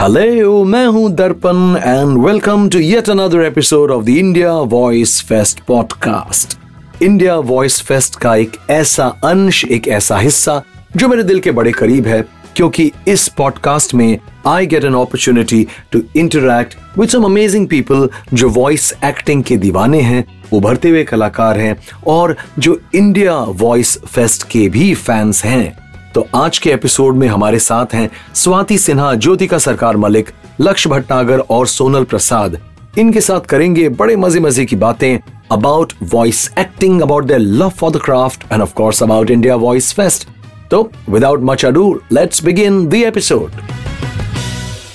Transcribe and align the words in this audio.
Hello 0.00 0.64
मैं 0.64 0.86
हूँ 0.86 1.12
Darpan 1.12 1.76
and 1.76 2.18
welcome 2.26 2.68
to 2.68 2.78
yet 2.78 3.10
another 3.10 3.40
episode 3.40 3.90
of 3.90 4.04
the 4.04 4.08
India 4.08 4.52
voice 4.52 5.22
fest 5.22 5.60
podcast 5.60 6.58
India 7.02 7.36
voice 7.36 7.80
fest 7.82 8.16
का 8.16 8.36
एक 8.36 8.52
ऐसा 8.70 9.06
अंश, 9.24 9.64
एक 9.64 9.88
ऐसा 9.88 10.18
हिस्सा 10.18 10.62
जो 10.96 11.08
मेरे 11.08 11.22
दिल 11.22 11.40
के 11.40 11.50
बड़े 11.50 11.72
करीब 11.72 12.06
है, 12.06 12.24
क्योंकि 12.56 12.92
इस 13.08 13.28
पॉडकास्ट 13.28 13.94
में 13.94 14.18
I 14.46 14.66
get 14.66 14.84
an 14.84 14.94
opportunity 14.94 15.66
to 15.92 16.02
interact 16.16 16.74
with 16.98 17.08
some 17.08 17.24
amazing 17.24 17.68
people 17.68 18.08
जो 18.34 18.48
वॉइस 18.48 18.94
एक्टिंग 19.04 19.44
के 19.44 19.56
दीवाने 19.56 20.00
हैं 20.00 20.24
उभरते 20.52 20.88
हुए 20.88 21.04
कलाकार 21.04 21.58
हैं 21.58 21.76
और 22.06 22.36
जो 22.58 22.80
इंडिया 22.94 23.36
वॉइस 23.38 23.98
फेस्ट 23.98 24.48
के 24.48 24.68
भी 24.68 24.94
फैंस 24.94 25.44
हैं। 25.44 25.89
तो 26.14 26.26
आज 26.34 26.58
के 26.58 26.70
एपिसोड 26.70 27.16
में 27.16 27.26
हमारे 27.28 27.58
साथ 27.58 27.94
हैं 27.94 28.10
स्वाति 28.34 28.78
सिन्हा, 28.78 29.14
ज्योतिका 29.14 29.58
सरकार 29.58 29.96
मलिक, 29.96 30.30
लक्ष्य 30.60 30.90
भट्टागर 30.90 31.38
और 31.50 31.66
सोनल 31.66 32.04
प्रसाद। 32.04 32.58
इनके 32.98 33.20
साथ 33.20 33.40
करेंगे 33.40 33.88
बड़े 33.88 34.16
मज़े 34.16 34.40
मज़े 34.40 34.64
की 34.64 34.76
बातें 34.76 35.18
about 35.52 35.92
voice 36.14 36.50
acting 36.58 37.00
about 37.02 37.24
the 37.24 37.36
love 37.40 37.68
for 37.70 37.90
the 37.90 38.00
craft 38.04 38.52
and 38.52 38.62
of 38.62 38.74
course 38.74 39.02
about 39.02 39.30
India 39.30 39.56
voice 39.56 39.92
fest 39.92 40.28
तो 40.70 40.90
without 41.10 41.42
much 41.42 41.64
ado 41.64 41.92
let's 42.12 42.44
begin 42.44 42.86
the 42.86 42.94
episode 42.94 43.50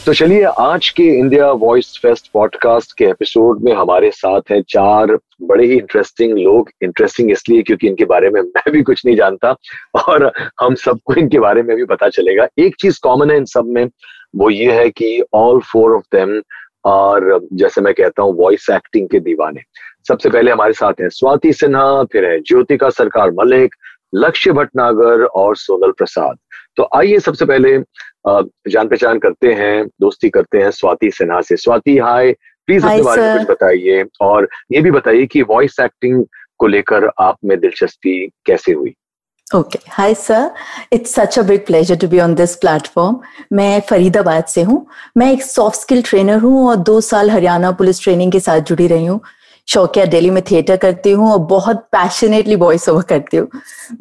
तो 0.05 0.14
चलिए, 0.14 0.44
आज 0.44 0.90
के 0.90 1.04
इंडिया 1.04 1.52
वॉइस 1.52 2.00
फेस्ट 2.02 2.30
पॉडकास्ट 2.34 2.91
के 2.98 3.05
एपिसोड 3.05 3.62
में 3.63 3.72
हमारे 3.73 4.12
साथ 4.12 4.41
हैं 4.52 4.62
चार 4.62 5.16
बड़े 5.41 5.66
ही 5.66 5.77
इंटरेस्टिंग 5.77 6.38
लोग। 6.38 6.70
इंटरेस्टिंग 6.82 7.32
इसलिए 7.32 7.62
क्योंकि 7.62 7.88
इनके 7.88 8.05
बारे 8.05 8.30
में 8.30 8.41
मैं 8.41 8.72
भी 8.72 8.82
कुछ 8.84 9.05
नहीं 9.05 9.16
जानता 9.16 9.55
और 10.08 10.32
हम 10.62 10.76
सबको 10.76 11.13
इनके 11.13 11.40
बारे 11.40 11.63
में 11.63 11.76
भी 11.77 11.86
पता 11.86 12.10
चलेगा। 12.10 12.48
एक 12.60 12.76
चीज़ 12.80 12.99
कॉमन 13.04 13.32
है 13.32 13.38
इन 13.38 13.46
सब 13.46 13.66
में, 13.66 13.90
वो 14.36 14.49
ये 14.49 14.72
है 14.72 14.90
कि 14.90 15.23
ऑल 15.34 15.60
फोर 15.60 15.96
ऑफ़ 15.96 16.04
देम 16.15 16.41
और 16.85 17.48
जैसे 17.54 17.82
मैं 17.82 17.93
कहता 17.93 18.24
हूँ 18.24 18.35
वॉइस 18.37 18.70
एक्टिंग 18.70 19.10
के 19.10 19.20
दीवाने। 19.20 19.62
सबसे 20.08 20.30
पहले 20.30 20.52
हमारे 20.52 20.74
साथ 20.74 21.02
हैं 21.02 21.10
स्वाति 21.10 21.54
सिन्हा, 21.54 22.04
फिर 22.04 22.26
है 22.26 22.40
ज्योतिका 22.40 22.90
सरकार 22.90 23.32
मलिक, 23.32 23.76
लक्ष्य 24.15 24.52
भटनागर 24.52 25.24
और 25.24 25.55
सोनल 25.55 25.91
प्रसाद। 25.91 26.37
तो 26.77 26.90
आइए 26.95 27.20
सबसे 27.20 27.45
पहले 27.45 27.77
जान 28.71 28.87
पहचान 28.87 29.20
करते 29.20 29.54
हैं 29.54 29.85
दोस्ती 30.01 30.29
करते 30.29 30.62
हैं 30.62 30.71
स्वाति 30.71 31.12
सिन्हा 31.12 31.41
से। 31.41 31.55
स्वाति 31.57 31.98
हाय 31.98 32.31
प्लीज़ 32.68 32.85
अपने 32.85 33.01
बारे 33.04 33.21
में 33.21 33.37
कुछ 33.37 33.48
बताइए 33.49 34.04
और 34.21 34.48
ये 34.73 34.81
भी 34.81 34.91
बताइए 34.91 35.26
कि 35.26 35.41
वॉइस 35.49 35.79
एक्टिंग 35.79 36.23
को 36.59 36.68
लेकर 36.68 37.09
आप 37.21 37.37
में 37.46 37.59
दिलचस्पी 37.59 38.26
कैसे 38.46 38.71
हुई? 38.71 38.93
Okay 39.48 39.79
hi 39.91 40.13
sir 40.15 40.49
it's 40.93 41.13
such 41.15 41.37
a 41.40 41.41
big 41.43 41.65
pleasure 41.65 41.96
to 41.96 42.07
be 42.07 42.20
on 42.20 42.34
this 42.35 42.55
platform 42.55 43.20
मैं 43.53 43.81
फरीदाबाद 43.90 44.46
से 44.46 44.62
हूँ। 44.62 44.85
मैं 45.18 45.31
एक 45.34 45.43
सॉफ्ट 45.43 45.79
स्किल 45.79 46.01
ट्रेनर 46.01 46.40
हूँ 46.40 46.68
और 46.70 46.76
दो 46.76 46.99
साल 47.01 47.29
हरियाणा 47.31 47.71
पुलिस 47.71 48.01
ट्रेनिंग 48.03 48.31
के 48.31 48.40
साथ 48.40 48.62
जुड़ी 48.62 48.87
रही 48.87 49.05
हूँ। 49.05 49.20
शौकिया 49.68 50.05
दिल्ली 50.05 50.29
में 50.29 50.41
थिएटर 50.49 50.77
करती 50.77 51.12
हूँ 51.12 51.31
और 51.31 51.40
बहुत 51.49 51.77
पैशनेटली 51.91 52.55
वॉइस 52.55 52.87
ओवर 52.90 53.03
करती 53.09 53.37
हूँ। 53.37 53.48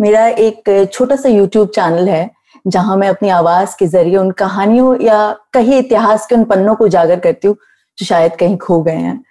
मेरा 0.00 0.26
एक 0.28 0.88
छोटा 0.92 1.16
सा 1.16 1.28
यूट्यूब 1.28 1.68
चैनल 1.68 2.08
है। 2.08 2.24
जहाँ 2.64 2.96
मैं 2.96 3.08
अपनी 3.08 3.28
आवाज़ 3.30 3.76
के 3.78 3.86
ज़रिए 3.86 4.16
उन 4.16 4.30
कहानियों 4.32 4.96
या 5.02 5.18
कहीं 5.52 5.78
इतिहास 5.78 6.26
के 6.26 6.34
उन 6.34 6.44
पन्नों 6.44 6.74
को 6.74 6.84
उजागर 6.84 7.20
करती 7.20 7.48
हूँ, 7.48 7.56
जो 7.98 8.06
शायद 8.06 8.36
कहीं 8.36 8.56
खो 8.58 8.80
गए 8.82 8.92
हैं। 8.94 9.22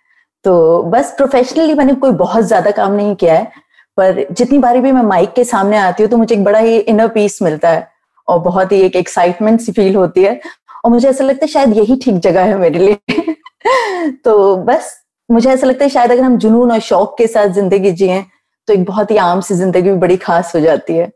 तो 0.46 0.82
बस 0.86 1.14
प्रोफेशनली 1.18 1.74
मैंने 1.74 1.94
कोई 1.96 2.12
बहुत 2.14 2.44
ज़्यादा 2.46 2.72
काम 2.72 2.92
नहीं 2.94 3.16
किया 3.16 3.34
है, 3.36 3.52
पर 3.98 4.26
जितनी 4.32 4.60
बारी 4.60 4.80
भी 4.82 4.92
मैं 4.92 5.02
माइक 5.04 5.34
के 5.34 5.44
सामने 5.46 5.78
आती 5.78 6.04
हूँ 6.04 6.10
तो 6.12 6.18
मुझे 6.18 6.36
एक 6.36 6.44
बड़ा 6.44 6.60
ही 6.60 6.78
इनर 6.78 7.08
पीस 7.10 7.42
मिलता 7.42 7.70
है 7.70 7.88
और 8.28 8.40
बहुत 8.42 8.72
ही 8.72 8.82
एक 8.82 8.96
एक्साइटमेंट 8.96 9.62
सी 9.62 9.72
फील 9.72 9.96
होती 9.96 10.24
है 10.24 10.40
और 10.86 10.92
मुझे 10.92 11.08
ऐसा 11.10 11.24
लगता 11.24 11.46
है 11.46 11.52
शायद 11.52 11.78
यही 11.78 11.96
ठीक 12.04 12.18
जगह 12.22 12.44
है 12.44 12.58
मेरे 12.60 12.80
लिए। 12.80 12.98
तो 14.26 14.56
बस 14.58 14.94
मुझे 15.30 15.50
ऐसा 15.50 15.68
लगता 15.68 15.84
है 15.86 15.90
शायद 15.90 16.12
अगर 16.12 16.24
हम 16.24 16.38
जुनून 16.38 16.72
और 16.72 16.80
शौक 16.82 17.16
के 17.18 17.28
साथ 17.28 17.48
ज़िंदगी 17.54 17.92
जिए 17.94 18.22
तो 18.68 18.74
एक 18.74 18.84
बहुत 18.86 19.12
ही 19.12 19.18
आम 19.20 19.42
सी 19.42 19.56
ज़िंदगी 19.56 19.90
भी 19.90 19.98
बड़ी 19.98 20.18
खास 20.18 20.56
हो 20.56 20.60
जाती 20.62 20.94
है। 20.94 21.12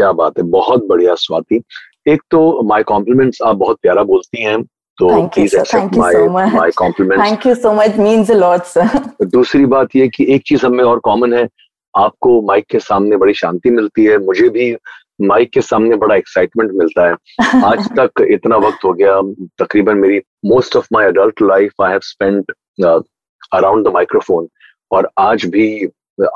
क्या 0.00 0.12
बात 0.12 0.38
है 0.38 0.44
बहुत 0.50 0.84
बढ़िया 0.86 1.14
स्वाति। 1.14 1.62
एक 2.08 2.22
तो 2.30 2.62
माय 2.62 2.82
कॉम्प्लीमेंट्स 2.82 3.42
आप 3.42 3.56
बहुत 3.56 3.78
प्यारा 3.82 4.02
बोलती 4.02 4.42
हैं 4.42 4.62
तो 4.98 5.08
please 5.28 5.56
accept 5.56 5.96
my 5.96 6.14
my 6.28 6.70
compliments 6.70 7.26
thank 7.26 7.46
you 7.46 7.54
so 7.54 7.72
much 7.72 7.96
means 7.96 8.30
a 8.30 8.34
lot 8.34 8.62
sir 8.64 9.26
दूसरी 9.26 9.66
बात 9.66 9.96
ये 9.96 10.08
कि 10.08 10.26
एक 10.34 10.42
चीज़ 10.46 10.66
हमें 10.66 10.84
और 10.84 10.98
कॉमन 10.98 11.34
है 11.34 11.48
आपको 11.94 12.40
माइक 12.42 12.64
के 12.70 12.78
सामने 12.78 13.16
बड़ी 13.16 13.34
शांति 13.34 13.70
मिलती 13.70 14.04
है 14.04 14.18
मुझे 14.18 14.48
भी 14.48 14.74
माइक 15.22 15.50
के 15.50 15.60
सामने 15.60 15.96
बड़ा 15.96 16.14
एक्साइटमेंट 16.16 16.70
मिलता 16.72 17.06
है। 17.08 17.14
आज 17.64 17.88
तक 17.98 18.20
इतना 18.30 18.56
वक्त 18.56 18.84
हो 18.84 18.92
गया 18.92 19.20
तकरीबन 19.64 19.96
मेरी 19.96 20.20
most 20.44 20.76
of 20.76 20.86
my 20.92 21.06
adult 21.06 21.42
life 21.42 21.82
I 21.82 21.90
have 21.90 22.00
spent 22.02 22.52
around 23.54 23.88
the 23.88 23.92
microphone 23.94 24.48
और 24.90 25.10
आज 25.18 25.44
भी 25.46 25.66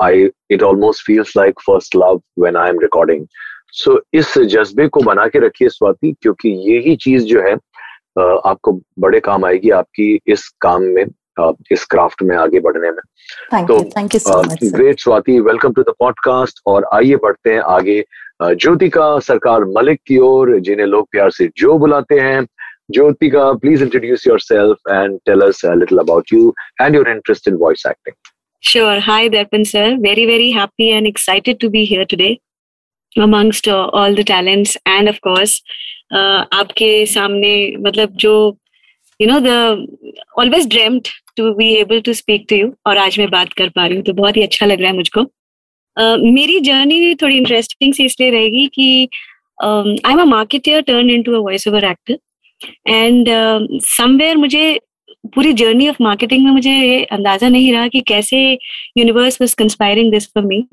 I 0.02 0.28
it 0.50 0.62
almost 0.62 1.06
feels 1.06 1.36
like 1.36 1.60
first 1.60 1.96
love 1.96 2.20
when 2.38 2.56
I 2.56 2.68
am 2.68 2.78
recording 2.78 3.26
so 3.74 4.00
इस 4.14 4.36
जज्बे 4.38 4.86
को 4.88 5.00
बना 5.02 5.26
के 5.26 5.38
रखिए 5.46 5.68
स्वाति 5.68 6.14
क्योंकि 6.22 6.48
यही 6.70 6.96
चीज़ 7.04 7.24
जो 7.24 7.42
है 7.42 7.54
आपको 8.48 8.72
बड़े 9.00 9.20
काम 9.20 9.44
आएगी 9.44 9.70
आपकी 9.78 10.18
इस 10.32 10.48
काम 10.60 10.82
में 10.96 11.04
इस 11.72 11.84
क्राफ्ट 11.90 12.22
में 12.22 12.36
आगे 12.36 12.60
बढ़ने 12.66 12.90
में 12.90 13.00
thank 13.52 13.68
तो 13.68 13.78
thank 13.96 14.14
you 14.14 14.70
great 14.72 15.00
Swati 15.00 15.38
welcome 15.40 15.72
to 15.72 15.82
the 15.82 15.94
podcast 15.98 16.60
और 16.66 16.86
आइए 16.94 17.16
बढ़ते 17.24 17.54
हैं 17.54 17.60
आगे 17.70 18.02
ज्योतिका 18.42 19.18
सरकार 19.28 19.64
मलिक 19.78 20.00
की 20.06 20.18
ओर 20.28 20.58
जिन्हें 20.60 20.86
लोग 20.86 21.08
प्यार 21.12 21.30
से 21.30 21.48
जो 21.58 21.78
बुलाते 21.78 22.20
हैं 22.20 22.46
Jyotika 22.90 23.52
please 23.64 23.82
introduce 23.82 24.26
yourself 24.40 24.90
and 24.90 25.18
tell 25.26 25.40
us 25.40 25.64
little 25.76 25.98
about 25.98 26.32
you 26.32 26.54
and 26.80 26.94
your 26.94 27.10
interest 27.10 27.48
in 27.48 27.54
voice 27.64 27.86
acting 27.86 28.14
Sure. 28.62 28.92
Hi, 29.00 29.28
Darpan 29.28 29.66
sir. 29.66 29.98
Very, 30.00 30.22
very 30.24 30.50
happy 30.50 30.86
and 30.90 31.06
excited 31.06 31.58
to 31.60 31.68
be 31.68 31.80
here 31.84 32.06
today. 32.06 32.40
Amongst 33.16 33.68
uh, 33.68 33.86
all 33.88 34.14
the 34.14 34.24
talents 34.24 34.76
and 34.86 35.08
of 35.08 35.20
course 35.20 35.60
uh, 36.12 36.44
आपके 36.52 37.06
सामने 37.06 37.54
मतलब 37.78 38.16
जो 38.24 38.34
you 39.20 39.28
know 39.28 39.38
the 39.40 40.18
always 40.38 40.66
dreamed 40.68 41.08
to 41.36 41.52
be 41.54 41.72
able 41.74 42.00
to 42.00 42.12
speak 42.12 42.46
to 42.48 42.56
you 42.56 42.72
और 42.86 42.98
आज 42.98 43.18
मैं 43.18 43.30
बात 43.30 43.52
कर 43.52 43.68
पा 43.68 43.86
रही 43.86 43.96
हूँ 43.96 44.04
तो 44.04 44.12
बहुत 44.12 44.36
ही 44.36 44.42
अच्छा 44.42 44.66
लग 44.66 44.80
रहा 44.80 44.90
है 44.90 44.96
मुझको। 44.96 45.20
uh, 45.20 46.32
मेरी 46.34 46.60
जर्नी 46.60 47.14
थोड़ी 47.14 47.36
इंटरेस्टिंग 47.36 47.94
सी 47.94 48.04
इसलिए 48.04 48.30
रहेगी 48.30 48.66
कि 48.74 49.08
I 49.62 50.12
am 50.12 50.20
a 50.20 50.24
marketer 50.24 50.80
turn 50.80 51.10
in 51.10 51.22
to 51.22 51.34
a 51.34 51.38
voice 51.38 51.68
over 51.68 51.84
actor 51.84 52.18
and 52.88 53.28
somewhere 53.84 54.36
मुझे 54.36 54.78
पूरी 55.34 55.52
जर्नी 55.52 55.88
ऑफ़ 55.88 55.96
मार्केटिंग 56.02 56.44
में 56.44 56.50
मुझे 56.52 57.02
अंदाज़ा 57.12 57.48
नहीं 57.48 57.72
रहा 57.72 57.88
कि 57.88 58.00
कैसे 58.08 58.40
universe 58.98 59.40
was 59.40 59.54
conspiring 59.56 60.10
this 60.12 60.26
for 60.26 60.44
me 60.44 60.64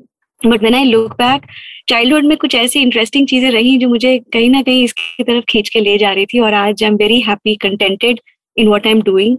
but 0.42 0.62
when 0.62 0.74
I 0.74 0.84
look 0.84 1.12
back 1.12 1.46
childhood 1.92 2.24
में 2.24 2.36
कुछ 2.36 2.54
ऐसी 2.54 2.80
इंटरेस्टिंग 2.80 3.26
चीज़ें 3.28 3.50
रही 3.50 3.76
जो 3.78 3.88
मुझे 3.88 4.18
कहीं 4.32 4.48
ना 4.50 4.60
कहीं 4.62 4.84
इसकी 4.84 5.24
तरफ़ 5.24 5.44
खींच 5.48 5.68
के 5.68 5.80
ले 5.80 5.96
जा 5.98 6.12
रही 6.12 6.26
थी 6.26 6.38
और 6.40 6.54
आज 6.54 6.82
I 6.82 6.88
am 6.88 6.94
very 6.96 7.20
happy 7.20 7.54
contented 7.62 8.20
in 8.56 8.68
what 8.68 8.86
I 8.86 8.92
am 8.92 9.02
doing 9.02 9.36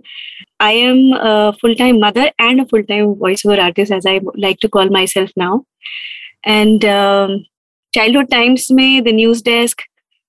I 0.61 0.77
am 0.79 1.51
full 1.61 1.73
time 1.75 2.05
mother 2.05 2.31
and 2.41 2.61
a 2.61 2.63
full 2.63 2.81
time 2.81 3.05
voice 3.21 3.45
over 3.45 3.59
artist 3.59 3.93
as 3.93 4.07
I 4.07 4.19
like 4.39 4.57
to 4.61 4.67
call 4.67 4.89
myself 5.07 5.31
now 5.37 5.57
and 6.47 6.85
childhood 8.17 8.29
times 8.31 8.71
में 8.71 9.03
the 9.03 9.13
news 9.13 9.43
desk 9.45 9.81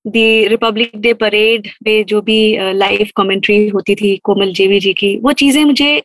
the 0.04 0.24
republic 0.48 0.96
day 1.00 1.12
parade 1.20 1.68
पे 1.84 2.02
जो 2.04 2.20
भी 2.22 2.40
live 2.72 3.00
uh, 3.00 3.10
commentary 3.14 3.68
होती 3.68 3.94
थी 3.94 4.16
कोमल 4.24 4.52
जेवी 4.52 4.80
जी 4.80 4.92
की 4.94 5.16
वो 5.16 5.32
चीज़ें 5.32 5.64
मुझे 5.64 6.02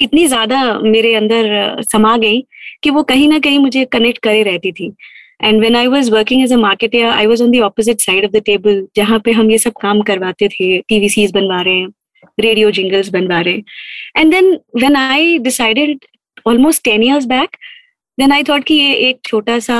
इतनी 0.00 0.26
ज़्यादा 0.26 0.62
मेरे 0.78 1.14
अंदर 1.14 1.52
uh, 1.76 1.86
समा 1.92 2.16
गई 2.16 2.40
कि 2.82 2.90
वो 2.90 3.02
कहीं 3.02 3.28
ना 3.28 3.38
कहीं 3.38 3.58
मुझे 3.58 3.84
कनेक्ट 3.84 4.22
करे 4.22 4.42
रहती 4.42 4.72
थी। 4.72 4.92
And 5.40 5.60
when 5.60 5.76
I 5.76 5.86
was 5.86 6.10
working 6.12 6.42
as 6.42 6.52
a 6.52 6.56
marketer 6.56 7.04
I 7.04 7.26
was 7.26 7.42
on 7.42 7.50
the 7.50 7.60
opposite 7.60 8.00
side 8.00 8.24
of 8.24 8.32
the 8.32 8.42
table 8.46 8.86
जहाँ 8.96 9.18
पे 9.24 9.32
हम 9.32 9.50
ये 9.50 9.58
सब 9.58 9.72
काम 9.82 10.00
करवाते 10.10 10.48
थे 10.48 10.76
टीवीसीज 10.88 11.32
बनवा 11.32 11.60
रहे 11.60 11.74
हैं 11.74 11.88
रेडियो 12.40 12.70
जिंगल्स 12.70 13.08
बनवा 13.08 13.40
रहे 13.40 13.54
हैं। 13.54 13.62
And 14.16 14.30
then 14.32 14.52
when 14.82 14.96
I 14.96 15.38
decided 15.38 16.04
almost 16.46 16.84
ten 16.84 17.02
years 17.02 17.26
back 17.26 17.56
then 18.18 18.32
I 18.32 18.42
thought 18.48 18.64
कि 18.64 18.74
ये 18.74 18.92
एक 19.08 19.18
छोटा 19.24 19.58
सा 19.60 19.78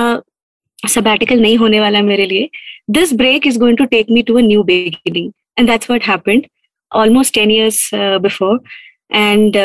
सबैटिकल 0.89 1.41
नहीं 1.41 1.57
होने 1.59 1.81
वाला 1.81 2.03
मेरे 2.03 2.27
लिए। 2.27 2.49
This 2.91 3.13
break 3.15 3.47
is 3.47 3.59
going 3.59 3.79
to 3.79 3.85
take 3.87 4.11
me 4.11 4.23
to 4.23 4.37
a 4.39 4.41
new 4.43 4.63
beginning 4.65 5.33
and 5.59 5.69
that's 5.69 5.91
what 5.91 6.05
happened 6.05 6.47
almost 6.93 7.35
ten 7.35 7.51
years 7.51 7.91
before 7.95 8.61
and 9.15 9.57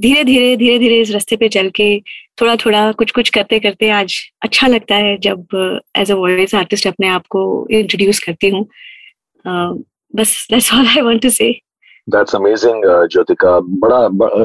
धीरे 0.00 0.24
धीरे 0.24 0.56
धीरे 0.56 0.78
धीरे 0.78 1.00
इस 1.00 1.10
रास्ते 1.10 1.36
पे 1.36 1.48
चल 1.48 1.68
के 1.70 2.00
थोड़ा 2.40 2.56
थोड़ा 2.56 2.92
कुछ 2.92 3.10
कुछ 3.10 3.28
करते 3.30 3.58
करते 3.60 3.90
आज 3.90 4.14
अच्छा 4.42 4.66
लगता 4.66 4.94
है 4.94 5.18
जब 5.18 5.46
एज 5.96 6.10
अ 6.10 6.14
वॉइस 6.14 6.54
आर्टिस्ट 6.54 6.86
अपने 6.86 7.08
आप 7.08 7.26
को 7.26 7.66
इंट्रोड्यूस 7.70 8.18
करती 8.18 8.48
हूँ। 8.48 8.64
uh, 9.44 9.84
बस 10.16 10.48
that's 10.50 10.74
all 10.74 10.86
I 10.86 11.00
want 11.00 11.22
to 11.22 11.28
say 11.28 11.60
that's 12.08 12.34
amazing 12.34 12.82
Jyotika 12.86 13.60
बड़ा 13.60 14.02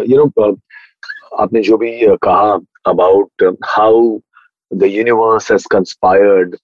यू 0.10 0.26
नो 0.26 0.52
आपने 1.40 1.62
जो 1.62 1.78
भी 1.78 1.92
कहा 2.02 2.60
about 2.86 3.58
how 3.66 4.20
the 4.74 4.84
universe 4.84 5.52
has 5.52 5.68
conspired 5.72 6.56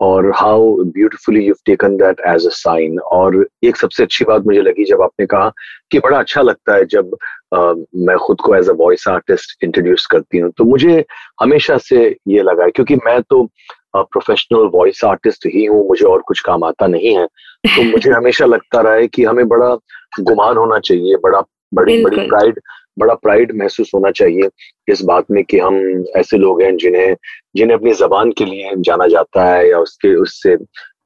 और 0.00 0.32
how 0.36 0.84
beautifully 0.84 1.44
you 1.44 1.54
taken 1.66 1.96
that 1.96 2.20
as 2.26 2.46
a 2.46 2.50
sign 2.50 2.98
और 2.98 3.46
एक 3.64 3.76
सबसे 3.76 4.02
अच्छी 4.02 4.24
बात 4.24 4.42
मुझे 4.46 4.60
लगी 4.60 4.84
जब 4.84 5.02
आपने 5.02 5.26
कहा 5.26 5.52
कि 5.90 5.98
बड़ा 5.98 6.18
अच्छा 6.18 6.42
लगता 6.42 6.74
है 6.74 6.84
जब 6.84 7.16
आ, 7.54 7.72
मैं 7.96 8.16
खुद 8.16 8.40
को 8.40 8.54
as 8.54 8.68
a 8.68 8.72
voice 8.72 9.08
artist 9.08 9.64
introduce 9.64 10.06
करती 10.06 10.38
हूँ। 10.38 10.50
तो 10.50 10.64
मुझे 10.64 11.04
हमेशा 11.42 11.78
से 11.78 12.16
ये 12.28 12.42
लगा 12.42 12.64
है 12.64 12.70
क्योंकि 12.70 12.96
मैं 12.96 13.22
तो 13.22 13.48
प्रोफेशनल 13.96 14.70
वॉइस 14.74 15.04
आर्टिस्ट 15.04 15.46
ही 15.46 15.64
हूँ 15.64 15.88
मुझे 15.88 16.04
और 16.06 16.22
कुछ 16.22 16.40
काम 16.40 16.64
आता 16.64 16.86
नहीं 16.86 17.14
है। 17.16 17.26
तो 17.66 17.82
मुझे 17.92 18.10
हमेशा 18.10 18.46
लगता 18.46 18.80
रहा 18.80 18.94
है 18.94 19.06
कि 19.06 19.24
हमें 19.24 19.48
बड़ा 19.48 19.74
गुमान 20.20 20.56
होना 20.56 20.78
चाहिए 20.78 21.16
बड़ा 21.16 21.42
बड़ी 21.74 22.02
बड़ी 22.04 22.16
प्राइड 22.16 22.60
बड़ा 22.98 23.14
प्राइड 23.14 23.52
महसूस 23.56 23.90
होना 23.94 24.10
चाहिए 24.20 24.48
इस 24.92 25.02
बात 25.10 25.30
में 25.30 25.42
कि 25.44 25.58
हम 25.58 26.04
ऐसे 26.16 26.38
लोग 26.38 26.62
हैं 26.62 26.76
जिन्हें 26.76 27.14
जिन्हें 27.56 27.76
अपनी 27.76 27.92
जबान 28.02 28.32
के 28.38 28.44
लिए 28.44 28.74
जाना 28.88 29.06
जाता 29.16 29.44
है 29.52 29.68
या 29.70 29.78
उसके 29.78 30.14
उससे 30.22 30.56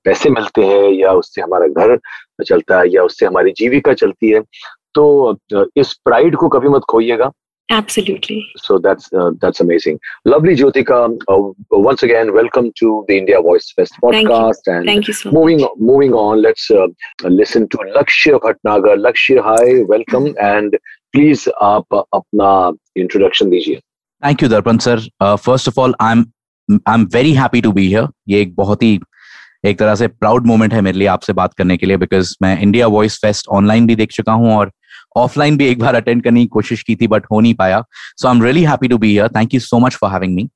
पैसे 0.05 0.31
मिलते 0.31 0.65
हैं 0.67 0.91
या 0.93 1.13
उससे 1.13 1.43
हमारा 1.43 1.67
घर 1.67 1.99
चलता 2.47 2.79
है 2.81 2.89
या 2.95 3.03
उससे 3.03 3.27
हमारी 3.27 3.53
जीविका 3.57 3.93
चलती 4.03 4.31
है 4.31 4.41
तो 4.95 5.05
इस 5.77 5.93
प्राइड 6.05 6.37
को 6.37 6.49
कभी 6.49 6.69
मत 6.69 6.91
खोइएगा 6.91 7.31
Absolutely. 7.69 8.47
So 8.59 8.79
that's 8.79 9.11
uh, 9.15 9.31
that's 9.41 9.61
amazing. 9.61 9.99
Lovely, 10.27 10.55
Jyotika. 10.55 10.97
Uh, 11.27 11.53
once 11.71 12.03
again, 12.03 12.33
welcome 12.35 12.71
to 12.81 13.05
the 13.09 13.17
India 13.17 13.41
Voice 13.41 13.73
Fest 13.73 13.95
podcast. 14.03 14.67
Thank 14.67 14.67
you. 14.67 14.73
And 14.75 14.87
Thank 14.87 15.09
you 15.09 15.15
so 15.15 15.31
moving 15.31 15.61
much. 15.61 15.71
moving 15.79 16.13
on, 16.13 16.43
let's 16.43 16.71
uh, 16.71 16.89
listen 17.25 17.69
to 17.69 17.79
Lakshya 17.95 18.41
Bhatnagar. 18.41 18.99
Lakshya, 18.99 19.43
hi, 19.43 19.83
welcome, 19.85 20.35
and 20.39 20.77
please 21.15 21.49
आप 21.63 21.95
अपना 21.95 22.51
introduction 22.97 23.51
दीजिए। 23.51 23.81
Thank 24.23 24.43
you 24.43 24.49
Darpan 24.49 24.79
sir 24.79 25.01
first 25.23 25.69
of 25.69 25.81
all 25.81 25.95
I 26.01 26.13
am 26.13 26.25
I 26.69 26.95
am 26.95 27.05
very 27.15 27.33
happy 27.35 27.61
to 27.61 27.73
be 27.73 27.87
here 27.87 28.07
ये 28.29 28.41
एक 28.43 28.55
बहुत 28.57 28.83
ही 28.83 28.99
एक 29.67 29.79
तरह 29.79 29.95
से 29.95 30.07
proud 30.09 30.47
moment 30.47 30.75
है 30.75 30.81
मेरे 30.81 30.99
लिए 30.99 31.09
आपसे 31.09 31.33
बात 31.33 31.55
करने 31.55 31.77
के 31.77 31.87
लिए 31.87 31.97
बिकॉज़ 31.97 32.35
मैं 32.43 32.59
इंडिया 32.61 32.87
वॉइस 32.87 33.19
फेस्ट 33.23 33.49
ऑनलाइन 33.59 33.87
भी 33.87 33.97
देख 33.97 34.13
चुका 34.13 34.33
हूँ 34.33 34.55
और 34.57 34.71
ऑफलाइन 35.17 35.57
भी 35.57 35.67
एक 35.67 35.79
बार 35.79 35.95
अटेंड 35.95 36.23
करने 36.25 36.41
की 36.41 36.47
कोशिश 36.49 36.83
की 36.83 36.97
थी 36.97 37.07
बट 37.09 37.27
हो 37.33 37.41
नहीं 37.41 37.55
पाया। 37.55 37.83
So 38.17 38.29
I 38.29 38.35
am 38.35 38.43
really 38.43 38.63
happy 38.65 38.89
to 38.89 38.99
be 38.99 39.11
here 39.11 39.29
thank 39.37 39.55
you 39.55 39.61
so 39.61 39.79
much 39.79 39.97
for 39.97 40.11
having 40.11 40.35
me 40.35 40.49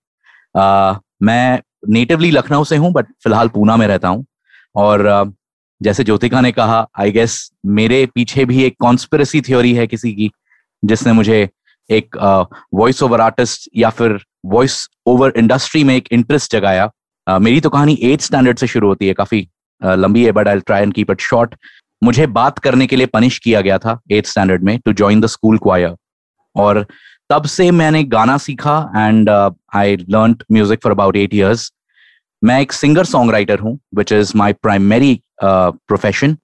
मैं 1.23 1.61
नेटिवली 1.89 2.31
लखनऊ 2.31 2.65
से 2.65 2.77
हूँ 2.77 2.93
बट 2.93 3.07
फ़िलहाल 3.25 3.49
पूना 3.49 3.77
में 3.77 3.87
रहता 3.87 4.09
हूँ। 4.09 4.25
और 4.77 5.07
uh, 5.07 5.33
जैसे 5.81 6.05
ज्योतिका 6.05 6.41
ने 6.41 6.51
कहा 6.53 6.87
आई 7.01 7.13
गेस 7.13 7.39
मेरे 7.67 8.05
पीछे 8.15 8.45
भी 8.45 8.63
एक 8.65 8.77
कॉन्स्पिरसी 8.81 9.41
थ्योरी 9.41 9.73
है 9.75 9.87
किसी 9.87 10.13
की। 10.13 10.31
जिसने 10.83 11.13
मुझे 11.13 11.49
एक 11.91 12.17
वॉइस 12.75 13.03
ओवर 13.03 13.21
आर्टिस्ट 13.21 13.69
या 13.77 13.91
फिर 13.91 14.19
वॉइस 14.47 14.87
ओवर 15.07 15.33
इंडस्ट्री 15.37 15.83
में 15.85 15.95
एक 15.97 16.09
इंटरेस्ट 16.13 16.53
जगाया। 16.53 16.91
uh, 17.27 17.39
मेरी 17.41 17.61
तो 17.61 17.71
कहानी 17.71 17.99
एट 18.03 18.21
स्टैंडर्ड 18.21 18.59
से 18.59 18.67
शुरू 18.67 18.89
होती 18.89 19.07
है 19.07 19.15
काफ़ी 19.15 19.43
uh, 19.83 19.97
लंबी 19.99 20.25
है 20.25 20.33
but 20.33 20.49
I 20.49 20.61
try 20.61 20.83
and 20.83 20.95
keep 20.95 21.11
it 21.11 21.21
short 21.21 21.55
मुझे 22.03 22.27
बात 22.29 22.59
करने 22.59 22.87
के 22.87 22.97
लिए 22.97 23.07
पनिश 23.07 23.39
किया 23.39 23.61
गया 23.61 23.79
था 23.79 23.99
एट 24.11 24.27
स्टैंडर्ड 24.27 24.65
में 24.65 24.79
to 24.79 24.93
join 24.93 25.21
the 25.21 25.27
school 25.27 25.59
choir 25.59 25.95
और 26.57 26.87
तब 27.31 27.45
से 27.47 27.71
मैंने 27.71 28.03
गाना 28.05 28.37
सीखा 28.39 28.79
and 28.97 29.31
I 29.75 29.97
learn 29.97 30.37
music 30.53 30.83
for 30.83 30.93
about 30.93 31.17
eight 31.17 31.35
years 31.35 31.73
मैं 32.43 32.61
एक 32.61 32.73
सिंगर 32.73 33.05
सॉन्ग 33.05 33.33
राइटर 33.33 33.61
हूँ 33.61 33.79
which 33.95 34.13
is 34.13 34.33
my 34.37 34.53
primary 34.53 35.21
profession 35.43 36.37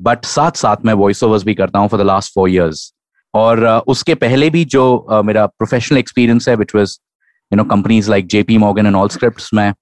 but 0.00 0.24
साथ 0.24 0.56
साथ 0.56 0.84
मैं 0.84 0.94
वॉइस 0.94 1.22
ओवर्स 1.24 1.44
भी 1.44 1.54
करता 1.54 1.78
हूँ 1.78 1.88
for 1.88 2.00
the 2.00 2.06
last 2.06 2.34
four 2.34 2.50
years 2.50 2.92
और 3.34 3.60
uh, 3.60 3.80
उसके 3.86 4.14
पहले 4.14 4.50
भी 4.50 4.64
जो 4.64 5.06
uh, 5.12 5.24
मेरा 5.24 5.46
प्रोफेशनल 5.46 5.98
एक्सपीरियंस 5.98 6.48
है 6.48 6.54
which 6.56 6.74
was 6.74 6.98
you 7.52 7.56
know 7.56 7.64
companies 7.64 8.10
like 8.10 8.26
JP 8.26 8.58
Morgan 8.58 8.86
and 8.86 8.96
all 8.96 9.08
script 9.08 9.42
में 9.54 9.72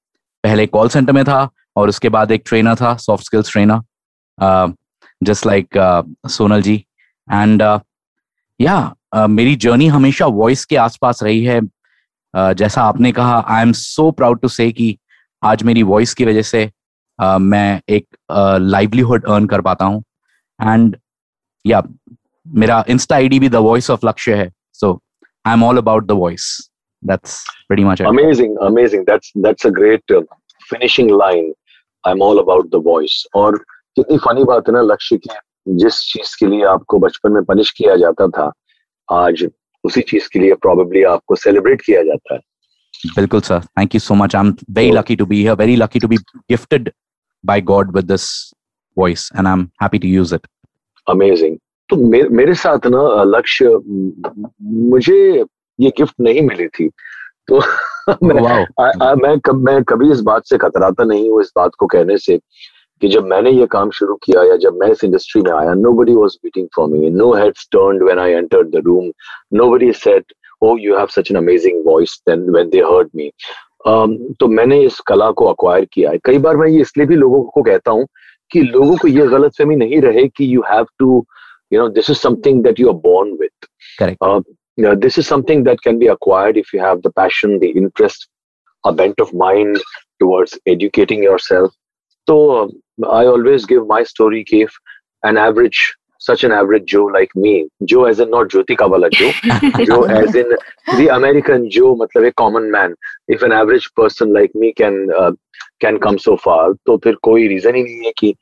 पहले 0.44 0.66
कॉल 0.66 0.88
सेंटर 0.88 1.12
में 1.12 1.24
था 1.24 1.48
और 1.76 1.88
उसके 1.88 2.08
बाद 2.08 2.32
एक 2.32 2.42
ट्रेनर 2.46 2.74
था 2.74 2.94
soft 2.96 3.24
skills 3.24 3.52
trainer 3.52 4.74
just 5.22 5.46
like 5.46 5.68
Sonal 6.28 6.62
ji. 6.62 6.74
And 7.32 7.62
yeah 8.60 8.94
मेरी 9.28 9.56
जर्नी 9.56 9.86
हमेशा 9.86 10.26
वॉइस 10.26 10.64
के 10.64 10.76
आसपास 10.76 11.22
रही 11.22 11.44
है। 11.44 11.60
Uh, 12.34 12.52
जैसा 12.52 12.82
आपने 12.82 13.10
कहा 13.12 13.38
I 13.48 13.62
am 13.62 13.72
so 13.72 14.10
proud 14.10 14.40
to 14.40 14.48
say 14.48 14.70
कि 14.72 14.98
आज 15.42 15.62
मेरी 15.62 15.82
वॉइस 15.82 16.12
की 16.14 16.24
वजह 16.24 16.42
से 16.42 16.70
uh, 17.18 17.38
मैं 17.40 17.80
एक 17.88 18.06
लाइवलीहुड 18.60 19.24
uh, 19.24 19.32
अर्न 19.32 19.46
कर 19.46 19.60
पाता 19.60 19.84
हूँ। 19.84 20.02
एंड 20.62 20.96
या 21.66 21.82
मेरा 22.56 22.84
इंस्टा 22.88 23.16
आईडी 23.16 23.38
भी 23.40 23.48
द 23.48 23.56
वॉइस 23.66 23.90
ऑफ़ 23.90 24.06
लक्ष्य 24.06 24.34
है 24.34 24.52
so 24.72 24.92
I 25.44 25.52
am 25.52 25.64
all 25.64 25.78
about 25.78 26.06
the 26.06 26.12
voice 26.12 26.46
that's 27.02 27.42
pretty 27.68 27.84
much 27.84 28.02
amazing 28.02 28.56
amazing 28.58 29.04
that's 29.04 29.32
that's 29.36 29.66
a 29.66 29.70
great 29.70 30.12
finishing 30.70 31.10
line 31.10 31.52
I 32.04 32.12
am 32.12 32.22
all 32.22 32.38
about 32.38 32.70
the 32.70 32.82
voice 32.84 33.24
और 33.34 33.58
कितनी 33.96 34.18
funny 34.18 34.44
बात 34.44 34.68
है 34.68 34.74
ना 34.74 34.80
लक्ष्य 34.82 35.16
की 35.16 35.74
जिस 35.76 36.00
चीज़ 36.12 36.36
के 36.40 36.46
लिए 36.46 36.64
आपको 36.64 36.98
बचपन 36.98 37.32
में 37.32 37.44
पनिश 37.44 37.70
किया 37.70 37.96
जाता 37.96 38.28
था 38.28 38.52
आज 39.08 39.46
उसी 39.84 40.00
चीज़ 40.00 40.28
के 40.32 40.38
लिए 40.38 40.54
प्रोबेबली 40.54 41.02
आपको 41.02 41.36
सेलिब्रेट 41.36 41.80
किया 41.80 42.02
जाता 42.02 42.34
है। 42.34 42.40
बिल्कुल 43.16 43.40
sir 43.40 43.60
thank 43.60 43.94
you 43.94 44.00
so 44.00 44.14
much 44.14 44.36
I 44.36 44.46
am 44.46 44.54
very 44.70 44.90
lucky 44.90 45.16
to 45.16 45.26
be 45.26 45.40
here 45.40 45.54
very 45.54 45.76
lucky 45.76 46.00
to 46.00 46.08
be 46.08 46.16
gifted 46.50 46.90
God 47.44 47.94
with 47.96 48.04
this 48.04 48.52
voice 48.96 49.30
and 49.36 49.46
I 49.46 49.52
am 49.52 49.68
happy 49.82 49.98
to 49.98 50.08
use 50.08 50.34
it 50.34 50.46
amazing 51.06 51.56
तो 51.90 51.96
मे, 51.96 52.22
मेरे 52.22 52.54
साथ 52.54 52.86
ना 52.86 53.22
लक्ष्य 53.24 53.78
मुझे 54.62 55.44
ये 55.80 55.90
गिफ्ट 55.98 56.14
नहीं 56.20 56.42
मिली 56.42 56.66
थी। 56.68 56.88
तो 57.48 57.60
मैं, 58.22 58.42
आ, 58.80 58.90
आ, 59.02 59.14
मैं 59.14 59.38
कब 59.40 59.64
मैं 59.64 59.82
कभी 59.84 60.10
इस 60.10 60.20
बात 60.20 60.46
से 60.46 60.58
कतराता 60.58 61.04
नहीं 61.04 61.30
हूँ 61.30 61.40
इस 61.40 61.52
बात 61.56 61.70
को 61.78 61.86
कहने 61.86 62.18
से 62.18 62.38
कि 63.02 63.08
जब 63.08 63.24
मैंने 63.24 63.50
ये 63.50 63.66
काम 63.66 63.90
शुरू 63.90 64.14
किया 64.14 64.42
या 64.42 64.56
जब 64.56 64.74
मैं 64.74 64.88
इस 64.88 65.04
इंडस्ट्री 65.04 65.42
में 65.42 65.52
आया 65.52 65.74
nobody 65.92 66.14
was 66.14 66.36
waiting 66.44 66.66
for 66.76 66.88
me 66.88 67.10
no 67.10 67.32
heads 67.34 67.68
turned 67.72 68.02
when 68.02 68.18
I 68.18 68.32
entered 68.32 68.68
the 68.68 68.82
room 68.86 69.10
nobody 69.70 69.92
said 69.92 70.32
oh 70.62 70.76
you 70.78 70.96
have 70.96 71.06
such 71.06 71.30
an 71.30 71.36
amazing 71.36 71.82
voice 71.86 72.22
then 72.28 72.50
when 72.50 72.68
they 72.68 72.78
heard 72.78 73.08
me 73.16 73.30
तो 74.40 74.46
मैंने 74.46 74.80
इस 74.80 75.00
कला 75.00 75.30
को 75.30 75.44
अक्वायर 75.44 75.84
किया 75.84 76.10
है। 76.10 76.18
कई 76.24 76.38
बार 76.38 76.56
मैं 76.56 76.68
ये 76.68 76.80
इसलिए 76.80 77.06
भी 77.06 77.16
लोगों 77.16 77.42
को 77.42 77.62
कहता 77.62 77.90
हूँ 77.90 78.06
कि 78.50 78.60
लोगों 78.60 78.96
को 78.96 79.08
ये 79.08 79.26
गलत 79.26 79.52
फहमी 79.58 79.76
नहीं 79.76 80.00
रहे 80.00 80.26
कि 80.28 80.54
you 80.54 80.62
have 80.70 80.86
to 80.98 81.26
you 81.69 81.77
know 81.77 81.89
this 81.89 82.09
is 82.09 82.19
something 82.19 82.61
that 82.63 82.79
you 82.79 82.89
are 82.89 83.01
born 83.11 83.37
with 83.39 83.51
correct 83.99 84.17
uh, 84.21 84.41
you 84.75 84.83
know, 84.83 84.95
this 84.95 85.17
is 85.19 85.27
something 85.27 85.63
that 85.65 85.81
can 85.81 85.99
be 85.99 86.07
acquired 86.07 86.57
if 86.57 86.73
you 86.73 86.79
have 86.79 87.01
the 87.03 87.11
passion 87.11 87.59
the 87.59 87.69
interest 87.69 88.27
a 88.85 88.93
bent 88.93 89.19
of 89.19 89.33
mind 89.33 89.81
towards 90.19 90.57
educating 90.65 91.21
yourself 91.23 91.73
so 92.27 92.37
uh, 92.63 93.09
i 93.09 93.25
always 93.25 93.65
give 93.65 93.85
my 93.87 94.03
story 94.03 94.43
if 94.47 94.73
an 95.23 95.37
average 95.37 95.95
such 96.19 96.43
an 96.43 96.51
average 96.51 96.85
joe 96.85 97.05
like 97.05 97.33
me 97.35 97.67
joe 97.85 98.05
as 98.05 98.19
in 98.19 98.29
not 98.29 98.47
jyotika 98.47 98.89
wala 98.89 99.09
joe 99.09 99.31
joe 99.85 100.03
as 100.03 100.35
in 100.35 100.49
the 100.97 101.07
american 101.15 101.69
joe 101.69 101.95
matlab 102.01 102.27
a 102.27 102.33
common 102.43 102.69
man 102.75 102.95
if 103.27 103.41
an 103.41 103.55
average 103.61 103.87
person 104.01 104.33
like 104.33 104.53
me 104.55 104.73
can 104.81 105.07
uh, 105.21 105.31
can 105.85 105.99
come 106.05 106.19
so 106.27 106.35
far 106.45 106.63
तो 106.87 106.97
फिर 107.03 107.15
कोई 107.29 107.47
reason 107.47 107.75
ही 107.75 107.83
नहीं 107.83 108.05
है 108.05 108.11
कि 108.17 108.35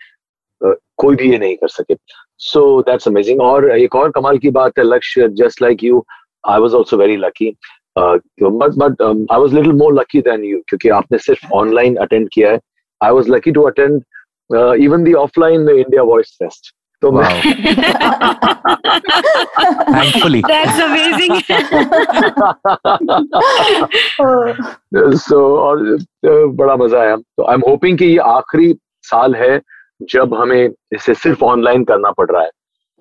uh, 0.65 0.75
कोई 1.03 1.15
भी 1.15 1.31
ये 1.31 1.37
नहीं 1.37 1.55
कर 1.57 1.67
सके 1.67 1.95
सो 2.38 2.82
दैट्स 2.82 3.08
अमेजिंग 3.08 3.40
और 3.40 3.70
एक 3.78 3.94
और 3.94 4.10
कमाल 4.10 4.38
की 4.38 4.50
बात 4.50 4.78
है 4.78 4.84
Lakshya 4.84 5.28
just 5.40 5.62
like 5.62 5.84
you 5.84 6.04
I 6.44 6.60
was 6.60 6.74
also 6.74 6.96
very 6.96 7.16
lucky 7.16 7.50
but 7.98 8.72
but 8.78 9.02
I 9.32 9.38
was 9.40 9.54
little 9.54 9.72
more 9.72 9.94
lucky 9.94 10.20
than 10.20 10.44
you 10.44 10.58
क्योंकि 10.68 10.88
आपने 10.98 11.18
सिर्फ़ 11.18 11.52
ऑनलाइन 11.54 11.96
अटेंड 11.96 12.28
किया 12.32 12.50
है। 12.50 12.58
I 13.00 13.10
was 13.10 13.30
lucky 13.32 13.50
to 13.52 13.62
attend 13.62 14.02
even 14.80 15.04
the 15.04 15.12
offline 15.12 15.68
India 15.68 16.02
voice 16.02 16.36
fest 16.42 16.74
तो 17.02 17.10
thankfully 19.92 20.42
सो 25.16 25.38
और 25.66 25.78
uh, 25.96 26.46
बड़ा 26.58 26.76
मज़ा 26.76 27.00
आया। 27.00 27.16
तो 27.16 27.44
आई 27.44 27.54
एम 27.54 27.60
होपिंग 27.68 27.98
कि 27.98 28.04
ये 28.04 28.18
आखिरी 28.18 28.74
साल 29.02 29.34
है 29.34 29.60
जब 30.02 30.34
हमें 30.34 30.70
इसे 30.92 31.14
सिर्फ़ 31.14 31.44
ऑनलाइन 31.44 31.84
करना 31.84 32.10
पड़ 32.10 32.30
रहा 32.30 32.42
है। 32.42 32.50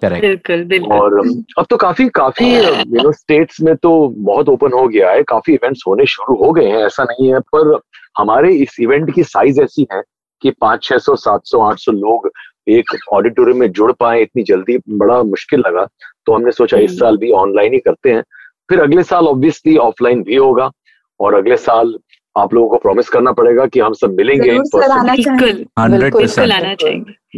बिल्कुल 0.04 0.64
बिल्कुल। 0.64 0.92
और 0.92 1.20
अब 1.58 1.66
तो 1.70 1.78
काफ़ी 1.78 2.10
काफ़ी 2.10 2.58
यू 2.58 3.04
नो 3.04 3.12
स्टेट्स 3.12 3.62
में 3.62 3.76
तो 3.76 4.14
बहुत 4.18 4.50
ओपन 4.50 4.72
हो 4.74 4.88
गया 4.88 5.12
है। 5.12 5.24
काफ़ी 5.24 5.54
इवेंट्स 5.54 5.84
होने 5.88 6.06
शुरू 6.06 6.46
हो 6.46 6.52
गए 6.52 6.66
हैं 6.66 6.86
ऐसा 6.86 7.04
नहीं 7.04 7.34
है। 7.34 7.40
पर 7.40 7.80
हमारे 8.18 8.54
इस 8.54 8.78
इवेंट 8.80 9.16
की 9.16 9.24
साइज़ 9.24 9.62
ऐसी 9.62 9.88
है 9.94 10.02
कि 10.42 10.52
पाँच 10.52 10.84
छह 10.84 10.98
सौ 10.98 11.16
सात 11.16 11.42
सौ 11.46 11.60
आठ 11.60 11.78
सौ 11.80 11.92
लोग 11.92 12.32
एक 12.68 12.86
ऑडिटोरियम 13.14 13.60
में 13.60 13.72
जुड़ 13.72 13.92
पाए 13.92 14.22
इतनी 14.22 14.44
जल्दी 14.44 14.78
बड़ा 14.90 15.24
मुश्किल 15.24 15.60
लगा। 15.60 15.88
तो 16.26 16.34
हमने 16.34 16.52
सोचा 16.52 16.78
इस 16.78 16.92
हम्म। 16.92 17.00
साल 17.00 17.18
भी 17.18 17.32
ऑनलाइन 17.32 17.74
ही 17.74 17.80
करते 17.80 18.12
हैं। 18.12 18.24
फिर 18.70 18.80
अगले 18.80 19.04
साल 19.04 19.28
ऑब्वियसली 19.28 19.78
ऑफलाइन 19.78 20.24
भी 20.24 20.36
होगा 20.36 20.72
और 21.20 21.34
अगले 21.34 21.58
साल 21.58 21.98
आप 22.38 22.54
लोगों 22.54 22.70
को 22.70 22.78
प्रॉमिस 22.78 23.10
करना 23.10 23.32
पड़ेगा 23.32 23.66
कि 23.66 23.80
हम 23.80 23.94
सब 23.94 24.16
मिलेंगे 24.18 24.52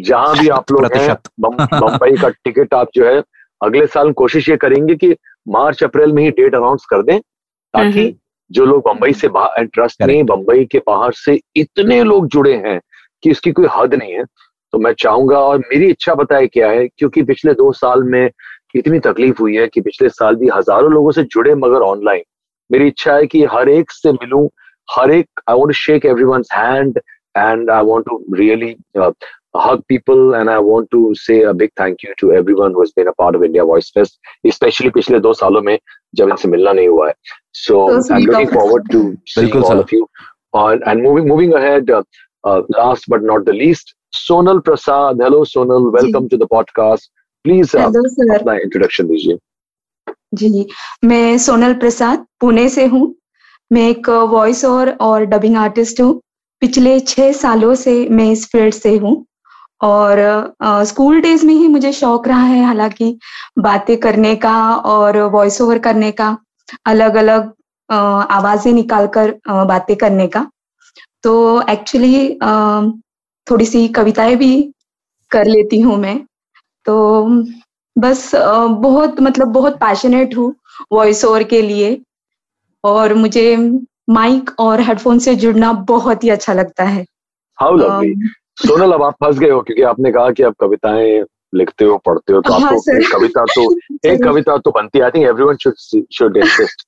जहाँ 0.01 0.37
भी 0.39 0.47
आप 0.49 0.71
लोग 0.71 0.85
हैं 0.95 1.15
बम्बई 1.41 2.15
का 2.21 2.29
टिकट 2.29 2.73
आप 2.73 2.89
जो 2.95 3.05
है 3.05 3.21
अगले 3.61 3.85
साल 3.87 4.11
कोशिश 4.11 4.49
ये 4.49 4.57
करेंगे 4.57 4.95
कि 4.95 5.15
मार्च 5.47 5.83
अप्रैल 5.83 6.11
में 6.13 6.23
ही 6.23 6.29
डेट 6.31 6.55
अनाउंस 6.55 6.85
कर 6.89 7.03
दें 7.03 7.19
ताकि 7.19 8.15
जो 8.51 8.65
लोग 8.65 8.81
बम्बई 8.87 9.13
से 9.13 9.27
बाहर 9.27 9.65
ट्रस्ट 9.65 10.03
में 10.03 10.25
बंबई 10.25 10.65
के 10.65 10.77
बाहर 10.77 11.11
से 11.13 11.39
इतने 11.55 12.03
लोग 12.03 12.27
जुड़े 12.27 12.53
हैं 12.55 12.79
कि 13.23 13.29
इसकी 13.29 13.51
कोई 13.51 13.67
हद 13.71 13.93
नहीं 13.93 14.13
है। 14.13 14.23
तो 14.73 14.77
मैं 14.79 14.93
चाहूँगा 14.93 15.39
और 15.39 15.57
मेरी 15.59 15.85
इच्छा 15.85 16.13
बताए 16.15 16.47
क्या 16.47 16.69
है 16.69 16.87
क्योंकि 16.87 17.23
पिछले 17.23 17.53
दो 17.53 17.71
साल 17.71 18.03
में 18.03 18.29
इतनी 18.75 18.99
तकलीफ़ 18.99 19.37
हुई 19.39 19.55
है 19.55 19.67
कि 19.67 19.81
पिछले 19.81 20.09
साल 20.09 20.35
भी 20.35 20.49
हज़ारों 20.53 20.91
लोगों 20.91 21.11
से 21.11 21.23
जुड़े 21.23 21.55
मगर 21.55 21.81
ऑनलाइन 21.81 22.23
मेरी 22.71 22.87
इच्छा 22.87 23.15
है 23.15 23.25
कि 23.25 23.43
हर 23.43 23.69
एक 23.69 23.91
से 23.91 24.11
मिलूं 24.11 24.47
हर 24.96 25.10
एक 25.10 25.40
I 25.48 25.56
want 25.58 25.74
shake 25.76 26.06
everyone 26.24 26.42
hand 26.52 26.98
and 27.36 27.70
I 27.70 27.84
want 27.84 28.06
to 28.08 28.24
really 28.34 28.74
hug 29.54 29.86
people 29.86 30.34
and 30.34 30.50
I 30.50 30.58
want 30.58 30.90
to 30.92 31.14
say 31.14 31.42
a 31.42 31.52
big 31.52 31.72
thank 31.76 32.02
you 32.02 32.14
to 32.20 32.32
everyone 32.32 32.72
who 32.72 32.80
has 32.80 32.92
been 32.92 33.08
a 33.08 33.12
part 33.12 33.34
of 33.34 33.42
India 33.44 33.64
Voice 33.64 33.90
Fest, 33.90 34.18
especially 34.44 34.90
पिछले 34.92 35.20
दो 35.20 35.32
सालों 35.34 35.62
में 35.62 35.78
जब 36.14 36.28
इनसे 36.28 36.48
मिलना 36.48 36.72
नहीं 36.72 36.88
हुआ 36.88 37.08
है. 37.08 37.14
So 37.52 37.82
I'm 38.10 38.24
looking 38.24 38.50
forward 38.50 38.90
to 38.92 39.02
seeing 39.26 39.62
all 39.62 39.78
of 39.78 39.92
you. 39.92 40.06
Uh, 40.54 40.78
and 40.86 41.02
moving 41.02 41.28
moving 41.28 41.54
ahead, 41.54 41.90
uh, 41.90 42.02
uh, 42.44 42.62
last 42.70 43.08
but 43.08 43.22
not 43.22 43.44
the 43.44 43.52
least, 43.52 43.94
Sonal 44.14 44.62
Prasad. 44.64 45.22
Hello 45.26 45.44
Sonal, 45.44 45.90
welcome 45.92 46.28
to 46.28 46.36
the 46.36 46.48
podcast. 46.48 47.08
Please 47.44 47.74
uh, 47.74 47.88
अपना 47.88 48.58
introduction 48.64 49.08
दीजिए. 49.08 49.38
जी 50.34 50.66
मैं 51.04 51.38
सोनल 51.38 51.74
प्रसाद 51.80 52.26
पुणे 52.40 52.68
से 52.68 52.84
हूँ 52.92 53.14
मैं 53.71 53.87
एक 53.89 54.09
voice 54.31 54.63
over 54.65 54.89
और 55.01 55.23
dubbing 55.25 55.55
artist 55.57 56.01
हूँ। 56.01 56.19
पिछले 56.61 56.99
छह 56.99 57.31
सालों 57.31 57.73
से 57.75 57.93
मैं 58.09 58.25
इस 58.31 58.45
फ़ील्ड 58.51 58.73
से 58.73 58.95
हूँ 58.97 59.15
और 59.81 60.19
स्कूल 60.87 61.19
डेज़ 61.21 61.45
में 61.45 61.53
ही 61.53 61.67
मुझे 61.67 61.91
शौक 61.93 62.27
रहा 62.27 62.43
है 62.43 62.63
हालाँकि 62.65 63.17
बातें 63.59 63.95
करने 63.99 64.35
का 64.35 64.53
और 64.75 65.17
वॉइस 65.31 65.59
ओवर 65.61 65.79
करने 65.79 66.11
का 66.11 66.37
अलग 66.85 67.15
अलग 67.15 67.51
आवाज़ें 67.89 68.71
निकालकर 68.73 69.33
बातें 69.49 69.95
करने 69.97 70.27
का। 70.27 70.47
तो 71.23 71.61
एक्चुअली 71.69 72.27
थोड़ी 73.47 73.65
सी 73.65 73.87
कविताएँ 73.89 74.35
भी 74.37 74.51
कर 75.31 75.45
लेती 75.47 75.79
हूँ 75.81 75.97
मैं। 75.97 76.19
तो 76.85 77.25
बस 77.95 78.31
बहुत 78.35 79.19
मतलब 79.21 79.47
बहुत 79.53 79.77
पैशनेट 79.79 80.35
हूँ 80.37 80.53
वॉइस 80.93 81.23
ओवर 81.25 81.43
के 81.45 81.61
लिए। 81.61 81.99
और 82.83 83.13
मुझे 83.13 83.57
माइक 84.09 84.51
और 84.59 84.81
हेडफोन 84.81 85.19
से 85.19 85.35
जुड़ना 85.35 85.71
बहुत 85.73 86.23
ही 86.23 86.29
अच्छा 86.29 86.53
लगता 86.53 86.83
है। 86.83 87.05
हाउ 87.61 87.75
लवली 87.75 88.13
सोनल 88.55 88.91
अब 88.91 89.03
आप 89.03 89.13
फंस 89.13 89.39
गए 89.39 89.49
हो 89.49 89.61
क्योंकि 89.61 89.81
आपने 89.81 90.11
कहा 90.11 90.31
कि 90.31 90.43
आप 90.43 90.53
कविताएँ 90.59 91.23
लिखते 91.55 91.85
हो 91.85 91.97
पढ़ते 91.97 92.33
हो 92.33 92.41
तो 92.41 92.53
हाँ, 92.53 92.61
आपको 92.61 92.97
एक 92.97 93.11
कविता 93.11 93.43
तो 93.43 93.73
एक 94.05 94.23
कविता 94.23 94.57
तो 94.57 94.71
बनती 94.71 94.97
है। 94.97 95.03
I 95.05 95.11
think 95.11 95.25
everyone 95.25 95.55
should 95.55 95.73
should 96.13 96.37
insist 96.37 96.81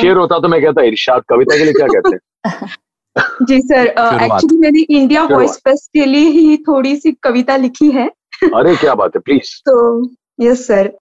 शेर 0.00 0.16
होता 0.16 0.38
तो 0.38 0.48
मैं 0.48 0.62
कहता 0.62 0.82
इरशाद 0.82 1.22
कविता 1.28 1.56
के 1.56 1.64
लिए 1.64 1.72
क्या 1.72 1.86
कहते 1.86 2.16
हैं? 2.16 2.68
जी 3.46 3.60
सर 3.60 3.86
एक्चुअली 3.86 4.58
मैंने 4.58 4.80
इंडिया 4.80 5.22
वॉइस 5.22 5.50
फेस्ट 5.50 5.90
के 5.92 6.04
लिए 6.04 6.28
ही 6.28 6.56
थोड़ी 6.56 6.96
सी 6.96 7.12
कविता 7.12 7.56
लिखी 7.56 7.90
है। 7.90 8.08
अरे 8.54 8.76
क्या 8.76 8.94
बात 8.94 9.10
है 9.16 9.20
प्लीज़ 9.20 9.60
तो 9.68 10.06
यस 10.40 10.66
सर 10.66 10.92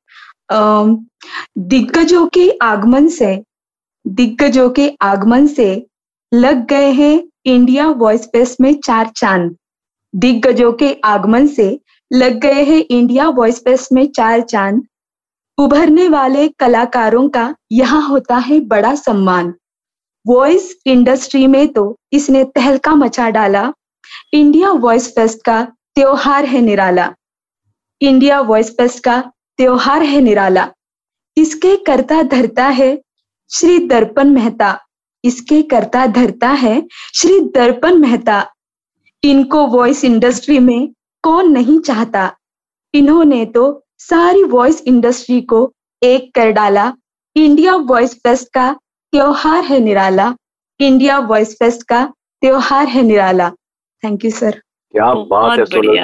दिग्गजों 0.51 2.25
के 2.27 2.49
आगमन 2.61 3.07
से, 3.09 3.35
दिग्गजों 4.05 4.69
के 4.69 4.89
आगमन 5.01 5.47
से 5.47 5.87
लग 6.31 6.65
गए 6.65 6.91
हैं 6.91 7.23
इंडिया 7.45 7.87
वॉइस 7.89 8.25
फेस्ट 8.25 8.61
में 8.61 8.73
चार 8.79 9.07
चाँद। 9.07 9.55
दिग्गजों 10.13 10.71
के 10.73 10.93
आगमन 11.05 11.47
से 11.47 11.79
लग 12.11 12.39
गए 12.39 12.63
हैं 12.63 12.83
इंडिया 12.91 13.27
वॉइस 13.29 13.59
फेस्ट 13.59 13.91
में 13.93 14.05
चार 14.07 14.41
चाँद। 14.41 14.81
उभरने 15.57 16.07
वाले 16.09 16.47
कलाकारों 16.59 17.27
का 17.29 17.53
यहाँ 17.71 18.07
होता 18.07 18.37
है 18.37 18.59
बड़ा 18.59 18.93
सम्मान। 18.95 19.53
वॉइस 20.25 20.75
इंडस्ट्री 20.85 21.45
में 21.47 21.67
तो 21.67 21.95
इसने 22.13 22.43
तहलका 22.45 22.95
मचा 22.95 23.29
डाला। 23.29 23.71
इंडिया 24.33 24.71
वॉइस 24.71 25.07
फेस्ट 25.15 25.39
का 25.45 25.63
त्योहार 25.95 26.45
है 26.45 26.61
निराला। 26.61 27.13
इंडिया 28.01 28.39
वॉइस 28.41 28.71
फेस्ट 28.71 29.03
का 29.03 29.21
त्योहार 29.61 30.03
है 30.03 30.21
निराला। 30.21 30.67
इसके 31.37 31.75
करता 31.75 32.21
धरता 32.23 32.67
है 32.67 33.01
श्री 33.51 33.79
दर्पण 33.79 34.29
मेहता। 34.29 34.79
इसके 35.23 35.61
करता 35.61 36.05
धरता 36.07 36.49
है 36.49 36.87
श्री 37.15 37.39
दर्पण 37.39 37.95
मेहता। 37.95 38.51
इनको 39.23 39.65
वॉइस 39.67 40.03
इंडस्ट्री 40.05 40.59
में 40.59 40.93
कौन 41.23 41.51
नहीं 41.51 41.79
चाहता? 41.79 42.35
इन्होंने 42.93 43.45
तो 43.45 43.83
सारी 43.97 44.43
वॉइस 44.43 44.81
इंडस्ट्री 44.81 45.41
को 45.41 45.73
एक 46.03 46.33
कर 46.35 46.51
डाला। 46.51 46.93
इंडिया 47.35 47.75
वॉइस 47.75 48.15
फेस्ट 48.15 48.47
का 48.53 48.73
त्योहार 49.13 49.63
है 49.63 49.79
निराला। 49.79 50.35
इंडिया 50.79 51.19
वॉइस 51.19 51.53
फेस्ट 51.53 51.83
का 51.83 52.13
त्योहार 52.41 52.87
है 52.87 53.01
निराला। 53.01 53.49
थैंक 54.03 54.25
यू 54.25 54.31
सर 54.31 54.61
क्या 54.93 55.13
बात 55.29 55.59
है 55.59 55.65
Sonal 55.65 55.99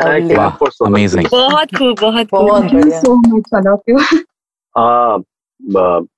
I 0.00 0.20
clap 0.20 0.56
for 0.60 0.70
Sonal 0.70 0.90
amazing 0.90 1.26
बहुत 1.32 1.74
खूब 1.78 1.94
बहुत 2.00 2.28
बहुत 2.32 2.64
so 2.94 3.14
much 3.16 3.54
I 3.54 3.62
love 3.62 3.78
you 3.88 3.98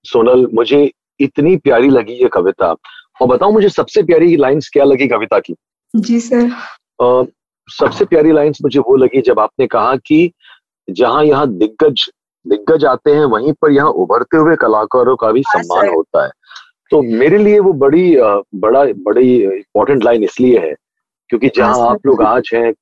Sonal 0.07 0.47
मुझे 0.55 0.91
इतनी 1.21 1.57
प्यारी 1.57 1.89
लगी 1.91 2.13
ये 2.13 2.29
कविता। 2.33 2.75
और 3.21 3.27
बताओ 3.29 3.51
मुझे 3.53 3.69
सबसे 3.69 4.03
प्यारी 4.03 4.37
लाइंस 4.37 4.69
क्या 4.73 4.85
लगी 4.85 5.07
कविता 5.09 5.39
की? 5.39 5.55
जी 5.95 6.21
सर। 6.21 6.51
सबसे 7.69 8.05
प्यारी 8.05 8.33
लाइंस 8.33 8.59
मुझे 8.63 8.81
वो 8.81 8.97
लगी 8.97 9.21
जब 9.23 9.41
आपने 9.41 9.67
कहा 9.67 9.97
कि 10.07 10.31
जहाँ 10.89 11.25
यहाँ 11.25 11.47
दिग्गज 11.49 12.09
दिग्गज 12.47 12.85
आते 12.85 13.15
हैं 13.15 13.25
वहीं 13.33 13.53
पर 13.63 13.73
यहाँ 13.73 13.91
उभरते 14.03 14.37
हुए 14.37 14.57
कलाकारों 14.57 15.17
का 15.17 15.31
भी 15.33 15.43
हाँ, 15.49 15.63
सम्मान 15.63 15.89
होता 15.89 16.25
है। 16.25 16.31
तो 16.91 17.03
मेरे 17.19 17.39
लिए 17.39 17.59
वो 17.59 17.73
बड़ी 17.83 18.17
बड़ा 18.61 18.85
बड़ी 19.03 19.35
इंपॉर्टेंट 19.43 20.05
लाइन 20.05 20.25
इसलिए 20.25 20.59
है। 20.59 20.75
क्योंकि 21.31 21.49
जहाँ 21.57 21.89
आप 21.89 22.07
लोग 22.07 22.23
आज 22.23 22.51
हैं 22.55 22.73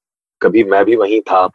कभी 0.40 0.64
मैं 0.64 0.84
भी 0.84 0.96
वहीं 0.96 1.20
था। 1.20 1.48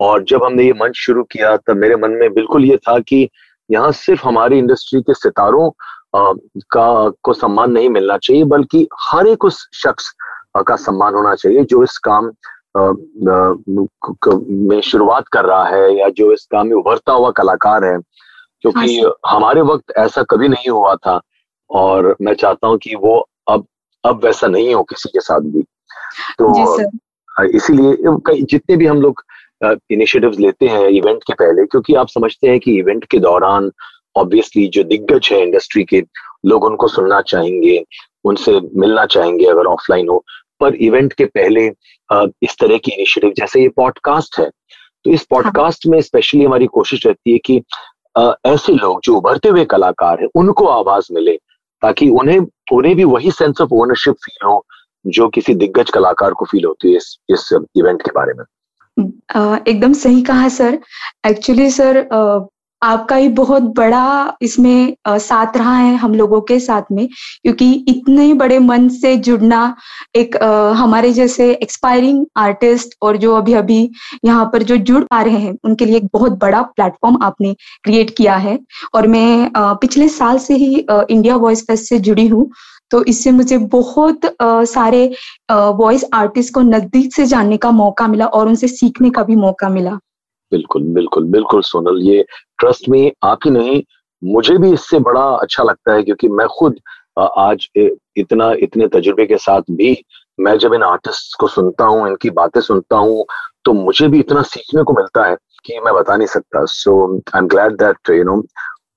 और 0.00 0.22
जब 0.24 0.44
हमने 0.44 0.64
ये 0.64 0.72
मंच 0.72 0.96
शुरू 0.96 1.22
किया 1.32 1.56
तब 1.56 1.76
मेरे 1.76 1.96
मन 1.96 2.10
में 2.10 2.32
बिल्कुल 2.34 2.64
ये 2.64 2.76
था 2.76 2.98
कि 3.00 3.28
यहाँ 3.70 3.90
सिर्फ़ 3.92 4.26
हमारी 4.26 4.58
इंडस्ट्री 4.58 5.00
के 5.02 5.14
सितारों 5.14 5.70
का 6.70 7.08
को 7.22 7.32
सम्मान 7.32 7.70
नहीं 7.72 7.88
मिलना 7.88 8.16
चाहिए 8.18 8.44
बल्कि 8.44 8.86
हर 9.00 9.26
एक 9.26 9.44
उस 9.44 9.58
शख्स 9.74 10.12
का 10.66 10.76
सम्मान 10.76 11.14
होना 11.14 11.34
चाहिए 11.34 11.64
जो 11.64 11.82
इस 11.84 11.98
काम 12.08 12.30
में 14.68 14.80
शुरुआत 14.80 15.28
कर 15.28 15.44
रहा 15.44 15.64
है 15.68 15.96
या 15.98 16.08
जो 16.08 16.32
इस 16.32 16.46
काम 16.52 16.66
में 16.66 16.74
उभरता 16.76 17.12
हुआ 17.12 17.30
कलाकार 17.30 17.84
है। 17.84 17.98
क्योंकि 18.64 19.00
हाँ 19.00 19.36
हमारे 19.36 19.60
वक्त 19.60 19.92
ऐसा 19.98 20.22
कभी 20.22 20.48
नहीं 20.48 20.70
हुआ 20.70 20.94
था 20.96 21.20
और 21.70 22.14
मैं 22.22 22.34
चाहता 22.34 22.68
हूँ 22.68 22.78
कि 22.78 22.94
वो 22.94 23.16
अब 23.48 23.66
अब 24.04 24.24
वैसा 24.24 24.46
नहीं 24.46 24.74
हो 24.74 24.82
किसी 24.82 25.08
के 25.08 25.20
साथ 25.20 25.40
भी। 25.40 25.64
तो 26.42 26.80
इसीलिए 27.44 27.96
जितने 28.42 28.76
भी 28.76 28.86
हम 28.86 29.00
लोग 29.00 29.22
इनिशिएटिव्स 29.90 30.38
लेते 30.38 30.66
हैं 30.66 30.88
इवेंट 30.88 31.22
के 31.22 31.32
पहले 31.32 31.66
क्योंकि 31.66 31.94
आप 31.94 32.08
समझते 32.08 32.48
हैं 32.48 32.60
कि 32.60 32.78
इवेंट 32.78 33.04
के 33.04 33.18
दौरान 33.18 33.70
ऑब्वियसली 34.16 34.66
जो 34.68 34.84
दिग्गज 34.84 35.28
है 35.32 35.42
इंडस्ट्री 35.42 35.84
के 35.84 36.02
लोग 36.46 36.64
उनको 36.64 36.88
सुनना 36.88 37.20
चाहेंगे 37.20 37.84
उनसे 38.24 38.60
मिलना 38.76 39.06
चाहेंगे 39.06 39.44
अगर 39.44 39.66
ऑफलाइन 39.66 40.08
हो। 40.08 40.24
पर 40.60 40.74
इवेंट 40.74 41.12
के 41.12 41.24
पहले 41.24 41.66
इस 42.42 42.56
तरह 42.60 42.76
की 42.78 42.92
इनिशिएटिव 42.92 43.32
जैसे 43.36 43.60
ये 43.60 43.68
पॉडकास्ट 43.68 44.38
है 44.38 44.50
तो 45.04 45.10
इस 45.10 45.22
पॉडकास्ट 45.22 45.86
में 45.86 46.00
स्पेशली 46.00 46.44
हमारी 46.44 46.66
कोशिश 46.66 47.06
रहती 47.06 47.32
है 47.32 47.38
कि 47.38 47.62
ऐसे 48.46 48.72
लोग 48.72 49.00
जो 49.04 49.16
उभरते 49.16 49.48
हुए 49.48 49.64
कलाकार 49.64 50.20
हैं 50.20 50.28
उनको 50.34 50.66
आवाज़ 50.66 51.08
मिले 51.12 51.36
ताकि 51.82 52.08
उन्हें 52.08 52.40
उन्हें 52.72 52.96
भी 52.96 53.04
वही 53.04 53.30
सेंस 53.30 53.60
ऑफ़ 53.60 53.70
ओनरशिप 53.72 54.14
फील 54.14 54.46
हो 54.46 54.66
जो 55.04 55.28
किसी 55.28 55.54
दिग्गज 55.54 55.90
कलाकार 55.90 56.32
को 56.32 56.44
फील 56.44 56.64
होती 56.64 56.90
है 56.90 56.96
इस 56.96 57.16
इस 57.30 57.48
इवेंट 57.76 58.02
के 58.02 58.10
बारे 58.14 58.32
में। 58.32 58.44
एकदम 59.68 59.92
सही 59.94 60.22
कहा, 60.22 60.48
सर। 60.50 60.78
एक्चुअली 61.26 61.70
सर 61.72 62.06
आपका 62.82 63.16
ही 63.16 63.28
बहुत 63.30 63.62
बड़ा 63.76 64.36
इसमें 64.42 64.96
साथ 65.08 65.56
रहा 65.56 65.76
है 65.76 65.94
हम 65.96 66.14
लोगों 66.14 66.40
के 66.40 66.58
साथ 66.60 66.90
में, 66.92 67.06
क्योंकि 67.42 67.70
इतने 67.88 68.32
बड़े 68.34 68.58
मन 68.58 68.88
से 68.90 69.16
जुड़ना 69.18 69.76
एक 70.16 70.36
हमारे 70.76 71.12
जैसे 71.12 71.50
एक्सपायरिंग 71.52 72.24
आर्टिस्ट 72.36 72.94
और 73.02 73.16
जो 73.16 73.34
अभी 73.36 73.52
अभी 73.54 73.78
यहाँ 74.24 74.44
पर 74.52 74.62
जो 74.62 74.76
जुड़ 74.78 75.02
पा 75.04 75.22
रहे 75.22 75.38
हैं, 75.38 75.56
उनके 75.64 75.86
लिए 75.86 75.96
एक 75.96 76.08
बहुत 76.12 76.38
बड़ा 76.38 76.62
प्लेटफॉर्म 76.62 77.18
आपने 77.22 77.54
क्रिएट 77.84 78.10
किया 78.16 78.36
है। 78.36 78.58
और 78.94 79.06
मैं 79.06 79.50
पिछले 79.56 80.08
साल 80.10 80.38
से 80.38 80.54
ही 80.56 80.74
इंडिया 80.76 81.36
वॉइस 81.36 81.62
फेस्ट 81.66 81.88
से 81.88 81.98
जुड़ी 82.00 82.26
हूँ 82.28 82.50
तो 82.94 83.02
इससे 83.04 83.30
मुझे 83.32 83.58
बहुत 83.68 84.24
आ, 84.40 84.64
सारे 84.64 85.04
वॉइस 85.50 86.04
आर्टिस्ट 86.14 86.54
को 86.54 86.60
नज़दीक 86.62 87.14
से 87.14 87.24
जानने 87.26 87.56
का 87.56 87.70
मौका 87.72 88.06
मिला 88.08 88.26
और 88.28 88.48
उनसे 88.48 88.68
सीखने 88.68 89.10
का 89.10 89.22
भी 89.22 89.36
मौका 89.36 89.68
मिला। 89.68 89.98
बिल्कुल 90.52 90.82
बिल्कुल 90.94 91.24
बिल्कुल 91.30 91.62
सोनल 91.62 92.00
ये 92.02 92.24
ट्रस्ट 92.58 92.88
में 92.88 93.12
आप 93.24 93.38
ही 93.44 93.50
नहीं 93.50 93.82
मुझे 94.22 94.56
भी 94.58 94.72
इससे 94.72 94.98
बड़ा 95.08 95.24
अच्छा 95.36 95.62
लगता 95.62 95.94
है 95.94 96.02
क्योंकि 96.02 96.28
मैं 96.30 96.46
खुद 96.58 96.78
आज 97.18 97.68
इतना 97.76 98.52
इतने 98.62 98.86
तजुर्बे 98.88 99.26
के 99.26 99.36
साथ 99.38 99.70
भी 99.72 99.96
मैं 100.38 100.56
जब 100.58 100.74
इन 100.74 100.82
आर्टिस्ट 100.82 101.36
को 101.40 101.48
सुनता 101.48 101.84
हूँ 101.84 102.06
इनकी 102.08 102.30
बातें 102.38 102.60
सुनता 102.60 102.96
हूँ 102.98 103.24
तो 103.64 103.72
मुझे 103.74 104.08
भी 104.08 104.20
इतना 104.20 104.42
सीखने 104.44 104.82
को 104.82 104.92
मिलता 104.92 105.24
है 105.26 105.36
कि 105.64 105.78
मैं 105.84 105.94
बता 105.94 106.16
नहीं 106.16 106.26
सकता। 106.28 106.64
So 106.70 106.92
I 107.14 107.38
am 107.38 107.46
glad 107.48 107.72
that 107.82 108.10
you 108.10 108.24
know 108.24 108.42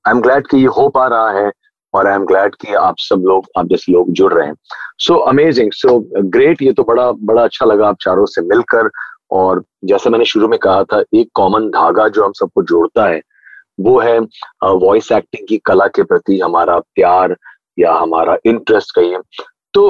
I 0.07 0.11
am 0.11 0.21
glad 0.21 0.47
कि 0.47 0.57
ये 0.57 0.67
हो 0.77 0.87
पा 0.89 1.07
रहा 1.07 1.31
है। 1.39 1.51
और 1.97 2.07
आई 2.07 2.15
एम 2.15 2.25
ग्लैड 2.25 2.55
कि 2.55 2.73
आप 2.75 2.95
सब 2.99 3.23
लोग, 3.27 3.45
आप 3.57 3.67
जैसे 3.67 3.91
लोग 3.91 4.11
जुड़ 4.11 4.33
रहे 4.33 4.47
हैं। 4.47 4.55
सो 4.99 5.15
अमेजिंग 5.29 5.71
सो 5.73 5.99
ग्रेट 6.29 6.61
ये 6.61 6.71
तो 6.73 6.83
बड़ा 6.83 7.11
बड़ा 7.11 7.43
अच्छा 7.43 7.65
लगा 7.65 7.87
आप 7.87 7.97
चारों 8.01 8.25
से 8.25 8.41
मिलकर। 8.43 8.89
और 9.31 9.63
जैसे 9.85 10.09
मैंने 10.09 10.25
शुरू 10.25 10.47
में 10.47 10.57
कहा 10.59 10.83
था, 10.83 11.01
एक 11.13 11.29
कॉमन 11.35 11.67
धागा 11.69 12.07
जो 12.07 12.23
हम 12.25 12.31
सबको 12.33 12.63
जोड़ता 12.63 13.05
है, 13.05 13.21
वो 13.79 13.99
है 13.99 14.19
वॉइस 14.19 15.11
एक्टिंग 15.11 15.47
की 15.47 15.57
कला 15.65 15.87
के 15.87 16.03
प्रति 16.03 16.39
हमारा 16.39 16.77
प्यार 16.79 17.35
या 17.77 17.93
हमारा 17.93 18.37
इंटरेस्ट 18.45 18.95
कहिए। 18.95 19.17
तो 19.73 19.87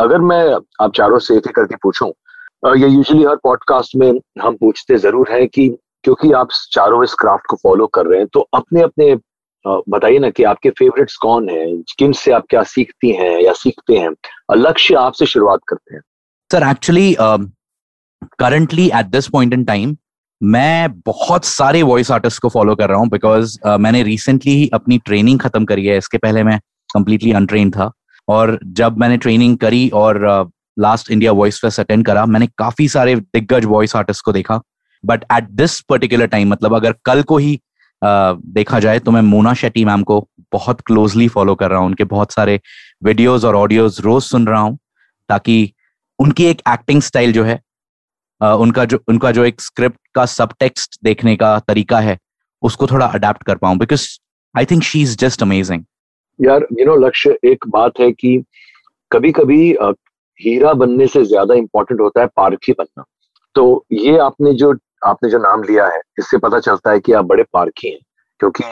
अगर 0.00 0.20
मैं 0.20 0.44
आप 0.82 0.92
चारों 0.94 1.18
से 1.18 1.36
एक 1.36 1.46
एक 1.46 1.54
करके 1.56 1.76
पूछूँ 1.82 2.12
ये 2.66 2.88
यूजुअली 2.88 3.24
हर 3.24 3.36
पॉडकास्ट 3.36 3.96
में 3.96 4.10
हम 4.42 4.56
पूछते 4.56 4.96
ज़रूर 4.98 5.28
है 5.30 5.46
कि 5.46 5.68
क्योंकि 6.04 6.32
आप 6.32 6.48
चारों 6.72 7.02
इस 7.04 7.14
क्राफ्ट 7.14 7.46
को 7.50 7.56
फॉलो 7.56 7.86
कर 7.86 8.06
रहे 8.06 8.18
हैं 8.18 8.28
तो 8.32 8.40
अपने 8.54 8.82
अपने 8.82 9.14
बताइए 9.88 10.18
ना 10.18 10.30
कि 10.30 10.44
आपके 10.44 10.70
फेवरेट्स 10.70 11.16
कौन 11.16 11.48
हैं? 11.50 11.82
किन 11.98 12.12
से 12.12 12.32
आप 12.32 12.44
क्या 12.50 12.62
सीखती 12.62 13.10
हैं 13.12 13.40
या 13.40 13.52
सीखते 13.52 13.96
हैं? 13.96 14.10
लक्ष्य 14.56 14.94
आपसे 14.94 15.26
शुरुआत 15.26 15.60
करते 15.68 15.94
हैं। 15.94 16.02
Sir 16.50 16.68
actually 16.68 17.14
currently 18.38 18.86
at 18.94 19.06
this 19.06 19.28
point 19.28 19.54
in 19.54 19.64
time 19.64 19.96
मैं 20.40 21.00
बहुत 21.06 21.44
सारे 21.44 21.82
वॉइस 21.82 22.10
आर्टिस्ट 22.10 22.40
को 22.42 22.48
फॉलो 22.48 22.74
कर 22.74 22.88
रहा 22.88 22.98
हूँ 22.98 23.08
बिकॉज़ 23.08 23.58
uh, 23.66 23.78
मैंने 23.78 24.02
रिसेंटली 24.02 24.68
अपनी 24.74 24.98
ट्रेनिंग 24.98 25.40
खत्म 25.40 25.64
करी 25.64 25.86
है। 25.86 25.96
इसके 25.98 26.18
पहले 26.18 26.42
मैं 26.42 26.58
कंप्लीटली 26.94 27.32
अनट्रेन 27.32 27.70
था। 27.70 27.90
और 28.28 28.58
जब 28.78 28.98
मैंने 28.98 29.16
ट्रेनिंग 29.16 29.56
करी 29.58 29.88
और 29.94 30.50
last 30.78 31.10
India 31.10 31.32
voice 31.32 31.60
fest 31.60 31.80
attend 31.80 32.04
करा 32.06 32.24
मैंने 32.26 32.46
काफ़ी 32.58 32.88
सारे 32.88 33.14
दिग्गज 33.16 33.64
वॉइस 33.64 33.96
आर्टिस्ट 33.96 34.24
को 34.24 34.32
देखा। 34.32 34.60
But 35.04 35.24
at 35.32 35.48
this 35.52 35.80
particular 35.80 36.26
time 36.26 36.48
मतलब 36.48 36.74
अगर 36.74 36.94
कल 37.04 37.22
को 37.22 37.38
ही 37.38 37.58
देखा 38.02 38.78
जाए 38.80 38.98
तो 38.98 39.10
मैं 39.10 39.22
मोना 39.22 39.54
शेट्टी 39.54 39.84
मैम 39.84 40.02
को 40.02 40.20
बहुत 40.52 40.80
क्लोजली 40.80 41.28
फॉलो 41.28 41.54
कर 41.54 41.70
रहा 41.70 41.78
हूँ। 41.78 41.86
उनके 41.86 42.04
बहुत 42.06 42.32
सारे 42.32 42.60
वीडियोज़ 43.02 43.46
और 43.46 43.56
ऑडियोज 43.56 44.00
रोज 44.00 44.22
सुन 44.22 44.46
रहा 44.46 44.60
हूँ 44.60 44.78
ताकि 45.28 45.72
उनकी 46.18 46.44
एक 46.44 46.62
एक्टिंग 46.68 47.02
स्टाइल 47.02 47.32
जो 47.32 47.44
है 47.44 47.60
उनका 48.40 48.84
जो 48.84 48.98
उनका 49.08 49.30
जो 49.32 49.44
एक 49.44 49.60
स्क्रिप्ट 49.60 49.98
का 50.14 50.24
सब 50.26 50.52
टेक्स्ट 50.60 50.98
देखने 51.04 51.34
का 51.36 51.58
तरीका 51.58 52.00
है, 52.00 52.18
उसको 52.62 52.86
थोड़ा 52.86 53.06
अडेप्ट 53.06 53.42
कर 53.42 53.56
पाऊँ 53.56 53.78
because 53.78 54.08
I 54.54 54.64
think 54.66 54.82
she 54.82 55.02
is 55.02 55.16
just 55.18 55.42
amazing 55.42 55.84
यार 56.40 56.66
यू 56.72 56.84
नो 56.86 56.96
लक्ष्य, 56.96 57.38
एक 57.44 57.64
बात 57.68 58.00
है 58.00 58.10
कि 58.12 58.42
कभी 59.10 59.32
कभी 59.32 59.70
हीरा 60.40 60.72
बनने 60.74 61.06
से 61.06 61.24
ज़्यादा 61.24 61.54
इंपॉर्टेंट 61.54 62.00
होता 62.00 62.20
है 62.20 62.26
पारखी 62.36 62.72
बनना। 62.72 63.04
तो 63.54 63.84
ये 63.92 64.16
आपने 64.20 64.52
जो 64.54 64.72
आपने 65.02 65.30
जो 65.30 65.38
नाम 65.38 65.62
लिया 65.62 65.86
है 65.86 66.00
इससे 66.18 66.38
पता 66.38 66.58
चलता 66.60 66.90
है 66.90 67.00
कि 67.00 67.12
आप 67.12 67.24
बड़े 67.24 67.42
पारखी 67.52 67.88
हैं 67.88 67.98
क्योंकि 68.40 68.64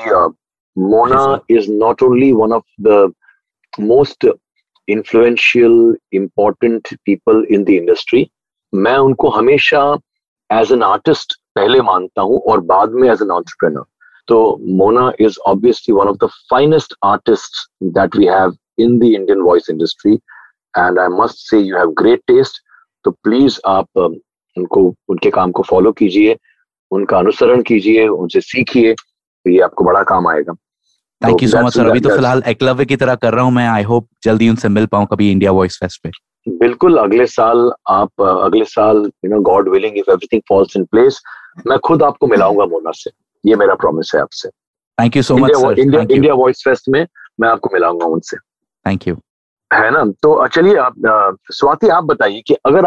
Mona 0.77 1.23
is 1.51 1.71
not 1.73 2.03
only 2.03 2.33
one 2.33 2.53
of 2.53 2.65
the 2.83 3.13
most 3.73 4.27
influential 4.89 5.95
important 6.13 6.89
people 7.05 7.45
in 7.47 7.65
the 7.65 7.77
industry. 7.77 8.25
मैं 8.73 8.97
उनको 8.99 9.29
हमेशा 9.31 9.81
एज 10.51 10.73
एन 10.73 10.83
आर्टिस्ट 10.83 11.35
पहले 11.55 11.81
मानता 11.83 12.23
हूँ 12.23 12.41
और 12.51 12.61
बाद 12.63 12.93
में 12.93 13.09
एज 13.11 13.23
एन 13.23 13.31
ऑन्टरप्रेनर 13.31 13.85
तो 14.29 14.39
Mona 14.79 15.11
is 15.21 15.39
obviously 15.47 15.95
one 15.95 16.09
of 16.09 16.17
the 16.25 16.29
finest 16.51 16.95
artist 17.05 17.67
that 17.95 18.17
we 18.17 18.27
have 18.27 18.57
in 18.79 18.99
the 18.99 19.05
Indian 19.05 19.41
voice 19.41 19.71
industry 19.71 20.15
and 20.75 20.99
I 20.99 21.09
must 21.13 21.49
say 21.51 21.59
you 21.59 21.77
have 21.77 21.93
great 22.01 22.23
taste 22.27 22.63
तो 23.05 23.11
प्लीज़ 23.13 23.61
आप 23.67 23.89
um, 23.99 24.15
उनको 24.57 24.83
उनके 25.09 25.31
काम 25.31 25.51
को 25.51 25.63
फॉलो 25.63 25.93
कीजिए 25.93 26.37
उनका 26.91 27.19
अनुसरण 27.19 27.63
कीजिए 27.63 28.07
उनसे 28.09 28.41
सीखिए 28.43 28.95
तो 28.95 29.51
ये 29.51 29.61
आपको 29.61 29.85
बड़ा 29.85 30.03
काम 30.05 30.29
आएगा। 30.29 30.53
Thank 31.23 31.43
you 31.43 31.49
so 31.49 31.63
much 31.65 31.75
sir 31.75 31.89
अभी 31.89 32.01
तो 32.01 32.09
फ़िलहाल 32.11 32.43
एकलव्य 32.47 32.85
की 32.85 32.97
तरह 32.97 33.15
कर 33.17 33.35
रहा 33.35 33.45
हूँ 33.45 33.53
मैं। 33.53 33.67
आई 33.69 33.83
होप 33.83 34.09
जल्दी 34.25 34.49
उनसे 34.49 34.69
मिल 34.69 34.87
पाऊँ 34.87 35.07
कभी 35.13 35.31
इंडिया 35.31 35.53
वॉइस 35.53 35.79
फेस्ट 35.83 36.03
पे। 36.03 36.11
बिल्कुल 36.59 36.97
अगले 36.99 37.27
साल 37.27 37.71
आप 37.91 38.23
अगले 38.23 38.65
साल 38.67 38.97
you 39.25 39.31
know 39.31 39.41
God 39.43 39.69
willing 39.69 39.97
if 39.99 40.11
everything 40.11 40.43
falls 40.49 40.77
in 40.77 40.85
place 40.85 41.21
मैं 41.67 41.79
खुद 41.79 42.03
आपको 42.03 42.27
मिलाऊँगा 42.27 42.65
मोना 42.67 42.91
से। 42.95 43.11
ये 43.45 43.57
मेरा 43.57 43.75
प्रॉमिस 43.75 44.11
है 44.15 44.21
आपसे। 44.21 44.49
Thank 44.99 45.17
you 45.17 45.23
so 45.23 45.37
much 45.37 45.79
India 45.79 46.35
voice 46.35 46.63
fest 46.65 46.89
में 46.89 47.07
मैं 47.41 47.49
आपको 47.49 47.71
मिलाऊँगा 47.73 48.07
उनसे। 48.07 48.37
थैंक 48.87 49.09
यू 49.09 49.15
है 49.71 49.91
ना? 49.91 50.05
तो 50.23 50.47
चलिए 50.49 50.77
आप 50.79 51.37
स्वाति 51.53 51.89
आप 51.89 52.05
बताइए 52.05 52.43
कि 52.47 52.55
अगर 52.67 52.87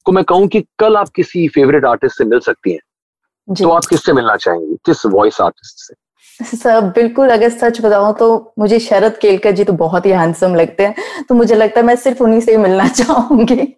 आपको 0.00 0.12
मैं 0.12 0.22
कहूँ 0.24 0.46
कि 0.48 0.60
कल 0.78 0.96
आप 0.96 1.08
किसी 1.08 1.48
फेवरेट 1.48 1.84
आर्टिस्ट 1.84 2.18
से 2.18 2.24
मिल 2.24 2.38
सकती 2.40 2.72
हैं। 2.72 3.54
तो 3.54 3.70
आप 3.70 3.84
किससे 3.84 4.12
मिलना 4.12 4.36
चाहेंगी? 4.36 4.76
किस 4.86 5.06
वॉइस 5.06 5.40
आर्टिस्ट 5.40 5.86
से? 5.86 6.56
सर 6.56 6.80
बिल्कुल 6.80 7.28
अगर 7.28 7.48
सच 7.48 7.80
बताऊँ 7.80 8.14
तो 8.18 8.54
मुझे 8.58 8.78
शरद 8.78 9.16
केलकर 9.16 9.50
जी 9.52 9.64
तो 9.64 9.72
बहुत 9.72 10.06
ही 10.06 10.10
हैंडसम 10.10 10.54
लगते 10.54 10.86
हैं। 10.86 11.24
तो 11.28 11.34
मुझे 11.34 11.54
लगता 11.54 11.80
है 11.80 11.86
मैं 11.86 11.96
सिर्फ़ 11.96 12.22
उन्हीं 12.22 12.40
से 12.40 12.52
ही 12.52 12.56
मिलना 12.56 12.88
चाहूँगी। 13.00 13.76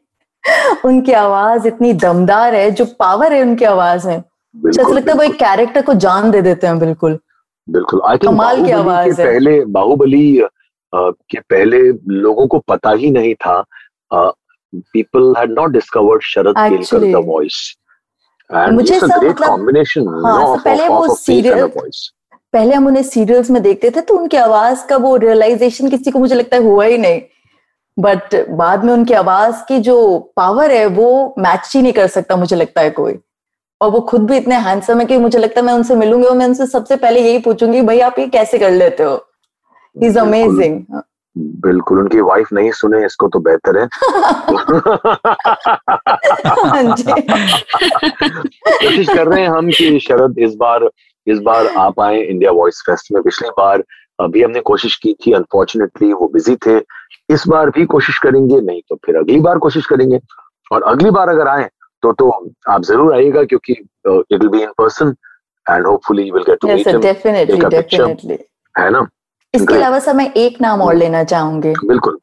उनकी 0.85 1.13
आवाज़ 1.13 1.67
इतनी 1.69 1.93
दमदार 1.93 2.55
है 2.55 2.71
जो 2.71 2.85
पावर 2.99 3.33
है 3.33 3.43
उनकी 3.43 3.65
आवाज़ 3.65 4.09
में। 4.09 4.23
लगता 4.57 5.13
है 5.13 5.19
वो 5.19 5.23
एक 5.23 5.35
कैरेक्टर 5.35 5.83
को 5.83 5.95
जान 5.95 6.31
दे 6.31 6.43
देते 6.43 6.67
हैं 6.67 6.79
बिल्कुल। 6.79 7.19
बिल्कुल 7.69 8.01
आई 8.05 8.17
थिंक 8.17 8.31
कमाल 8.31 8.65
की 8.65 8.71
आवाज़ 8.71 9.21
है। 9.21 9.27
पहले 9.27 9.65
बाहुबली 9.65 10.43
के 10.95 11.41
पहले 11.41 11.83
लोगों 12.23 12.47
को 12.47 12.59
पता 12.59 12.91
ही 12.91 13.11
नहीं 13.11 13.35
था 13.35 13.63
people 14.75 15.35
had 15.39 15.51
not 15.51 15.71
discovered 15.71 16.23
Sharad 16.23 16.55
Kelkar 16.59 17.11
the 17.13 17.25
voice 17.27 17.75
मुझे 18.51 18.99
सब 19.01 19.07
मतलब 19.07 19.47
कॉम्बिनेशन 19.47 20.09
हाँ, 20.25 20.57
पहले 20.57 20.89
वो 20.89 21.15
सीरियल 21.15 21.67
पहले 22.53 22.75
हम 22.75 22.87
उन्हें 22.87 23.03
सीरियल्स 23.03 23.51
में 23.51 23.63
देखते 23.63 23.91
थे 23.91 24.01
तो 24.01 24.17
उनकी 24.19 24.37
आवाज़ 24.37 24.85
का 24.87 24.97
वो 24.97 25.15
रियलाइजेशन 25.17 25.89
किसी 25.91 26.11
को 26.11 26.19
मुझे 26.19 26.35
लगता 26.35 26.57
है 26.57 26.63
हुआ 26.63 26.85
ही 26.85 26.99
नहीं। 26.99 27.21
बट 27.97 28.35
बाद 28.51 28.85
में 28.85 28.93
उनकी 28.93 29.15
आवाज़ 29.15 29.63
की 29.69 29.79
जो 29.79 29.97
पावर 30.37 30.71
है 30.71 30.87
वो 30.87 31.35
मैच 31.39 31.73
ही 31.75 31.83
नहीं 31.83 31.93
कर 31.93 32.07
सकता 32.07 32.37
मुझे 32.37 32.57
लगता 32.57 32.81
है 32.81 32.91
कोई। 32.91 33.19
और 33.81 33.91
वो 33.91 34.01
खुद 34.01 34.27
भी 34.27 34.37
इतने 34.37 34.57
हैंडसम 34.57 35.01
है 35.01 35.07
कि 35.07 35.17
मुझे 35.19 35.39
लगता 35.39 35.61
है 35.61 35.67
मैं 35.67 35.75
उनसे 35.75 35.95
मिलूँगी 35.95 36.27
और 36.27 36.37
मैं 36.37 36.47
उनसे 36.47 36.67
सबसे 36.67 36.97
पहले 36.97 37.21
यही 37.21 37.39
पूछूँगी 37.39 37.81
भाई 37.83 38.01
आप 38.01 38.19
ये 38.19 38.27
कैसे 38.29 38.59
कर 38.59 38.71
लेते 38.71 39.03
हो? 39.03 39.27
इज़ 39.97 40.19
अमेजिंग 40.19 40.81
बिल्कुल 41.37 41.99
उनकी 41.99 42.21
वाइफ 42.21 42.49
नहीं 42.53 42.71
सुने 42.73 43.05
इसको 43.07 43.29
तो 43.29 43.39
बेहतर 43.41 43.79
है। 43.79 43.87
कोशिश 48.77 49.09
कर 49.09 49.27
रहे 49.27 49.41
हैं 49.41 49.49
हम 49.49 49.71
कि 49.71 49.99
शरद 50.09 50.39
इस 50.39 50.55
बार 50.61 50.89
इस 51.27 51.39
बार 51.41 51.67
आप 51.79 52.01
आए 52.01 52.21
इंडिया 52.21 52.51
वॉइस 52.53 52.83
फेस्ट 52.87 53.13
में। 53.13 53.23
पिछली 53.23 53.49
बार 53.59 53.83
अभी 54.19 54.43
हमने 54.43 54.61
कोशिश 54.61 54.97
की 55.03 55.13
थी 55.27 55.33
अनफॉर्चुनेटली 55.33 56.13
वो 56.13 56.29
बिज़ी 56.35 56.57
थे। 56.67 56.77
इस 57.35 57.47
बार 57.49 57.71
भी 57.71 57.85
कोशिश 57.95 58.19
करेंगे 58.19 58.61
नहीं 58.61 58.81
तो 58.89 58.97
फिर 59.07 59.17
अगली 59.17 59.41
बार 59.41 59.59
कोशिश 59.59 59.87
करेंगे। 59.87 60.19
और 60.73 60.83
अगली 60.93 61.11
बार 61.11 61.29
अगर 61.29 61.49
आए 61.49 61.69
तो 62.03 62.13
तो 62.13 62.31
आप 62.69 62.83
ज़रूर 62.83 63.15
आइएगा 63.15 63.43
क्योंकि 63.45 63.73
it 63.73 64.33
will 64.33 64.49
be 64.49 64.63
in 64.63 64.73
person 64.79 65.15
and 65.67 65.87
hopefully 65.87 66.23
you 66.23 66.35
will 66.35 66.43
get 66.43 66.59
to 66.61 66.69
meet 66.69 66.89
him 66.89 67.01
है 68.75 68.91
ना? 68.91 69.07
इसके 69.55 69.75
अलावा 69.75 69.99
सर 69.99 70.15
मैं 70.15 70.33
एक 70.33 70.61
नाम 70.61 70.83
और 70.83 70.95
लेना 70.95 71.23
चाहूँगी। 71.25 71.73
बिल्कुल। 71.85 72.19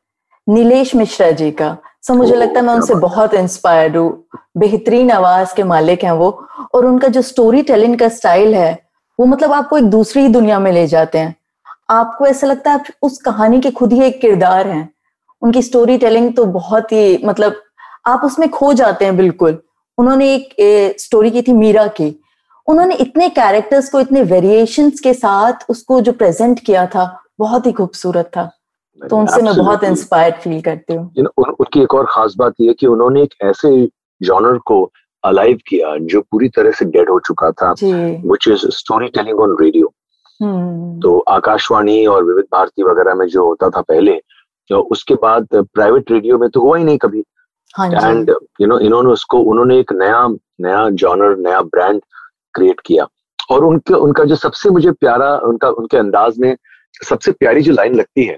नीलेश 0.47 0.95
मिश्रा 0.95 1.29
जी 1.31 1.49
का। 1.51 1.77
सो 2.01 2.13
मुझे 2.13 2.35
लगता 2.35 2.59
है 2.59 2.65
मैं 2.65 2.73
उनसे 2.73 2.95
बहुत 2.95 3.33
इंस्पायर्ड 3.33 3.97
हूँ। 3.97 4.23
बेहतरीन 4.57 5.11
आवाज़ 5.11 5.53
के 5.55 5.63
मालिक 5.63 6.03
हैं 6.03 6.11
वो। 6.11 6.29
और 6.73 6.85
उनका 6.85 7.07
जो 7.07 7.21
स्टोरी 7.21 7.61
टेलिंग 7.61 7.97
का 7.99 8.07
स्टाइल 8.09 8.55
है 8.55 8.71
वो 9.19 9.25
मतलब 9.25 9.51
आपको 9.51 9.77
एक 9.77 9.83
दूसरी 9.83 10.27
दुनिया 10.27 10.59
में 10.59 10.71
ले 10.71 10.85
जाते 10.87 11.17
हैं। 11.17 11.35
आपको 11.89 12.25
ऐसा 12.25 12.47
लगता 12.47 12.71
है 12.71 12.79
आप 12.79 12.85
उस 13.01 13.17
कहानी 13.17 13.59
के 13.61 13.71
खुद 13.71 13.93
ही 13.93 14.03
एक 14.03 14.19
किरदार 14.21 14.67
हैं। 14.67 14.89
उनकी 15.41 15.61
स्टोरी 15.61 15.97
टेलिंग 15.97 16.33
तो 16.35 16.45
बहुत 16.45 16.91
ही 16.91 17.21
मतलब 17.25 17.61
आप 18.05 18.21
उसमें 18.25 18.49
खो 18.49 18.73
जाते 18.73 19.05
हैं 19.05 19.17
बिल्कुल। 19.17 19.57
उन्होंने 19.97 20.33
एक 20.33 20.59
ए, 20.59 20.95
स्टोरी 20.99 21.31
की 21.31 21.41
थी 21.41 21.53
मीरा 21.53 21.85
की। 21.87 22.09
उन्होंने 22.69 22.95
इतने 22.95 23.29
कैरेक्टर्स 23.29 23.89
को 23.89 23.99
इतने 23.99 24.21
वेरिएशंस 24.32 24.99
के 24.99 25.13
साथ 25.13 25.65
उसको 25.69 25.99
जो 26.01 26.12
प्रेजेंट 26.13 26.60
किया 26.65 26.86
था 26.88 27.05
बहुत 27.39 27.65
ही 27.65 27.71
खूबसूरत 27.71 28.32
था। 28.38 28.43
तो 29.01 29.17
उनसे 29.17 29.41
मैं 29.41 29.55
बहुत 29.55 29.84
इंस्पायर्ड 29.84 30.36
फील 30.36 30.62
करती 30.62 30.93
हूँ। 30.93 31.12
उन, 31.17 31.27
उनकी 31.27 31.82
एक 31.82 31.93
और 31.93 32.05
खास 32.10 32.36
बात 32.38 32.53
यह 32.62 32.75
कि 32.79 32.88
उन्होंने 32.88 33.21
एक 33.23 33.34
ऐसे 33.43 33.69
जॉनर 34.21 34.58
को 34.65 34.82
अलाइव 35.23 35.58
किया 35.67 35.95
जो 36.12 36.21
पूरी 36.21 36.49
तरह 36.49 36.71
से 36.71 36.86
डेड 36.86 37.10
हो 37.10 37.19
चुका 37.27 37.51
था 37.51 37.71
which 37.71 38.47
is 38.47 38.67
story 38.77 39.08
telling 39.17 39.39
on 39.39 39.55
radio 39.62 39.91
तो 41.03 41.17
आकाशवाणी 41.29 42.05
और 42.05 42.23
विविध 42.23 42.45
भारती 42.53 42.84
वगैरह 42.84 43.15
में 43.15 43.27
जो 43.27 43.45
होता 43.45 43.69
था 43.69 43.82
पहले 43.82 44.13
तो 44.69 44.82
उसके 44.91 45.15
बाद 45.21 45.47
प्राइवेट 45.53 46.12
रेडियो 46.12 46.38
में 46.38 46.49
तो 46.49 46.62
हुआ 46.62 46.77
ही 46.77 46.84
नहीं 46.84 46.97
कभी। 46.97 47.19
एंड 47.75 48.29
यू 48.62 48.67
नो 48.67 48.79
इन्होंने 48.79 49.10
उसको 49.10 49.39
उन्होंने 49.51 49.79
एक 49.79 49.93
नया 49.93 50.27
नया 50.62 50.89
जॉनर 51.01 51.36
नया 51.38 51.62
ब्रांड 51.73 52.01
क्रिएट 52.53 52.79
किया। 52.85 53.07
और 53.51 53.63
उनके 53.63 53.93
उनका 53.93 54.23
जो 54.23 54.35
सबसे 54.35 54.69
मुझे 54.69 54.91
प्यारा 54.91 55.38
उनका 55.38 55.69
उनके 55.69 55.97
अंदाज 55.97 56.38
में 56.39 56.55
सबसे 57.07 57.31
प्यारी 57.31 57.62
जो 57.62 57.73
लाइन 57.73 57.95
लगती 57.95 58.25
है 58.25 58.38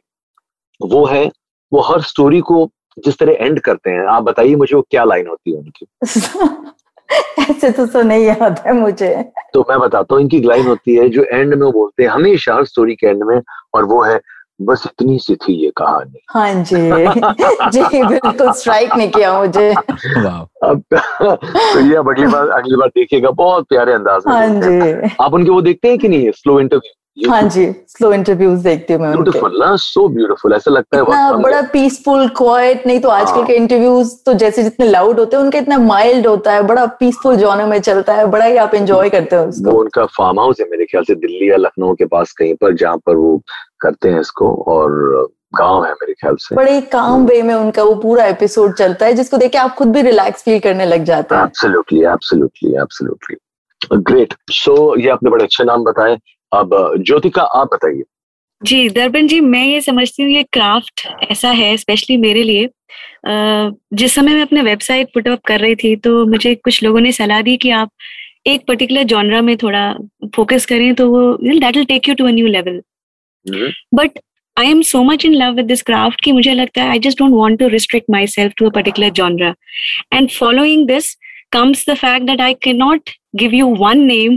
वो 0.82 1.06
है 1.06 1.32
वो 1.74 1.82
हर 1.82 2.02
स्टोरी 2.02 2.40
को 2.40 2.70
जिस 3.06 3.18
तरह 3.18 3.32
एंड 3.32 3.60
करते 3.60 3.90
हैं। 3.90 4.06
आप 4.06 4.24
बताइए 4.24 4.56
मुझे 4.56 4.76
वो 4.76 4.82
क्या 4.82 5.04
लाइन 5.04 5.28
होती 5.28 5.52
है 5.52 5.58
उनकी? 5.58 5.86
ऐसे 7.52 7.72
तो 7.72 7.86
सो 7.86 8.02
नहीं 8.02 8.26
याद 8.26 8.64
है 8.68 8.74
मुझे। 8.74 9.32
तो 9.54 9.66
मैं 9.70 9.80
बताता 9.80 10.16
हूँ 10.16 10.22
इनकी 10.22 10.40
लाइन 10.42 10.68
होती 10.68 10.96
है 10.96 11.10
जो 11.10 11.24
एंड 11.24 11.54
में 11.54 11.66
वो 11.66 11.72
बोलते 11.72 12.04
हैं 12.04 12.10
हमेशा 12.10 12.54
हर 12.56 12.66
स्टोरी 12.66 12.96
के 12.96 13.08
एंड 13.08 13.24
में 13.24 13.42
और 13.74 13.86
वो 13.86 14.04
है 14.04 14.20
बस 14.66 14.84
इतनी 14.86 15.20
सी 15.20 15.36
थी 15.36 15.54
ये 15.64 15.72
कहानी। 15.78 16.20
हाँ 16.30 16.54
जी। 16.54 16.76
जी 17.72 18.04
बिल्कुल 18.04 18.52
स्ट्राइक 18.52 18.96
नहीं 18.96 19.10
किया 19.10 19.40
मुझे। 19.40 19.72
अब 19.72 20.84
तो 20.94 21.80
ये 21.80 21.96
अब 21.96 22.10
अगली 22.10 22.28
बार 22.28 22.50
अगली 22.50 22.76
बार 22.76 22.88
देखिएगा 22.88 23.32
बहुत 23.32 23.66
प्यारे 23.70 23.94
अंदाज 23.94 24.24
में 24.28 24.34
हाँ 24.34 24.48
जी। 24.48 25.16
आप 25.22 25.34
उनके 25.34 25.52
वो 25.52 25.62
देखते 25.62 25.88
हैं 25.88 25.98
कि 25.98 26.08
नहीं 26.08 26.32
स्लो 26.32 26.60
इंटरव्यू 26.60 26.94
हाँ 27.18 27.42
जी 27.44 27.66
स्लो 27.88 28.12
इंटरव्यूज़ 28.14 28.64
देखती 28.64 28.94
हूँ 28.94 29.02
मैं 29.02 29.12
ब्यूटीफुल 29.12 29.58
ना 29.60 29.76
सो 29.76 30.08
ब्यूटीफुल 30.10 30.54
ऐसा 30.54 30.72
लगता 30.72 30.98
है 30.98 31.04
इतना 31.04 31.32
बड़ा 31.34 31.62
पीसफुल 31.74 32.28
क्वाइट 32.38 32.86
नहीं 32.88 33.00
तो 33.00 33.10
आजकल 33.10 33.38
हाँ। 33.38 33.46
के 33.46 33.54
इंटरव्यूज़ 33.54 34.14
तो 34.26 34.34
जैसे 34.34 34.64
जितने 34.64 34.86
लाउड 34.90 35.20
होते 35.20 35.36
हैं 35.38 35.44
उनका 35.44 35.60
इतना 35.60 35.78
माइल्ड 35.78 36.28
होता 36.28 36.54
है 36.54 36.62
बड़ा 36.68 36.86
पीसफुल 37.00 37.36
जॉनर 37.38 37.66
में 37.66 37.80
चलता 37.82 38.14
है 38.16 38.26
बड़ा 38.32 38.46
ही 38.46 38.58
आप 38.58 38.76
एंजॉय 38.76 39.10
करते 39.10 39.36
हो 39.36 39.44
उसको। 39.46 39.72
वो 39.72 39.80
उनका 39.82 40.06
फार्म 40.18 40.40
हाउस 40.40 40.60
है 40.62 40.68
मेरे 40.72 40.86
ख्याल 40.86 41.04
से 41.04 41.16
दिल्ली 41.16 41.52
या 41.52 41.58
लखनऊ 41.58 41.94
के 41.96 42.06
पास 42.06 42.32
कहीं 42.40 42.56
पर 42.62 42.76
जहाँ 42.76 42.98
पर 43.06 43.16
वो 43.16 43.38
करते 43.82 44.10
हैं 44.10 44.20
इसको 44.22 44.54
और 44.68 45.30
गाँव 45.56 45.86
है 45.86 45.92
मेरे 45.92 46.14
ख्याल 46.14 46.36
से। 46.40 46.56
बड़े 46.56 46.82
काम 46.92 47.26
वे 47.28 47.42
में 47.42 47.54
उनका 47.54 47.84
वो 47.84 47.96
पूरा 48.02 48.26
एपिसोड 48.26 48.76
चलता 48.76 49.06
है 49.06 49.14
जिसको 49.14 49.38
देख 49.38 49.52
के 49.52 49.58
आप 49.58 49.76
खुद 49.76 49.92
भी 49.94 50.02
रिलैक्स 50.02 50.44
फील 50.44 50.60
करने 50.60 50.86
लग 50.86 51.04
जाते 51.04 51.36
हैं। 51.36 51.44
Absolutely 51.44 52.04
absolutely 52.14 52.76
absolutely 52.82 53.38
great 54.12 54.34
so 54.54 54.96
ये 55.00 55.10
आपने 55.10 55.30
बड़े 55.30 55.44
अच्छे 55.44 55.64
नाम 55.64 55.84
बताए 55.84 56.18
अब 56.54 56.74
ज्योतिका 57.06 57.42
आप 57.60 57.70
बताइए। 57.74 58.04
जी 58.62 58.88
दर्पण 58.90 59.28
जी 59.28 59.40
मैं 59.40 59.64
ये 59.66 59.82
समझती 59.82 60.24
हूँ 60.24 60.32
ये 60.32 60.44
क्राफ्ट 60.54 61.08
ऐसा 61.32 61.50
है 61.52 61.76
स्पेशली 61.78 62.18
मेरे 62.18 62.44
लिए। 62.44 62.70
जिस 63.94 64.14
समय 64.16 64.34
मैं 64.36 64.42
अपने 64.42 64.62
वेबसाइट 64.62 65.14
पुटअप 65.14 65.42
कर 65.48 65.60
रही 65.60 65.76
थी 65.76 65.96
तो 65.96 66.26
मुझे 66.26 66.54
कुछ 66.56 66.82
लोगों 66.84 67.00
ने 67.00 67.12
सलाह 67.12 67.42
दी 67.42 67.56
कि 67.58 67.70
आप 67.70 67.90
एक 68.48 68.66
पर्टिकुलर 68.68 69.04
जॉनरा 69.14 69.42
में 69.42 69.56
थोड़ा 69.58 69.94
फोकस 70.36 70.66
करें 70.66 70.94
तो 70.96 71.10
वो 71.10 71.34
that 71.44 71.76
will 71.76 71.86
take 71.86 72.10
you 72.10 72.16
to 72.16 72.26
a 72.28 72.32
new 72.32 72.48
level 72.48 72.82
but 73.94 74.20
I 74.58 74.70
am 74.70 74.82
so 74.92 75.04
much 75.04 75.26
in 75.26 75.34
love 75.34 75.56
with 75.56 75.66
this 75.66 75.82
craft 75.82 76.22
कि 76.24 76.32
मुझे 76.32 76.54
लगता 76.54 76.84
है 76.84 76.90
I 76.90 77.00
just 77.00 77.20
don't 77.20 77.34
want 77.34 77.60
to 77.60 77.68
restrict 77.68 78.10
myself 78.28 78.54
to 78.58 78.66
a 78.66 78.74
particular 78.76 79.10
genre 79.22 79.54
and 80.14 80.30
following 80.30 80.88
this 80.88 81.16
comes 81.54 81.80
the 81.88 81.96
fact 82.00 82.26
that 82.28 82.42
I 82.44 82.54
cannot 82.66 83.10
give 83.40 83.54
you 83.56 83.66
one 83.80 84.02
name 84.10 84.36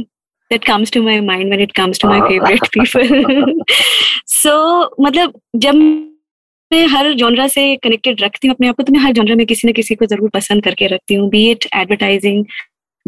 that 0.50 0.64
comes 0.64 0.90
to 0.90 1.02
my 1.02 1.20
mind 1.20 1.50
when 1.50 1.61
it 1.61 1.74
comes 1.74 1.98
to 1.98 2.07
my 2.07 2.20
favorite 2.28 2.70
people. 2.72 3.54
so 4.26 4.54
मतलब 5.00 5.40
जब 5.57 5.74
मैं 6.72 6.87
हर 6.87 7.12
genre 7.12 7.46
से 7.48 7.76
connected 7.76 8.20
रखती 8.20 8.48
हूँ 8.48 8.54
अपने 8.54 8.68
आप 8.68 8.76
को 8.76 8.83
तो 8.83 8.92
मैं 8.92 9.00
हर 9.00 9.12
जॉनरा 9.12 9.35
में 9.35 9.46
किसी 9.46 9.68
न 9.68 9.72
किसी 9.72 9.94
को 9.94 10.07
ज़रूर 10.07 10.30
पसंद 10.30 10.64
करके 10.64 10.87
रखती 10.87 11.14
हूँ 11.14 11.28
be 11.30 11.50
it 11.50 11.64
advertising 11.74 12.44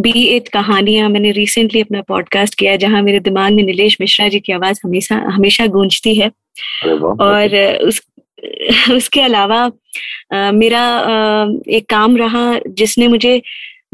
be 0.00 0.10
it 0.10 0.48
कहानियाँ। 0.48 1.08
मैंने 1.08 1.30
रिसेंटली 1.30 1.80
अपना 1.80 2.02
पॉडकास्ट 2.02 2.54
किया 2.54 2.76
जहाँ 2.76 3.02
मेरे 3.02 3.20
दिमाग 3.20 3.52
में 3.52 3.62
नीलेश 3.62 3.96
मिश्रा 4.00 4.28
जी 4.28 4.40
की 4.40 4.52
आवाज़ 4.52 4.80
हमेशा 4.84 5.16
हमेशा 5.16 5.66
गूंजती 5.66 6.14
है। 6.14 6.28
और 7.20 7.76
उस 7.82 8.02
उसके 8.90 9.20
अलावा 9.20 9.70
आ, 10.34 10.50
मेरा 10.52 10.80
आ, 10.80 11.48
एक 11.68 11.86
काम 11.90 12.16
रहा 12.16 12.58
जिसने 12.68 13.08
मुझे 13.08 13.42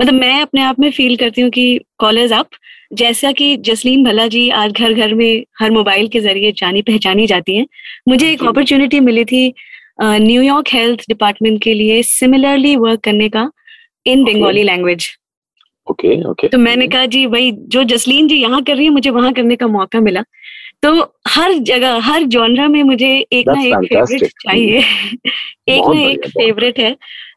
मतलब 0.01 0.15
मैं 0.15 0.43
अपने 0.43 0.63
आप 0.63 0.81
में 0.81 0.91
फील 0.91 1.17
करती 1.17 1.41
हूँ 1.41 1.51
कि 1.51 1.81
कॉलेज 1.99 2.33
अप 2.33 2.49
जैसा 2.95 3.33
कि 3.33 3.57
जसलीन 3.57 4.05
भला 4.05 4.27
जी 4.27 4.49
आज 4.51 4.73
घर 4.73 4.93
घर 4.93 5.15
में 5.15 5.45
हर 5.61 5.71
मोबाइल 5.71 6.09
के 6.09 6.21
ज़रिए 6.21 6.53
जानी 6.53 6.83
पहचानी 6.83 7.27
जाती 7.27 7.57
हैं 7.57 7.67
मुझे 8.09 8.33
एक 8.33 8.45
अपॉर्चुनिटी 8.45 9.01
मिली 9.01 9.25
थी 9.25 9.55
न्यूयॉर्क 10.03 10.69
हेल्थ 10.73 11.01
डिपार्टमेंट 11.09 11.63
के 11.63 11.75
लिए 11.75 12.03
सिमिलरली 12.03 12.77
वर्क 12.77 13.01
करने 13.01 13.29
का 13.29 13.51
in 14.07 14.25
Bengali 14.25 14.63
language 14.63 15.07
okay 15.91 16.23
okay 16.31 16.49
तो 16.49 16.59
मैंने 16.59 16.87
कहा 16.89 17.07
जी 17.07 17.27
भाई 17.27 17.51
जो 17.53 17.83
जसलीन 17.85 18.29
जी 18.29 18.37
यहाँ 18.37 18.63
कर 18.63 18.77
रही 18.77 18.85
है 18.85 18.91
मुझे 18.91 19.11
वहाँ 19.11 19.33
करने 19.33 19.57
का 19.57 19.67
मौका 19.67 20.01
मिला। 20.01 20.23
तो 20.83 20.93
हर 21.29 21.53
जगह 21.53 21.99
हर 22.03 22.23
जॉनरा 22.23 22.69
में 22.69 22.83
मुझे 22.83 23.27
एक 23.33 23.49
ना 23.49 23.63
एक 23.63 23.75
फेवरेट 23.75 24.25
चाहिए। 24.25 24.79
एक 25.69 25.83
ना 25.95 26.01
एक 26.01 26.27
फेवरेट 26.27 26.79
है। 26.79 26.97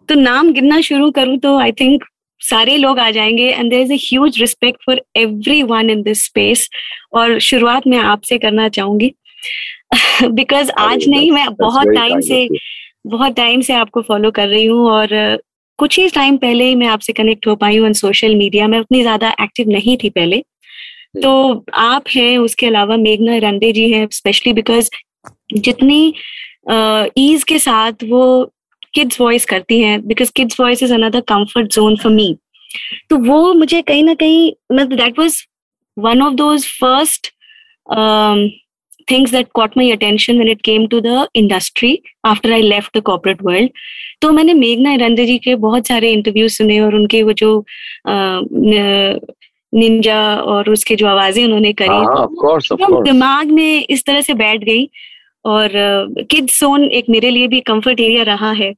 तो 0.10 0.15
नाम 0.15 0.52
गिनना 0.54 0.82
शुरू 0.82 1.12
करूँ 1.12 1.38
तो 1.38 1.58
आई 1.60 1.72
थिंक 1.72 2.04
सारे 2.49 2.77
लोग 2.77 2.99
आ 2.99 3.10
जाएँगे 3.12 3.49
and 3.49 3.69
there 3.69 3.81
is 3.81 3.93
a 4.17 4.39
respect 4.39 4.84
for 4.86 5.01
everyone 5.63 5.89
in 5.89 6.01
this 6.03 6.23
space 6.25 6.69
और 7.13 7.39
शुरुआत 7.39 7.88
मैं 7.88 7.97
आपसे 7.99 8.38
करना 8.38 8.67
चाहूँगी। 8.69 9.13
बिकॉज़ 10.31 10.71
आज 10.71 11.08
नहीं 11.08 11.31
मैं 11.31 11.47
बहुत 11.55 11.88
टाइम 11.88 12.19
से 12.21 12.47
बहुत 13.08 13.36
टाइम 13.36 13.62
से 13.62 13.73
आपको 13.73 14.01
फॉलो 14.01 14.31
कर 14.31 14.47
रही 14.47 14.65
हूँ 14.65 14.89
और 14.91 15.10
कुछ 15.79 15.99
ही 15.99 16.10
टाइम 16.10 16.38
पहले 16.38 16.65
ही 16.65 16.75
मैं 16.75 16.88
आपसे 16.88 17.13
कनेक्ट 17.13 17.47
हो 17.47 17.55
पाई 17.55 17.77
हूँ 17.77 17.91
सोशल 17.93 18.36
मीडिया 18.36 18.67
में 18.67 18.79
उतनी 18.79 19.01
ज़्यादा 19.01 19.36
एक्टिव 19.41 19.69
नहीं 19.69 19.97
थी 20.03 20.10
पहले। 20.10 20.43
तो 21.23 21.65
आप 21.73 22.03
हैं 22.15 22.38
उसके 22.38 22.67
अलावा 22.67 22.97
मेघना 22.97 23.38
रंडे 23.39 23.71
जी 23.71 23.89
हैं 23.91 24.08
स्पेशली 24.12 24.53
बिकॉज़ 24.53 24.89
जितनी 25.53 26.13
ईज 27.17 27.43
के 27.43 27.60
साथ 27.60 28.03
वो 28.03 28.23
किड्स 28.95 29.21
वॉइस 29.21 29.45
करती 29.45 29.79
हैं 29.81 30.01
because 30.08 30.31
kids 30.36 30.60
voice 30.60 30.84
is 30.84 30.93
another 30.93 31.21
comfort 31.34 31.73
zone 31.73 31.95
for 32.03 32.12
me 32.12 32.36
तो 33.10 33.17
वो 33.25 33.53
मुझे 33.53 33.81
कहीं 33.81 34.03
ना 34.03 34.13
कहीं 34.13 34.51
मतलब 34.73 34.97
that 34.97 35.19
was 35.19 35.43
one 35.97 36.21
of 36.21 36.34
those 36.36 36.67
first 36.79 37.31
things 39.08 39.31
that 39.31 39.51
caught 39.53 39.75
my 39.75 39.84
attention 39.86 40.39
when 40.39 40.47
it 40.47 40.62
came 40.63 40.88
to 40.89 40.99
the 41.01 41.29
industry 41.34 42.01
after 42.23 42.53
I 42.53 42.62
left 42.62 42.93
the 42.93 43.01
corporate 43.01 43.41
world. 43.41 43.69
तो 44.21 44.31
मैंने 44.31 44.53
मेघना 44.53 44.93
रंदे 44.95 45.25
जी 45.25 45.38
के 45.39 45.55
बहुत 45.63 45.88
सारे 45.88 46.12
इंटरव्यू 46.12 46.47
सुने 46.49 46.79
और 46.81 46.95
उनके 46.95 47.21
वो 47.23 47.34
जो 47.34 47.51
निंजा 49.73 50.19
और 50.38 50.69
उसके 50.69 50.95
जो 50.95 51.08
आवाज़ें 51.08 51.43
उन्होंने 51.43 51.73
करी 51.73 51.99
of 52.15 52.36
course, 52.41 52.71
of 52.71 52.79
course. 52.79 53.03
दिमाग 53.05 53.51
में 53.51 53.86
इस 53.89 54.05
तरह 54.05 54.21
से 54.21 54.34
बैठ 54.34 54.63
गई 54.63 54.89
और 55.45 55.69
किड्स 56.31 56.60
जोन 56.60 56.84
एक 56.91 57.10
मेरे 57.10 57.29
लिए 57.29 57.47
भी 57.47 57.60
कंफर्ट 57.62 57.99
एरिया 57.99 58.23
रहा 58.23 58.51
है 58.53 58.73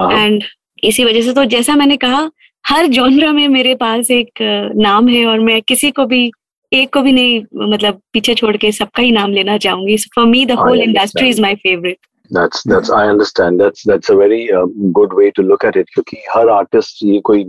एंड 0.00 0.42
हाँ। 0.42 0.50
इसी 0.84 1.04
वजह 1.04 1.22
से 1.22 1.32
तो 1.32 1.44
जैसा 1.44 1.74
मैंने 1.76 1.96
कहा 1.96 2.30
हर 2.68 2.86
जॉनरा 2.86 3.32
में 3.32 3.48
मेरे 3.48 3.74
पास 3.74 4.10
एक 4.10 4.30
नाम 4.76 5.08
है 5.08 5.26
और 5.26 5.38
मैं 5.38 5.62
किसी 5.62 5.90
को 5.90 6.06
भी 6.06 6.32
एक 6.72 6.92
को 6.92 7.00
भी 7.02 7.12
नहीं 7.12 7.42
मतलब 7.70 8.00
पीछे 8.12 8.34
छोड़ 8.34 8.56
के 8.56 8.72
सबका 8.72 9.02
ही 9.02 9.10
नाम 9.12 9.32
लेना 9.32 9.58
चाहूँगी। 9.58 9.96
For 9.96 10.26
me 10.26 10.46
the 10.46 10.52
whole 10.52 10.80
industry 10.80 11.28
is 11.28 11.42
my 11.42 11.54
favourite 11.54 11.96
That's 12.30 12.62
that's 12.70 12.90
I 12.90 13.00
understand. 13.08 13.60
That's 13.60 13.82
that's 13.88 14.10
a 14.10 14.14
very 14.16 14.50
uh, 14.50 14.66
good 14.92 15.12
way 15.12 15.30
to 15.30 15.42
look 15.42 15.64
at 15.64 15.76
it 15.76 15.90
क्योंकि 15.94 16.16
हर 16.34 16.48
आर्टिस्ट 16.48 17.02
ये 17.04 17.20
कोई 17.20 17.44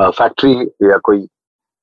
फैक्ट्री 0.00 0.54
uh, 0.54 0.90
या 0.90 0.96
कोई 0.96 1.18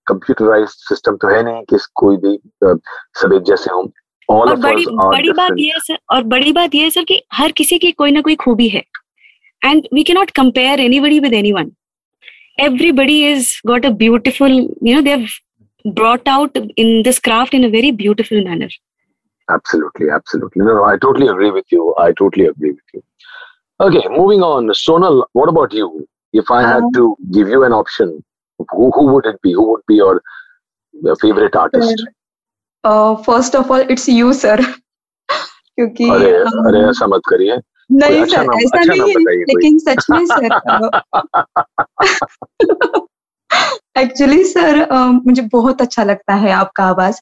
कंप्यूटराइज 0.07 0.67
सिस्टम 0.69 1.15
तो 1.15 1.27
है 1.27 1.43
नहीं 1.43 1.61
कि 1.63 1.77
कोई 1.95 2.17
भी 2.17 2.33
uh, 2.67 2.77
सब 3.21 3.33
एक 3.33 3.43
जैसे 3.43 3.73
हों। 3.73 3.87
और 4.29 4.55
बड़ी 4.55 4.85
बड़ी 4.89 5.31
बात 5.31 5.51
ये 5.59 5.73
सर 5.77 5.97
और 6.09 6.23
बड़ी 6.23 6.51
बात 6.51 6.75
ये 6.75 6.89
सर 6.89 7.03
कि 7.03 7.21
हर 7.33 7.51
किसी 7.51 7.77
की 7.79 7.91
कोई 7.91 8.11
ना 8.11 8.21
कोई 8.21 8.35
खूबी 8.35 8.69
है। 8.69 8.83
and 9.66 9.88
we 9.92 10.04
cannot 10.04 10.34
compare 10.34 10.78
anybody 10.78 11.20
with 11.20 11.32
anyone 11.32 11.74
everybody 12.58 13.22
has 13.30 13.54
got 13.66 13.84
a 13.84 13.90
beautiful 13.90 14.48
you 14.48 14.94
know 14.94 15.02
they've 15.02 15.32
brought 15.94 16.26
out 16.26 16.56
in 16.76 17.02
this 17.02 17.18
craft 17.18 17.54
in 17.54 17.64
a 17.64 17.70
very 17.70 17.90
beautiful 17.90 18.42
manner 18.44 18.68
absolutely 19.50 20.10
absolutely 20.10 20.64
no, 20.64 20.74
no 20.74 20.84
i 20.84 20.96
totally 20.96 21.28
agree 21.28 21.50
with 21.50 21.64
you 21.70 21.94
i 21.98 22.12
totally 22.12 22.46
agree 22.46 22.70
with 22.70 22.94
you 22.94 23.02
okay 23.80 24.02
moving 24.10 24.42
on 24.42 24.68
sonal 24.68 25.24
what 25.32 25.48
about 25.48 25.72
you 25.72 26.06
if 26.32 26.50
i 26.50 26.62
had 26.62 26.84
to 26.94 27.16
give 27.32 27.48
you 27.48 27.64
an 27.64 27.72
option 27.72 28.22
who, 28.70 28.90
who 28.94 29.06
would 29.12 29.26
it 29.26 29.40
be 29.42 29.52
who 29.52 29.70
would 29.70 29.82
be 29.86 29.96
your, 29.96 30.22
your 31.02 31.16
favorite 31.16 31.56
artist 31.56 32.04
uh, 32.84 33.16
first 33.16 33.54
of 33.54 33.70
all 33.70 33.92
it's 33.96 34.08
you 34.08 34.32
sir 34.32 34.58
क्योंकि 35.76 36.08
अरे 36.10 36.30
अरे 36.68 36.80
ऐसा 36.88 37.06
मत 37.06 37.20
करिए 37.28 37.56
नहीं 37.91 38.21
अच्छा 38.21 38.37
sir 38.37 38.57
ऐसा 38.57 38.79
अच्छा 38.79 38.93
नहीं 38.93 39.09
है 39.09 39.35
लेकिन 39.35 39.79
सच 39.79 40.05
में 40.11 40.25
सर 40.25 40.49
एक्चुअली 43.97 44.43
सर 44.43 44.87
मुझे 45.25 45.41
बहुत 45.41 45.81
अच्छा 45.81 46.03
लगता 46.03 46.33
है 46.33 46.51
आपका 46.51 46.83
आवाज़। 46.83 47.19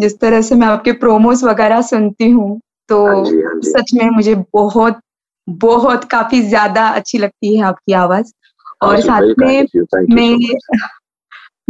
जिस 0.00 0.20
तरह 0.20 0.42
से 0.42 0.54
मैं 0.54 0.66
आपके 0.66 0.92
प्रोमोस 0.92 1.44
वगैरह 1.44 1.82
सुनती 1.82 2.30
हूँ 2.30 2.60
तो 2.88 3.06
हाँ 3.06 3.14
हाँ 3.14 3.60
सच 3.62 3.90
में 3.94 4.10
मुझे 4.10 4.34
बहुत 4.34 5.00
बहुत 5.48 6.04
काफ़ी 6.04 6.42
ज़्यादा 6.42 6.88
अच्छी 6.88 7.18
लगती 7.18 7.56
है 7.56 7.64
आपकी 7.64 7.92
आवाज़। 7.92 8.32
हाँ 8.66 8.90
और 8.90 9.00
साथ 9.00 9.22
में 9.38 9.66
मैं 10.10 10.38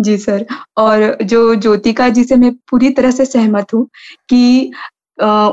जी 0.00 0.18
सर 0.18 0.46
और 0.76 1.18
जो 1.22 1.54
ज्योतिका 1.54 2.08
जी 2.08 2.24
से 2.24 2.36
मैं 2.36 2.52
पूरी 2.70 2.90
तरह 2.90 3.10
से 3.10 3.24
सहमत 3.24 3.66
हूँ 3.74 3.88
कि 4.28 4.72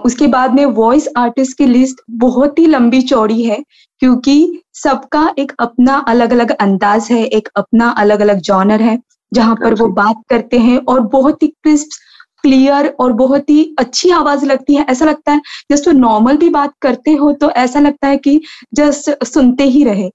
उसके 0.05 0.27
बाद 0.27 0.53
में 0.53 0.65
वॉइस 0.65 1.07
आर्टिस्ट 1.17 1.57
की 1.57 1.65
लिस्ट 1.65 2.01
बहुत 2.09 2.59
ही 2.59 2.65
लंबी 2.67 3.01
चौड़ी 3.01 3.43
है 3.43 3.63
क्योंकि 3.99 4.61
सबका 4.73 5.33
एक 5.39 5.51
अपना 5.59 5.97
अलग 6.07 6.31
अलग 6.33 6.51
अंदाज 6.51 7.07
है 7.11 7.23
एक 7.25 7.49
अपना 7.55 7.89
अलग 7.97 8.19
अलग 8.19 8.39
जॉनर 8.41 8.81
है 8.81 8.99
जहाँ 9.33 9.55
पर 9.55 9.73
वो 9.73 9.87
बात 9.87 10.21
करते 10.29 10.59
हैं 10.59 10.77
और 10.77 10.99
बहुत 10.99 11.43
ही 11.43 11.47
क्रिस्प 11.47 11.89
क्लियर 12.41 12.87
और 12.99 13.13
बहुत 13.13 13.49
ही 13.49 13.75
अच्छी 13.79 14.09
आवाज़ 14.11 14.45
लगती 14.45 14.75
है। 14.75 14.85
ऐसा 14.89 15.05
लगता 15.05 15.31
है 15.31 15.41
जस्ट 15.71 15.87
वो 15.87 15.93
नॉर्मल 15.93 16.37
भी 16.37 16.49
बात 16.49 16.73
करते 16.81 17.13
हो 17.13 17.31
तो 17.33 17.49
ऐसा 17.51 17.79
लगता 17.79 18.07
है 18.07 18.17
कि 18.17 18.39
जस्ट 18.73 19.23
सुनते 19.25 19.63
ही 19.63 19.83
रहे। 19.83 20.09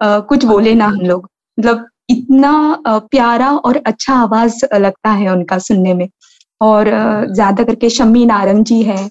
uh, 0.00 0.22
कुछ 0.28 0.44
बोले 0.44 0.74
ना 0.74 0.86
हम 0.86 1.00
लोग। 1.00 1.28
मतलब 1.58 1.86
इतना 2.10 2.52
प्यारा 2.86 3.50
और 3.50 3.76
अच्छा 3.86 4.14
आवाज़ 4.14 4.64
लगता 4.74 5.10
है 5.10 5.28
उनका 5.32 5.58
सुनने 5.58 5.94
में। 5.94 6.08
और 6.60 6.90
ज़्यादा 7.32 7.64
करके 7.64 7.90
शम्मी 7.90 8.24
नारंग 8.26 8.64
जी 8.64 8.82
है 8.82 9.06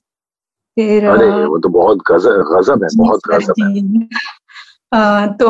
फिर 0.78 1.06
अरे 1.06 1.30
वो 1.46 1.58
तो 1.58 1.70
बहुत 1.70 1.98
गजब 2.12 2.44
गजब 2.52 2.84
है 2.84 2.90
बहुत 2.98 3.28
गजब 3.30 3.64
है। 3.64 5.28
तो 5.38 5.50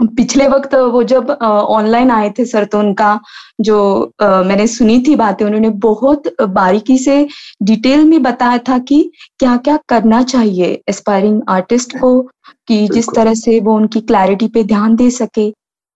पिछले 0.00 0.46
वक्त 0.48 0.74
वो 0.74 1.02
जब 1.02 1.30
ऑनलाइन 1.42 2.10
आए 2.10 2.30
थे 2.38 2.44
सर 2.44 2.64
तो 2.64 2.78
उनका 2.78 3.18
जो 3.60 3.76
आ, 4.22 4.42
मैंने 4.42 4.66
सुनी 4.66 4.98
थी 5.00 5.14
बातें 5.16 5.44
उन्होंने 5.46 5.68
बहुत 5.84 6.22
बारीकी 6.42 6.96
से 6.98 7.16
डिटेल 7.62 8.04
में 8.04 8.22
बताया 8.22 8.58
था 8.68 8.78
कि 8.88 9.02
क्या 9.38 9.56
क्या 9.58 9.78
करना 9.88 10.22
चाहिए 10.22 10.82
एस्पायरिंग 10.88 11.40
आर्टिस्ट 11.48 11.96
को 11.98 12.20
कि 12.68 12.86
जिस 12.88 13.06
तरह 13.14 13.34
से 13.34 13.58
वो 13.60 13.76
उनकी 13.76 14.00
क्लैरिटी 14.02 14.48
पे 14.48 14.64
ध्यान 14.64 14.96
दे 14.96 15.10
सके। 15.10 15.48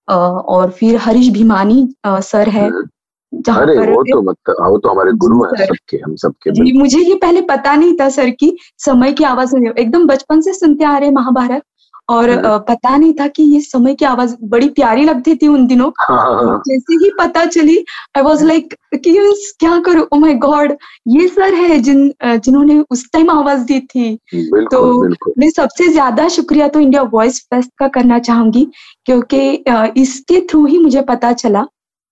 आ, 0.09 0.17
और 0.17 0.71
फिर 0.71 0.97
हरीश 0.97 1.29
भिमानी 1.33 1.89
सर 2.07 2.49
है 2.49 2.67
हम्म। 2.67 2.87
अरे 3.33 3.79
वो 3.79 4.03
तो 4.03 4.23
मतलब 4.23 4.67
वो 4.71 4.79
तो 4.79 4.89
हमारे 4.89 5.13
गुरु 5.13 5.43
हैं 5.45 5.67
सबके 5.67 5.97
हम 5.97 6.15
सबके 6.17 6.51
जी 6.51 6.79
मुझे 6.79 6.99
ये 6.99 7.15
पहले 7.15 7.41
पता 7.41 7.77
नहीं 7.77 7.95
था 7.95 8.09
सर 8.09 8.31
की 8.31 8.57
समय 8.79 9.13
की 9.13 9.25
आवाज़ 9.25 9.57
एकदम 9.57 10.07
बचपन 10.07 10.41
से 10.41 10.53
सुनते 10.53 10.85
आ 10.85 10.99
रहे 10.99 11.11
महाभारत। 11.11 11.63
और 12.09 12.31
हम्म। 12.31 12.59
पता 12.59 12.97
नहीं 12.97 13.13
था 13.13 13.27
कि 13.27 13.43
ये 13.43 13.61
समय 13.61 13.95
की 13.95 14.05
आवाज़ 14.05 14.35
बड़ी 14.43 14.69
प्यारी 14.69 15.05
लगती 15.05 15.35
थी 15.35 15.49
उन 15.49 15.67
दिनों। 15.67 15.91
हाँ, 15.99 16.19
हाँ, 16.19 16.45
हाँ। 16.45 16.63
जैसे 16.69 16.95
ही 16.95 17.11
पता 17.19 17.45
चली 17.45 17.85
आई 18.17 18.23
वॉज़ 18.23 18.45
लाइक 18.45 18.75
कि 18.95 19.17
क्या 19.61 19.79
करूँ? 19.79 20.07
ओ 20.13 20.17
माय 20.17 20.35
गॉड 20.35 20.77
ये 21.09 21.29
सर 21.29 21.55
है 21.55 21.79
जिन 21.79 22.13
जिन्होंने 22.25 22.85
उस 22.91 23.11
टाइम 23.13 23.31
आवाज़ 23.31 23.65
दी 23.65 23.81
थी। 23.81 24.19
तो 24.35 25.09
मैं 25.39 25.51
सबसे 25.51 25.89
ज़्यादा 25.89 26.29
शुक्रिया 26.29 26.69
तो 26.69 26.81
इंडिया 26.81 27.03
वॉइस 27.03 27.41
फेस्ट 27.41 27.71
का 27.79 27.89
करना 27.89 28.19
चाहूँगी 28.19 28.67
क्योंकि 29.05 29.65
इसके 29.97 30.41
थ्रू 30.41 30.67
ही 30.67 30.79
मुझे 30.79 31.03
पता 31.03 31.33
चला 31.33 31.67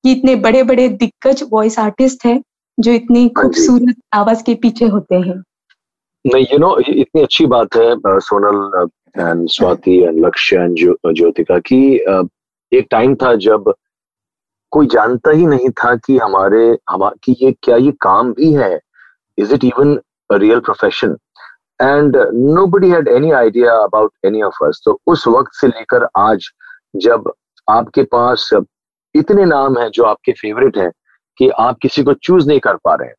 कि 0.07 0.13
इतने 0.13 0.35
बड़े 0.37 0.63
बड़े 0.63 0.89
दिग्गज 0.89 1.43
वॉइस 1.53 1.79
आर्टिस्ट 1.79 2.25
है 2.27 2.41
जो 2.79 2.93
इतनी 2.93 3.29
खूबसूरत 3.39 3.97
आवाज़ 4.15 4.43
के 4.45 4.55
पीछे 4.63 4.87
होते 4.89 5.15
हैं। 5.17 5.43
नहीं 6.25 6.45
यू 6.53 6.59
नो 6.59 6.79
इतनी 6.81 7.23
अच्छी 7.23 7.47
बात 7.47 7.77
है 7.77 8.19
Sonal 8.27 8.89
and 9.19 9.49
Swati 9.49 9.97
and 10.03 10.25
Lakshya 10.27 10.57
and 10.57 10.77
Jyotika 11.17 11.59
की 11.59 11.81
एक 12.73 12.87
टाइम 12.91 13.15
था 13.15 13.35
जब 13.47 13.73
कोई 14.73 14.87
जानता 14.93 15.31
ही 15.31 15.47
नहीं 15.47 15.71
था 15.83 15.95
कि 15.97 16.19
हमारे 16.19 16.67
हम 16.91 17.09
कि 17.25 17.37
ये 17.43 17.53
क्या 17.63 17.77
ये 17.77 17.93
काम 18.01 18.33
भी 18.35 18.53
है। 18.53 18.79
Is 19.39 19.55
it 19.55 19.65
even 19.65 19.99
real 20.33 20.61
profession 20.61 21.17
and 21.81 22.17
nobody 22.67 22.91
had 22.91 23.09
any 23.09 23.31
idea 23.41 23.75
about 23.83 24.13
any 24.27 24.43
of 24.43 24.65
us 24.65 24.81
तो 24.85 24.99
उस 25.07 25.27
वक्त 25.29 25.61
से 25.61 25.69
लेकर 25.69 26.09
आज 26.19 26.49
जब 26.97 27.33
आपके 27.69 28.03
पास 28.15 28.49
इतने 29.19 29.45
नाम 29.45 29.79
हैं 29.79 29.91
जो 29.91 30.05
आपके 30.05 30.33
फेवरेट 30.33 30.79
हैं 30.79 30.91
कि 31.39 31.49
आप 31.49 31.79
किसी 31.83 32.03
को 32.03 32.13
चूज़ 32.13 32.49
नहीं 32.49 32.61
कर 32.61 32.77
पा 32.77 32.95
रहे 32.95 33.09
हैं। 33.09 33.15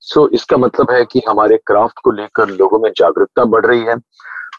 सो 0.00 0.26
so, 0.26 0.32
इसका 0.32 0.56
मतलब 0.56 0.90
है 0.90 1.04
कि 1.04 1.22
हमारे 1.28 1.56
क्राफ्ट 1.56 1.98
को 2.04 2.10
लेकर 2.10 2.48
लोगों 2.48 2.78
में 2.78 2.90
जागरूकता 2.96 3.44
बढ़ 3.44 3.66
रही 3.66 3.84
है। 3.84 3.96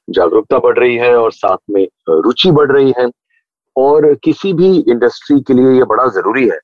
जागरूकता 0.10 0.60
बढ़ 0.60 0.80
रही 0.80 0.96
है 0.96 1.16
और 1.18 1.32
साथ 1.32 1.58
में 1.70 1.88
रुचि 2.10 2.52
बढ़ 2.52 2.72
रही 2.72 2.94
है। 3.00 3.12
और 3.78 4.14
किसी 4.14 4.54
भी 4.54 4.78
इंडस्ट्री 4.80 5.40
के 5.40 5.54
लिए 5.54 5.72
ये 5.72 5.84
बड़ा 5.84 6.08
ज़रूरी 6.08 6.48
है। 6.50 6.60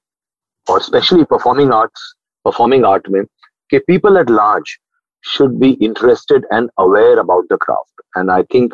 और 0.68 0.82
specially 0.82 1.24
performing 1.24 1.74
arts 1.74 2.14
performing 2.46 2.86
art 2.86 3.10
में 3.10 3.24
कि 3.70 3.78
people 3.78 4.18
at 4.18 4.30
large 4.30 4.78
should 5.24 5.52
be 5.52 5.70
interested 5.82 6.48
and 6.54 6.70
aware 6.80 7.18
about 7.18 7.54
the 7.54 7.58
craft 7.62 8.02
and 8.18 8.32
I 8.32 8.44
think 8.44 8.74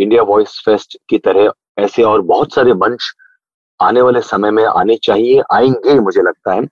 India 0.00 0.22
Voice 0.22 0.62
Fest 0.64 0.96
की 1.08 1.18
तरह 1.18 1.52
ऐसे 1.78 2.02
और 2.02 2.20
बहुत 2.20 2.54
सारे 2.54 2.74
मंच 2.74 3.12
आने 3.82 4.00
वाले 4.00 4.20
समय 4.20 4.50
में 4.50 4.64
आने 4.64 4.96
चाहिए 4.96 5.42
आएँगे 5.52 5.98
मुझे 6.00 6.22
लगता 6.22 6.54
है 6.54 6.66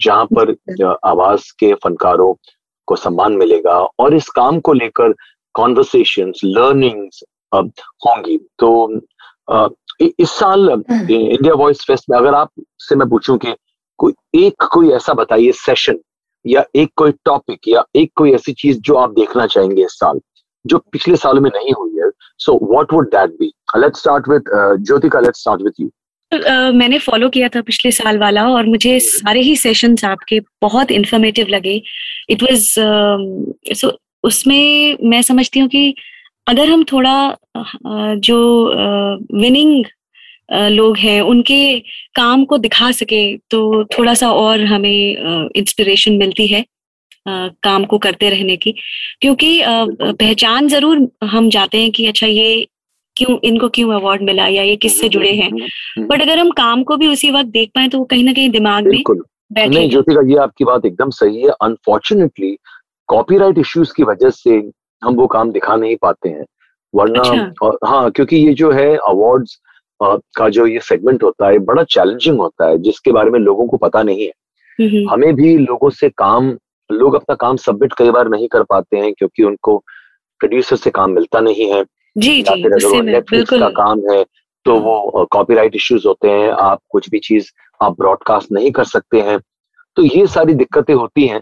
जहाँ 0.00 0.26
पर 0.32 0.54
आवाज़ 1.04 1.52
के 1.58 1.72
फनकारों 1.74 2.32
को 2.88 2.96
सम्मान 2.96 3.32
मिलेगा 3.32 3.78
और 3.98 4.14
इस 4.14 4.28
काम 4.28 4.60
को 4.60 4.72
लेकर 4.72 5.14
कॉन्वर्सेशन 5.54 6.32
लर्निंग्स 6.44 7.22
होंगी। 7.54 8.38
तो 8.58 9.00
इस 10.00 10.30
साल 10.30 10.68
इंडिया 10.90 11.54
वॉइस 11.54 11.84
फेस्ट 11.86 12.10
में 12.10 12.18
अगर 12.18 12.34
आप 12.34 12.50
से 12.78 12.96
मैं 12.96 13.08
पूछूँ 13.08 13.36
कि 13.38 13.54
कोई 13.98 14.12
एक 14.34 14.62
कोई 14.72 14.90
ऐसा 14.90 15.14
बताइए 15.14 15.52
सेशन 15.52 15.98
या 16.46 16.64
एक 16.76 16.92
कोई 16.96 17.12
टॉपिक 17.24 17.68
या 17.68 17.84
एक 17.96 18.12
कोई 18.16 18.32
ऐसी 18.32 18.52
चीज़ 18.52 18.78
जो 18.80 18.94
आप 18.94 19.10
देखना 19.10 19.46
चाहेंगे 19.46 19.84
इस 19.84 19.98
साल 19.98 20.20
जो 20.64 20.78
पिछले 20.92 21.16
साल 21.16 21.40
में 21.40 21.50
नहीं 21.54 21.72
हुई 21.72 21.98
है 21.98 22.10
so 22.38 22.58
what 22.72 22.92
would 22.92 23.06
that 23.06 23.30
be 23.30 23.52
let's 23.76 24.00
start 24.00 24.28
with 24.28 24.44
Jyotika 24.86 25.20
let's 25.20 25.40
start 25.40 25.62
with 25.62 25.72
you 25.80 25.90
Uh, 26.32 26.72
मैंने 26.74 26.98
फॉलो 26.98 27.28
किया 27.28 27.48
था 27.48 27.60
पिछले 27.62 27.90
साल 27.90 28.18
वाला 28.18 28.42
और 28.48 28.66
मुझे 28.66 28.98
सारे 29.00 29.40
ही 29.42 29.54
सेशंस 29.56 30.04
आपके 30.04 30.38
बहुत 30.62 30.90
इंफॉर्मेटिव 30.90 31.48
लगे। 31.48 31.74
इट 32.30 32.42
वाज 32.42 32.74
सो 33.78 33.92
उसमें 34.24 34.96
मैं 35.04 35.22
समझती 35.22 35.60
हूँ 35.60 35.68
कि 35.68 35.94
अगर 36.46 36.68
हम 36.68 36.84
थोड़ा 36.84 37.36
जो 38.18 38.38
विनिंग 39.34 39.84
लोग 40.70 40.96
हैं 40.98 41.20
उनके 41.22 41.78
काम 42.14 42.44
को 42.44 42.58
दिखा 42.58 42.90
सके 42.92 43.22
तो 43.50 43.84
थोड़ा 43.98 44.14
सा 44.14 44.30
और 44.32 44.64
हमें 44.64 45.50
इंस्पिरेशन 45.56 46.16
मिलती 46.16 46.46
है 46.46 46.64
काम 47.28 47.84
को 47.84 47.98
करते 47.98 48.30
रहने 48.30 48.56
की। 48.56 48.74
क्योंकि 49.20 49.58
पहचान 49.66 50.68
ज़रूर 50.68 51.08
हम 51.24 51.50
जाते 51.50 51.78
हैं 51.78 51.90
कि 51.90 52.06
अच्छा 52.06 52.26
ये 52.26 52.66
क्यों 53.16 53.38
इनको 53.44 53.68
क्यों 53.68 53.92
अवार्ड 53.94 54.22
मिला 54.22 54.46
या 54.46 54.62
ये 54.62 54.76
किससे 54.76 55.08
जुड़े 55.08 55.32
हैं? 55.32 55.50
बट 55.98 56.22
अगर 56.22 56.38
हम 56.38 56.50
काम 56.50 56.82
को 56.82 56.96
भी 56.96 57.06
उसी 57.06 57.30
वक्त 57.30 57.46
देख 57.46 57.70
पाए 57.74 57.88
तो 57.88 57.98
वो 57.98 58.04
कहीं 58.04 58.24
ना 58.24 58.32
कहीं 58.32 58.50
दिमाग 58.50 58.86
में 58.86 59.02
नहीं 59.52 59.90
ज्योतिका 59.90 60.20
ये 60.28 60.36
आपकी 60.36 60.64
बात 60.64 60.86
एकदम 60.86 61.10
सही 61.10 61.42
है। 61.42 61.50
अनफॉर्चुनेटली 61.62 62.56
कॉपीराइट 63.08 63.58
इश्यूज़ 63.58 63.92
की 63.96 64.02
वजह 64.02 64.30
से 64.30 64.70
हम 65.04 65.14
वो 65.14 65.26
काम 65.26 65.52
दिखा 65.52 65.76
नहीं 65.76 65.96
पाते 65.96 66.28
हैं। 66.28 66.44
वरना 66.94 67.20
अच्छा। 67.20 67.52
और, 67.62 67.78
हाँ 67.84 68.10
क्योंकि 68.10 68.36
ये 68.36 68.54
जो 68.54 68.70
है 68.70 68.96
अवार्ड्स 68.96 69.60
का 70.36 70.48
जो 70.48 70.66
ये 70.66 70.80
सेगमेंट 70.80 71.22
होता 71.22 71.48
है 71.48 71.58
बड़ा 71.58 71.82
चैलेंजिंग 71.84 72.38
होता 72.38 72.68
है 72.68 72.78
जिसके 72.78 73.12
बारे 73.12 73.30
में 73.30 73.38
लोगों 73.40 73.66
को 73.66 73.76
पता 73.76 74.02
नहीं 74.02 74.26
है। 74.26 74.32
हमें 75.10 75.34
भी 75.34 75.58
लोगों 75.58 75.90
से 75.90 76.08
काम 76.08 76.56
लोग 76.92 77.14
अपना 77.14 77.34
काम 77.34 77.56
सबमिट 77.56 77.92
कई 77.92 78.10
बार 78.10 78.28
नहीं 78.28 78.48
कर 78.48 78.62
पाते 78.62 78.96
हैं 78.96 79.12
क्योंकि 79.12 79.42
उनको 79.42 79.76
प्रोड्यूसर 80.40 80.76
से 80.76 80.90
काम 80.90 81.10
मिलता 81.10 81.40
नहीं 81.40 81.72
है। 81.72 81.84
जी 82.16 82.42
जी 82.42 83.00
नेटफ्लिक्स 83.00 83.50
का 83.50 83.68
काम 83.68 84.00
है 84.10 84.24
तो 84.66 84.74
वो 84.80 85.26
कॉपीराइट 85.32 85.76
इश्यूज़ 85.76 86.06
होते 86.06 86.30
हैं 86.30 86.50
आप 86.50 86.80
कुछ 86.88 87.10
भी 87.10 87.18
चीज़ 87.18 87.50
आप 87.82 87.96
ब्रॉडकास्ट 87.98 88.52
नहीं 88.52 88.70
कर 88.70 88.84
सकते 88.84 89.20
हैं। 89.20 89.38
तो 89.96 90.02
ये 90.02 90.26
सारी 90.26 90.54
दिक्कतें 90.54 90.94
होती 90.94 91.26
हैं। 91.26 91.40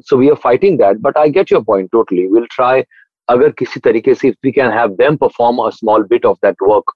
So 0.00 0.16
we 0.16 0.28
are 0.28 0.34
fighting 0.34 0.78
that 0.78 0.96
but 0.96 1.18
I 1.18 1.30
get 1.30 1.52
your 1.52 1.62
point 1.62 1.90
totally 1.92 2.26
will 2.26 2.46
try 2.50 2.82
अगर 3.28 3.48
किसी 3.48 3.80
तरीके 3.80 4.14
से 4.14 4.30
we 4.44 4.50
can 4.52 4.70
have 4.70 4.88
them 4.88 5.16
perform 5.16 5.58
a 5.58 5.70
small 5.70 6.02
bit 6.02 6.26
of 6.26 6.36
that 6.44 6.56
work 6.62 6.92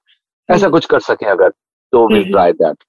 ऐसा 0.50 0.68
कुछ 0.68 0.86
कर 0.86 1.00
सके 1.00 1.26
अगर 1.26 1.48
तो 1.92 2.06
will 2.08 2.30
try 2.30 2.52
that 2.52 2.84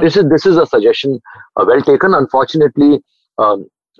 this 0.00 0.16
is 0.16 0.26
this 0.26 0.46
is 0.46 0.60
a 0.60 0.64
suggestion 0.64 1.18
well 1.64 1.80
taken 1.80 2.12
unfortunately 2.12 2.98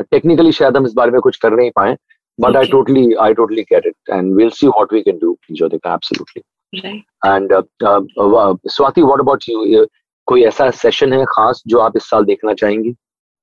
technically 0.03 0.53
शायद 0.53 0.77
हम 0.77 0.87
इस 0.87 0.93
बारे 0.93 1.11
में 1.11 1.21
कुछ 1.21 1.37
कर 1.37 1.53
नहीं 1.53 1.71
पाए 1.71 1.97
but 2.39 2.57
okay. 2.57 2.67
I 2.67 2.71
totally, 2.71 3.17
I 3.19 3.33
totally 3.33 3.65
get 3.65 3.85
it, 3.85 3.97
and 4.09 4.35
we'll 4.35 4.51
see 4.51 4.69
what 4.69 4.91
we 4.91 5.03
can 5.03 5.19
do, 5.19 5.39
Jyotika. 5.51 5.87
Absolutely. 5.87 6.43
Right. 6.73 7.05
And 7.25 7.53
uh, 7.53 7.63
uh, 7.83 8.03
uh, 8.17 8.55
Swati, 8.69 9.07
what 9.07 9.21
about 9.21 9.47
you? 9.47 9.87
कोई 10.29 10.43
ऐसा 10.45 10.71
सेशन 10.71 11.13
है 11.13 11.25
खास 11.29 11.63
जो 11.69 11.79
आप 11.79 11.97
इस 11.97 12.09
साल 12.11 12.25
देखना 12.25 12.53
चाहेंगी 12.61 12.95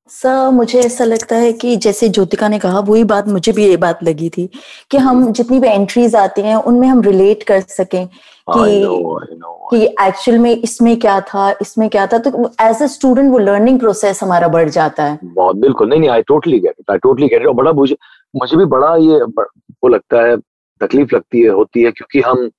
सर 0.10 0.49
मुझे 0.53 0.79
ऐसा 0.79 1.06
लगता 1.06 1.36
है 1.36 1.51
कि 1.53 1.75
जैसे 1.86 2.10
ज्योतिका 2.10 2.47
ने 2.49 2.60
कहा 2.60 2.79
वही 2.88 3.03
बात 3.12 3.27
मुझे 3.27 3.51
भी 3.51 3.67
ये 3.67 3.77
बात 3.84 4.03
लगी 4.03 4.29
थी 4.29 4.49
कि 4.91 4.97
हम 4.97 5.32
जितनी 5.32 5.60
भी 5.60 5.67
एंट्रीज 5.67 6.15
आती 6.15 6.41
हैं 6.41 6.56
उनमें 6.56 6.88
हम 6.88 7.01
रिलेट 7.01 7.43
कर 7.43 7.62
सकें 7.69 8.06
कि 8.08 8.60
I 8.60 8.82
know, 8.84 8.97
I 9.19 9.36
know. 9.38 9.53
कि 9.69 9.84
एक्चुअल 10.08 10.38
में 10.39 10.51
इसमें 10.51 10.95
क्या 10.99 11.19
था 11.27 11.49
इसमें 11.62 11.88
क्या 11.89 12.06
था 12.08 12.17
तो 12.25 12.49
एज 12.62 12.82
ए 12.82 12.88
स्टूडेंट 12.88 13.32
वो 13.32 13.38
लर्निंग 13.39 13.79
प्रोसेस 13.79 14.21
हमारा 14.23 14.47
बढ़ 14.56 14.69
जाता 14.69 15.03
है 15.03 15.19
बहुत 15.23 15.56
बिल्कुल 15.56 15.89
नहीं 15.89 15.99
नहीं 15.99 16.10
I 16.10 16.21
totally 16.27 16.60
get 16.60 16.75
it 16.79 16.91
I 16.91 16.97
totally 17.03 17.27
get 17.27 17.41
it 17.41 17.47
और 17.47 17.53
बड़ा 17.53 17.71
मुझे 17.71 17.95
मुझे 18.34 18.58
भी 18.58 18.65
बड़ा 18.65 18.96
ये 18.96 19.22
वो 19.24 19.88
लगता 19.88 20.22
है 20.22 20.36
तकलीफ़ 20.82 21.15
लगती 21.15 21.41
है 21.41 21.50
होती 21.50 21.84
है 21.84 21.91
क्योंकि 21.91 22.22
हम 22.22 22.50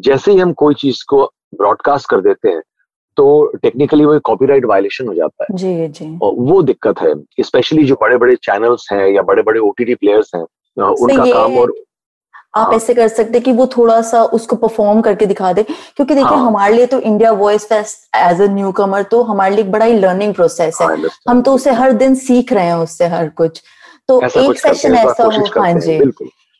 जैसे 0.00 0.32
ही 0.32 0.38
हम 0.38 0.52
कोई 0.52 0.74
चीज़ 0.74 1.04
को 1.08 1.24
ब्रॉडकास्ट 1.54 2.08
कर 2.10 2.20
देते 2.20 2.48
हैं 2.48 2.62
तो 3.16 3.26
टेक्निकली 3.62 4.04
वो 4.04 4.18
कॉपीराइट 4.24 4.64
वायलेशन 4.64 5.06
हो 5.08 5.14
जाता 5.14 5.44
है। 5.44 5.56
जी 5.56 5.88
जी। 5.88 6.16
और 6.22 6.34
वो 6.50 6.62
दिक्कत 6.62 7.00
है 7.00 7.14
स्पेशली 7.40 7.84
जो 7.84 7.94
बड़े 8.00 8.16
बड़े 8.16 8.36
चैनल्स 8.36 8.88
हैं 8.92 9.08
या 9.08 9.22
बड़े 9.22 9.42
बड़े 9.42 9.60
ओटीटी 9.60 9.94
प्लेयर्स 9.94 10.30
हैं 10.34 10.42
उनका 10.76 11.24
काम 11.24 11.58
और 11.58 11.74
आप 12.56 12.66
हाँ. 12.66 12.76
ऐसे 12.76 12.94
कर 12.94 13.08
सकते 13.08 13.40
कि 13.40 13.52
वो 13.52 13.66
थोड़ा 13.66 14.00
सा 14.02 14.22
उसको 14.36 14.56
परफॉर्म 14.56 15.00
करके 15.00 15.26
दिखा 15.26 15.52
दे 15.52 15.62
क्योंकि 15.62 16.14
देखिए 16.14 16.36
हाँ. 16.36 16.46
हमारे 16.46 16.74
लिए 16.74 16.86
तो 16.86 17.00
India 17.00 17.32
Voice 17.32 17.66
Fest 17.66 18.16
as 18.16 18.40
a 18.40 18.46
newcomer 18.72 19.02
तो 19.02 19.22
हमारे 19.22 19.54
लिए 19.54 19.64
बड़ा 19.64 19.84
ही 19.84 19.98
लर्निंग 19.98 20.34
प्रोसेस 20.34 20.78
है। 20.80 20.86
हाँ, 20.86 21.10
हम 21.28 21.42
तो 21.42 21.54
उसे 21.54 21.72
हर 21.72 21.92
दिन 21.92 22.14
सीख 22.14 22.52
रहे 22.52 22.64
हैं 22.66 22.74
उससे 22.74 23.06
हर 23.06 23.28
कुछ। 23.28 23.62
तो 24.10 24.20
एक 24.42 24.58
सेशन 24.58 24.94
ऐसा 24.96 25.24
हो 25.24 25.60
हाँ 25.60 25.72
जी। 25.80 25.98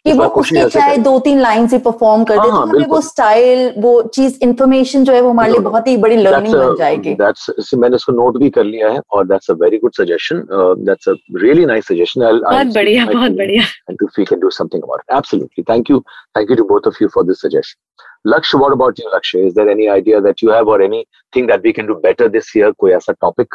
कि 0.07 0.13
वो 0.19 0.25
उसकी 0.41 0.63
चाहे 0.71 0.97
दो 0.97 1.19
तीन 1.21 1.41
लाइन 1.41 1.67
ही 1.73 1.79
परफॉर्म 1.79 2.23
कर 2.25 2.39
दे 2.39 2.49
तो 2.73 2.87
वो 2.91 3.01
स्टाइल 3.01 3.73
वो 3.79 3.91
चीज़ 4.15 4.39
इन्फॉर्मेशन 4.43 5.05
जो 5.05 5.13
है 5.13 5.21
वो 5.21 5.31
हमारे 5.31 5.53
लिए 5.53 5.61
बहुत 5.61 5.89
ही 5.89 5.97
बड़ी 6.05 6.17
लर्निंग 6.17 6.55
बन 6.55 6.75
जाएगी। 6.79 7.13
दैट्स 7.15 7.75
मैंने 7.75 7.97
इसको 7.97 8.13
नोट 8.13 8.39
भी 8.43 8.51
कर 8.51 8.65
लिया 8.65 8.89
है 8.91 9.01
और 9.13 9.27
that's 9.27 9.51
a 9.51 9.55
very 9.63 9.79
good 9.79 9.93
suggestion 9.95 10.43
that's 10.87 11.09
a 11.09 11.15
really 11.43 11.67
nice 11.67 11.87
suggestion 11.89 12.23
I 12.23 12.33
बहुत 12.41 12.75
बढ़िया 12.75 13.05
बहुत 13.07 13.33
बढ़िया। 13.43 13.63
And 13.63 13.99
too 13.99 14.07
we 14.19 14.25
can 14.25 14.41
do 14.41 14.51
something 14.61 14.83
about 14.83 15.17
absolutely 15.17 15.65
thank 15.71 15.91
you 15.91 16.01
thank 16.37 16.51
you 16.51 16.57
to 16.57 16.65
both 16.73 16.89
of 16.89 17.03
you 17.03 17.09
for 17.15 17.25
this 17.27 17.41
suggestion 17.47 18.31
Lakshya 18.35 18.59
what 18.59 18.73
about 18.73 19.01
you 19.01 19.11
Lakshya 19.15 19.47
is 19.47 19.55
there 19.55 19.69
any 19.71 19.87
idea 19.97 20.21
that 20.21 20.45
you 20.45 20.53
have 20.53 20.71
और 20.71 20.83
anything 20.85 21.49
that 21.49 21.65
we 21.65 21.73
can 21.73 21.87
do 21.87 21.95
better 22.07 22.29
this 22.31 22.57
year 22.57 22.71
कोई 22.79 22.93
ऐसा 22.93 23.13
topic 23.21 23.55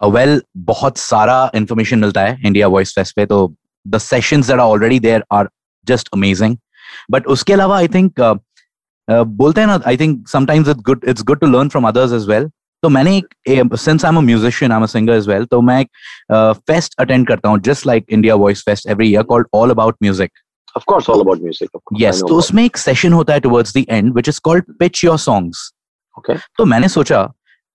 well 0.00 0.34
well, 0.34 0.46
बहुत 0.56 0.98
सारा 0.98 1.50
information 1.54 1.98
मिलता 1.98 2.20
है 2.20 2.38
India 2.46 2.66
voice 2.68 2.92
fest 2.94 3.16
पे 3.16 3.26
तो 3.26 3.54
the 3.86 3.98
sessions 3.98 4.46
that 4.46 4.60
are 4.60 4.66
already 4.66 4.98
there 5.00 5.24
are 5.32 5.48
just 5.86 6.08
amazing 6.14 6.56
but 7.10 7.26
उसके 7.26 7.52
अलावा 7.52 7.76
आई 7.78 7.88
थिंक 7.88 8.20
बोलते 9.08 9.60
हैं 9.60 9.68
ना 9.68 9.80
I 9.86 9.96
think 9.96 10.28
sometimes 10.28 10.68
it's 10.68 10.80
good 10.80 11.04
it's 11.08 11.22
good 11.22 11.40
to 11.40 11.46
learn 11.46 11.68
from 11.68 11.88
others 11.88 12.12
as 12.12 12.28
well 12.28 12.50
तो 12.82 12.88
मैंने 12.88 13.16
एक 13.16 13.74
since 13.76 14.04
I 14.04 14.08
am 14.08 14.16
a 14.16 14.20
musician 14.20 14.72
I 14.72 14.76
am 14.76 14.82
a 14.82 14.86
singer 14.86 15.12
as 15.12 15.28
well 15.28 15.44
तो 15.44 15.60
मैं 15.60 15.80
एक 15.80 15.90
फेस्ट 16.68 16.94
अटेंड 17.00 17.26
करता 17.28 17.48
हूँ 17.48 17.58
just 17.60 17.86
like 17.86 18.06
India 18.08 18.34
Voice 18.34 18.62
Fest 18.64 18.88
every 18.90 19.08
year 19.10 19.22
called 19.22 19.46
all 19.54 19.70
about 19.70 19.96
music 20.02 20.30
Of 20.76 20.84
course, 20.86 21.08
all 21.08 21.20
about 21.20 21.40
music. 21.40 21.68
Of 21.68 21.80
course, 21.82 22.00
yes, 22.02 22.20
तो 22.20 22.36
उसमें 22.36 22.64
एक 22.64 22.76
session 22.76 23.12
होता 23.12 23.32
है 23.32 23.40
towards 23.40 23.76
the 23.76 23.84
end 23.88 24.12
which 24.14 24.28
is 24.28 24.40
called 24.44 24.64
pitch 24.78 25.04
your 25.04 25.18
songs 25.18 25.70
Okay. 26.16 26.36
तो 26.58 26.64
मैंने 26.64 26.88
सोचा 26.88 27.20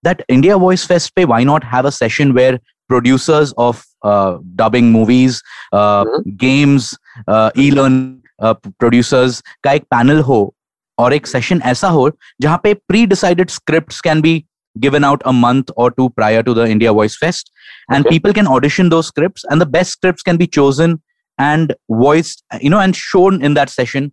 that 0.02 0.22
India 0.28 0.58
Voice 0.58 0.84
Fest 0.84 1.14
पे 1.16 1.24
why 1.26 1.42
not 1.44 1.64
have 1.64 1.84
a 1.84 1.92
session 1.92 2.34
where 2.34 2.58
producers 2.88 3.52
of 3.56 3.84
uh, 4.02 4.38
dubbing 4.54 4.92
movies, 4.92 5.42
uh, 5.72 6.04
mm-hmm. 6.04 6.30
games, 6.36 6.96
uh, 7.28 7.50
e-learn 7.56 8.22
uh, 8.40 8.54
producers 8.78 9.42
का 9.64 9.72
एक 9.72 9.86
panel 9.94 10.22
हो 10.22 10.54
और 10.98 11.12
एक 11.12 11.26
session 11.26 11.62
ऐसा 11.62 11.88
हो 11.88 12.10
जहाँ 12.40 12.60
पे 12.64 12.74
pre-decided 12.90 13.50
scripts 13.50 14.00
can 14.00 14.20
be 14.20 14.44
given 14.80 15.04
out 15.04 15.22
a 15.24 15.32
month 15.32 15.70
or 15.76 15.90
two 15.90 16.10
prior 16.10 16.42
to 16.42 16.52
the 16.52 16.66
India 16.66 16.92
Voice 16.92 17.16
Fest, 17.16 17.50
and 17.90 18.04
okay. 18.04 18.14
people 18.14 18.32
can 18.32 18.46
audition 18.46 18.88
those 18.88 19.06
scripts, 19.06 19.44
and 19.48 19.60
the 19.60 19.66
best 19.66 19.92
scripts 19.92 20.22
can 20.22 20.36
be 20.36 20.46
chosen 20.46 21.00
and 21.38 21.74
voiced, 21.88 22.44
you 22.60 22.70
know, 22.70 22.80
and 22.80 22.96
shown 22.96 23.42
in 23.42 23.54
that 23.54 23.70
session 23.70 24.12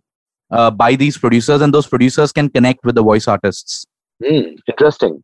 uh, 0.50 0.70
by 0.70 0.94
these 0.94 1.18
producers, 1.18 1.60
and 1.60 1.74
those 1.74 1.86
producers 1.86 2.32
can 2.32 2.48
connect 2.48 2.84
with 2.84 2.94
the 2.94 3.02
voice 3.02 3.26
artists. 3.26 3.84
Mm, 4.22 4.56
interesting. 4.68 5.22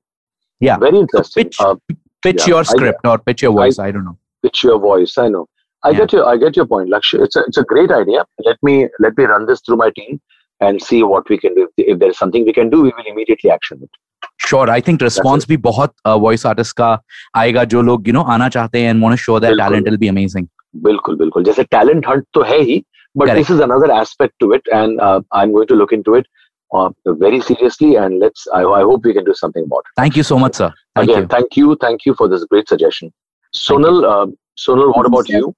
Yeah. 0.60 0.78
Very 0.78 0.98
interesting. 0.98 1.52
So 1.52 1.76
pitch, 1.76 1.90
uh, 1.90 1.96
pitch 2.22 2.40
yeah, 2.40 2.54
your 2.54 2.64
script 2.64 3.00
I, 3.04 3.10
or 3.10 3.18
pitch 3.18 3.42
your 3.42 3.52
voice. 3.52 3.78
I, 3.78 3.88
I, 3.88 3.90
don't 3.92 4.04
know. 4.04 4.18
Pitch 4.42 4.64
your 4.64 4.78
voice. 4.78 5.16
I 5.18 5.28
know. 5.28 5.46
I 5.84 5.90
yeah. 5.90 5.98
get 5.98 6.12
your 6.12 6.26
I 6.26 6.36
get 6.36 6.56
your 6.56 6.66
point, 6.66 6.90
Lakshya. 6.90 7.22
It's 7.24 7.36
a 7.36 7.44
it's 7.46 7.56
a 7.56 7.62
great 7.62 7.92
idea. 7.92 8.24
Let 8.44 8.56
me 8.62 8.88
let 8.98 9.16
me 9.16 9.24
run 9.24 9.46
this 9.46 9.60
through 9.60 9.76
my 9.76 9.90
team 9.90 10.20
and 10.60 10.82
see 10.82 11.02
what 11.04 11.28
we 11.28 11.38
can 11.38 11.54
do. 11.54 11.68
If 11.76 12.00
there 12.00 12.10
is 12.10 12.18
something 12.18 12.44
we 12.44 12.52
can 12.52 12.68
do, 12.68 12.82
we 12.82 12.92
will 12.96 13.06
immediately 13.06 13.50
action 13.50 13.78
it. 13.82 13.90
Sure, 14.38 14.68
I 14.70 14.80
think 14.80 15.02
response 15.02 15.46
भी 15.46 15.56
बहुत 15.68 15.94
uh, 16.04 16.18
voice 16.18 16.44
artist 16.46 16.72
का 16.72 16.98
आएगा 17.36 17.64
जो 17.74 17.82
लोग 17.82 18.08
you 18.08 18.14
know 18.14 18.24
आना 18.34 18.48
चाहते 18.48 18.80
हैं 18.80 18.92
and 18.92 19.02
want 19.02 19.16
to 19.16 19.22
show 19.22 19.38
their 19.38 19.56
talent 19.56 19.88
will 19.88 19.98
be 20.04 20.10
amazing. 20.14 20.48
बिल्कुल 20.76 21.16
बिल्कुल 21.16 21.44
जैसे 21.44 21.64
talent 21.74 22.06
hunt 22.08 22.24
तो 22.34 22.42
है 22.42 22.60
ही 22.60 22.82
but 23.14 23.28
Correct. 23.28 23.38
this 23.38 23.50
is 23.50 23.60
another 23.64 23.90
aspect 23.92 24.34
to 24.42 24.52
it 24.56 24.68
and 24.78 25.00
uh, 25.00 25.20
I'm 25.32 25.52
going 25.52 25.68
to 25.68 25.74
look 25.74 25.92
into 25.92 26.14
it 26.14 26.26
uh, 26.73 26.89
very 27.05 27.39
seriously 27.41 27.95
and 27.95 28.19
let's 28.19 28.47
I, 28.53 28.63
I, 28.63 28.81
hope 28.81 29.05
we 29.05 29.13
can 29.13 29.23
do 29.23 29.33
something 29.33 29.63
about 29.63 29.79
it 29.79 30.01
thank 30.01 30.15
you 30.15 30.23
so 30.23 30.37
much 30.37 30.55
sir 30.55 30.71
thank 30.95 31.09
again 31.09 31.23
you. 31.23 31.27
thank 31.27 31.57
you 31.57 31.77
thank 31.81 32.05
you 32.05 32.15
for 32.15 32.27
this 32.27 32.45
great 32.45 32.67
suggestion 32.67 33.11
sonal 33.53 33.99
uh, 34.13 34.27
sonal 34.57 34.95
what 34.95 35.05
about 35.05 35.29
you 35.29 35.53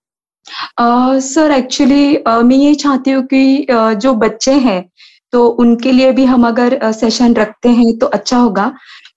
sir 0.48 1.52
uh, 1.52 1.58
actually 1.58 2.18
uh, 2.18 2.44
मैं 2.44 2.56
ये 2.56 2.74
चाहती 2.76 3.12
हूँ 3.12 3.24
कि 3.28 3.68
uh, 3.72 3.94
जो 3.94 4.14
बच्चे 4.14 4.52
हैं 4.66 4.84
तो 5.34 5.48
उनके 5.62 5.92
लिए 5.92 6.12
भी 6.12 6.26
हम 6.26 6.48
अगर 6.48 6.80
सेशन 6.92 7.34
uh, 7.34 7.40
रखते 7.40 7.70
हैं 7.70 7.98
तो 8.00 8.08
अच्छा 8.18 8.38
होगा 8.38 8.72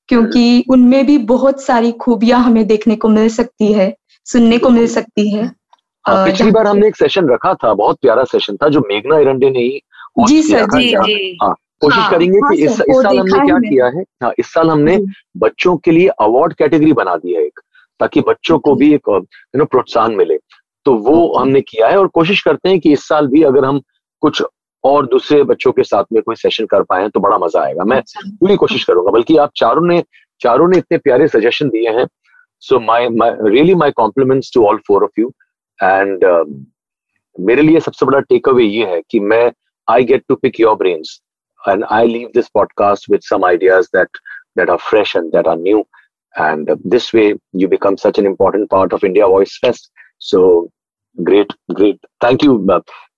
क्योंकि 0.08 0.64
उनमें 0.70 1.04
भी 1.06 1.18
बहुत 1.32 1.62
सारी 1.62 1.92
खूबियाँ 2.04 2.40
हमें 2.42 2.66
देखने 2.66 2.96
को 2.96 3.08
मिल 3.08 3.28
सकती 3.28 3.72
है 3.72 3.94
सुनने 4.26 4.58
को 4.58 4.70
मिल 4.70 4.86
सकती 4.88 5.28
है 5.30 5.44
हाँ, 6.08 6.24
पिछली 6.26 6.50
बार 6.50 6.66
हमने 6.66 6.86
एक 6.86 6.96
सेशन 6.96 7.28
रखा 7.28 7.54
था 7.54 7.72
बहुत 7.74 7.98
प्यारा 8.02 8.24
सेशन 8.24 8.56
था 8.62 8.68
जो 8.68 8.80
मेघना 8.88 9.18
इरंडे 9.18 9.50
ने 9.50 9.58
ही 9.58 9.80
जी 10.28 10.42
सर 10.42 10.64
जी 10.70 10.88
जी 10.88 11.38
हाँ 11.42 11.54
कोशिश 11.82 11.98
हाँ, 11.98 12.10
करेंगे 12.10 12.38
हाँ, 12.38 12.50
कि 12.50 12.64
इस, 12.64 12.80
इस 12.80 13.02
साल 13.02 13.18
हमने 13.18 13.46
क्या 13.46 13.58
किया 13.60 13.86
है? 13.86 14.02
हाँ 14.22 14.32
इस 14.38 14.52
साल 14.52 14.70
हमने 14.70 14.98
बच्चों 15.36 15.76
के 15.76 15.90
लिए 15.90 16.08
अवार्ड 16.20 16.54
कैटेगरी 16.54 16.92
बना 16.92 17.16
दी 17.16 17.34
है 17.34 17.42
एक 17.42 17.60
ताकि 18.00 18.20
बच्चों 18.28 18.58
को 18.58 18.74
भी 18.74 18.92
एक 18.94 19.08
यू 19.08 19.58
नो 19.58 19.64
प्रोत्साहन 19.66 20.14
मिले। 20.16 20.38
तो 20.86 20.94
वो 20.94 21.34
हमने 21.34 21.60
किया 21.60 21.88
है 21.88 21.98
और 21.98 22.06
कोशिश 22.14 22.42
करते 22.42 22.68
हैं 22.68 22.80
कि 22.80 22.92
इस 22.92 23.06
साल 23.08 23.26
भी 23.26 23.42
अगर 23.42 23.64
हम 23.64 23.80
कुछ 24.22 24.42
और 24.84 25.06
दूसरे 25.06 25.42
बच्चों 25.44 25.72
के 25.72 25.82
साथ 25.84 26.04
में 26.12 26.22
कोई 26.22 26.36
सेशन 26.36 26.66
कर 26.66 26.82
पाए 26.82 27.08
तो 27.08 27.20
बड़ा 27.20 27.38
मज़ा 27.38 27.62
आएगा। 27.62 27.84
मैं 27.84 27.96
अच्छा। 27.96 28.20
पूरी 28.40 28.56
कोशिश 28.56 28.84
करूँगा 28.84 29.10
बल्कि 29.12 29.36
आप 29.36 29.50
चारों 29.56 29.86
ने 29.86 30.02
चारों 30.40 30.68
ने 30.68 30.78
इतने 30.78 30.98
प्यारे 30.98 31.28
सजेशन 31.28 31.68
दिए 31.68 31.90
हैं। 31.98 32.06
So 32.62 32.80
my 32.80 33.08
really 33.10 33.74
my 33.74 33.90
compliments 33.96 34.50
to 34.54 34.64
all 34.66 34.78
four 34.86 35.04
of 35.04 35.20
you 35.20 35.32
and 35.78 36.24
मेरे 37.36 37.62
लिए 37.62 37.80
सबसे 37.80 38.06
बड़ा 38.06 38.20
टेक 38.20 38.48
अवे 38.48 38.64
ये 38.64 38.86
है 38.86 39.00
कि 39.10 39.20
मैं 39.22 39.50
I 39.88 40.04
get 40.04 40.24
to 40.28 40.34
pick 40.36 40.60
your 40.60 40.74
brains 40.76 41.20
and 41.67 41.85
I 41.89 42.05
leave 42.05 42.33
this 42.33 42.49
podcast 42.49 43.07
with 43.07 43.23
some 43.23 43.43
ideas 43.43 43.89
that 43.93 44.09
that 44.55 44.69
are 44.69 44.79
fresh 44.79 45.15
and 45.15 45.31
that 45.31 45.47
are 45.47 45.55
new. 45.55 45.85
And 46.35 46.69
this 46.83 47.13
way, 47.13 47.35
you 47.53 47.67
become 47.67 47.97
such 47.97 48.17
an 48.17 48.25
important 48.25 48.69
part 48.69 48.93
of 48.93 49.03
India 49.03 49.27
Voice 49.27 49.57
Fest. 49.59 49.91
So 50.17 50.71
great, 51.23 51.51
great. 51.73 51.99
Thank 52.21 52.43
you, 52.43 52.67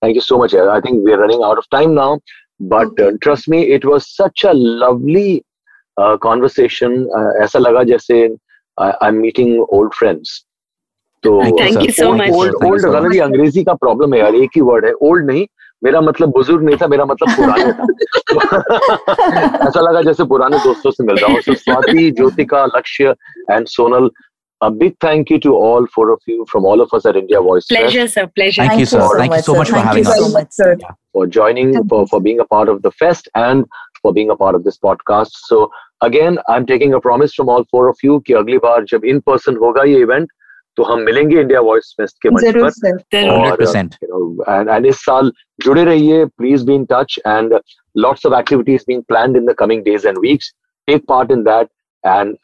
thank 0.02 0.14
you 0.14 0.20
so 0.20 0.38
much. 0.38 0.54
I 0.54 0.80
think 0.80 1.02
we're 1.02 1.20
running 1.20 1.42
out 1.42 1.58
of 1.58 1.68
time 1.70 1.94
now, 1.94 2.20
but 2.60 2.88
uh, 3.00 3.12
trust 3.22 3.48
me, 3.48 3.62
it 3.72 3.84
was 3.84 4.14
such 4.14 4.44
a 4.44 4.52
lovely 4.52 5.44
uh, 5.96 6.18
conversation. 6.18 7.08
Uh, 7.16 7.42
ऐसा 7.44 7.58
लगा 7.58 7.82
जैसे 7.84 8.36
I'm 8.78 9.20
meeting 9.20 9.64
old 9.70 9.94
friends. 9.94 10.42
तो 11.22 11.40
thank 11.60 11.76
you 11.82 11.92
so 11.92 12.12
much 12.12 12.30
old 12.30 12.64
old 12.64 13.20
अंग्रेजी 13.20 13.62
का 13.64 13.74
problem 13.74 14.14
है 14.14 14.20
यार 14.20 14.34
एक 14.34 14.50
ही 14.56 14.60
word 14.62 14.84
है 14.84 14.92
ओल्ड 14.92 15.26
नहीं 15.26 15.46
मेरा 15.83 16.01
मतलब 16.01 16.29
बुज़ुर्ग 16.31 16.63
नहीं 16.63 16.77
था 16.81 16.87
मेरा 16.87 17.05
मतलब 17.05 17.35
पुराने 17.35 17.71
था 17.73 17.85
ऐसा 19.67 19.81
लगा 19.81 20.01
जैसे 20.01 20.23
पुराने 20.33 20.57
दोस्तों 20.63 20.91
से 20.91 21.03
मिल 21.03 21.17
रहा 21.17 21.31
हूँ 21.31 21.55
Swati 21.55 22.11
Jyotika 22.11 22.65
Lakshya 22.75 23.15
and 23.51 23.67
Sonal 23.77 24.09
A 24.61 24.69
big 24.69 24.95
thank 24.99 25.31
you 25.31 25.39
to 25.39 25.51
all 25.55 25.87
four 25.87 26.11
of 26.11 26.19
you 26.27 26.45
from 26.47 26.65
all 26.65 26.81
of 26.81 26.91
us 26.93 27.05
at 27.07 27.15
India 27.15 27.41
Voice. 27.41 27.65
Pleasure, 27.65 28.01
Fest. 28.01 28.13
sir. 28.13 28.27
Pleasure. 28.27 28.61
Thank, 28.61 28.71
thank 28.71 28.79
you, 28.81 28.85
sir. 28.85 29.17
Thank 29.17 29.33
you 29.33 29.41
so 29.41 29.55
much, 29.55 29.69
sir. 29.69 29.73
for 29.73 29.79
having 29.79 30.05
us. 30.05 30.19
So 30.19 30.29
much, 30.29 30.51
sir. 30.51 30.77
Yeah, 30.79 30.91
for 31.13 31.25
joining, 31.25 31.87
for, 31.87 32.05
for 32.11 32.21
being 32.21 32.39
a 32.39 32.45
part 32.45 32.69
of 32.69 32.83
the 32.83 32.91
fest, 32.91 33.27
and 33.33 33.65
for 34.03 34.13
being 34.13 34.29
a 34.29 34.35
part 34.35 34.53
of 34.53 34.63
this 34.63 34.77
podcast. 34.77 35.31
So 35.47 35.71
again, 36.01 36.37
I'm 36.47 36.67
taking 36.67 36.93
a 36.93 36.99
promise 36.99 37.33
from 37.33 37.49
all 37.49 37.65
four 37.71 37.87
of 37.89 37.97
you 38.03 38.19
कि 38.27 38.33
अगली 38.33 38.57
बार 38.67 38.85
जब 38.93 39.09
in 39.13 39.21
person 39.31 39.57
होगा 39.63 39.83
ये 39.83 40.03
event, 40.03 40.29
तो 40.75 40.83
हम 40.83 40.99
मिलेंगे 40.99 41.41
India 41.41 41.61
voice 41.61 41.95
fest 42.01 42.17
के 42.21 42.29
मंच 42.29 42.43
पर। 42.43 42.49
एंड 44.69 44.85
इस 44.85 44.95
साल 44.95 45.31
जुड़े 45.63 45.83
रहिए 45.83 46.25
please 46.25 46.65
be 46.65 46.75
in 46.75 46.85
touch 46.85 47.19
and 47.27 47.59
lots 47.97 48.25
of 48.25 48.39
activities 48.39 48.83
being 48.87 49.03
planned 49.03 49.37
in 49.37 49.45
the 49.45 49.53
coming 49.53 49.83
days 49.83 50.07
and 50.07 50.17
weeks 50.17 50.53
take 50.87 51.07
part 51.07 51.31
in 51.31 51.43
that 51.43 51.67
and 52.07 52.37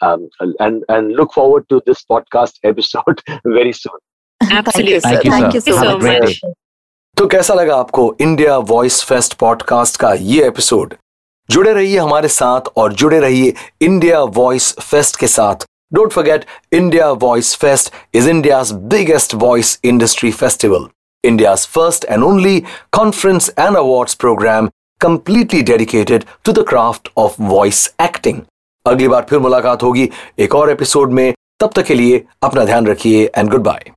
and 0.62 0.86
and 0.92 1.12
look 1.12 1.34
forward 1.34 1.64
to 1.70 1.80
this 1.80 2.06
podcast 2.10 2.66
episode 2.66 3.22
very 3.48 3.74
soon 3.74 4.00
तो 7.18 7.28
कैसा 7.28 7.54
लगा 7.54 7.76
आपको 7.76 8.16
India 8.22 8.58
voice 8.58 9.04
fest 9.04 9.34
podcast 9.34 10.00
का 10.00 10.14
ये 10.14 10.48
episode 10.48 10.94
जुड़े 11.50 11.74
रहिए 11.74 11.98
हमारे 11.98 12.28
साथ 12.28 12.62
और 12.78 12.94
जुड़े 12.94 13.20
रहिए 13.20 13.54
इंडिया 13.82 14.22
वॉइस 14.22 14.76
फेस्ट 14.80 15.20
के 15.20 15.28
साथ। 15.28 15.56
Don't 15.93 16.13
forget, 16.13 16.47
India 16.71 17.15
Voice 17.15 17.55
Fest 17.55 17.91
is 18.13 18.27
India's 18.27 18.73
biggest 18.95 19.33
voice 19.33 19.73
industry 19.83 20.31
festival, 20.31 20.89
India's 21.25 21.67
first 21.67 22.07
and 22.09 22.25
only 22.25 22.55
conference 22.97 23.51
and 23.67 23.77
awards 23.77 24.15
program 24.15 24.71
completely 25.01 25.63
dedicated 25.63 26.25
to 26.45 26.53
the 26.53 26.65
craft 26.73 27.13
of 27.17 27.37
voice 27.53 27.85
acting. 28.09 28.41
अगली 28.87 29.09
बार 29.09 29.27
फिर 29.31 29.39
मुलाकात 29.39 29.83
होगी 29.83 30.09
एक 30.39 30.55
और 30.55 30.71
एपिसोड 30.71 31.13
में 31.13 31.33
तब 31.61 31.71
तक 31.77 31.85
के 31.87 31.95
लिए 31.95 32.25
अपना 32.43 32.65
ध्यान 32.65 32.87
रखिए 32.87 33.31
एंड 33.37 33.51
गुड 33.51 33.63
बाय 33.63 33.91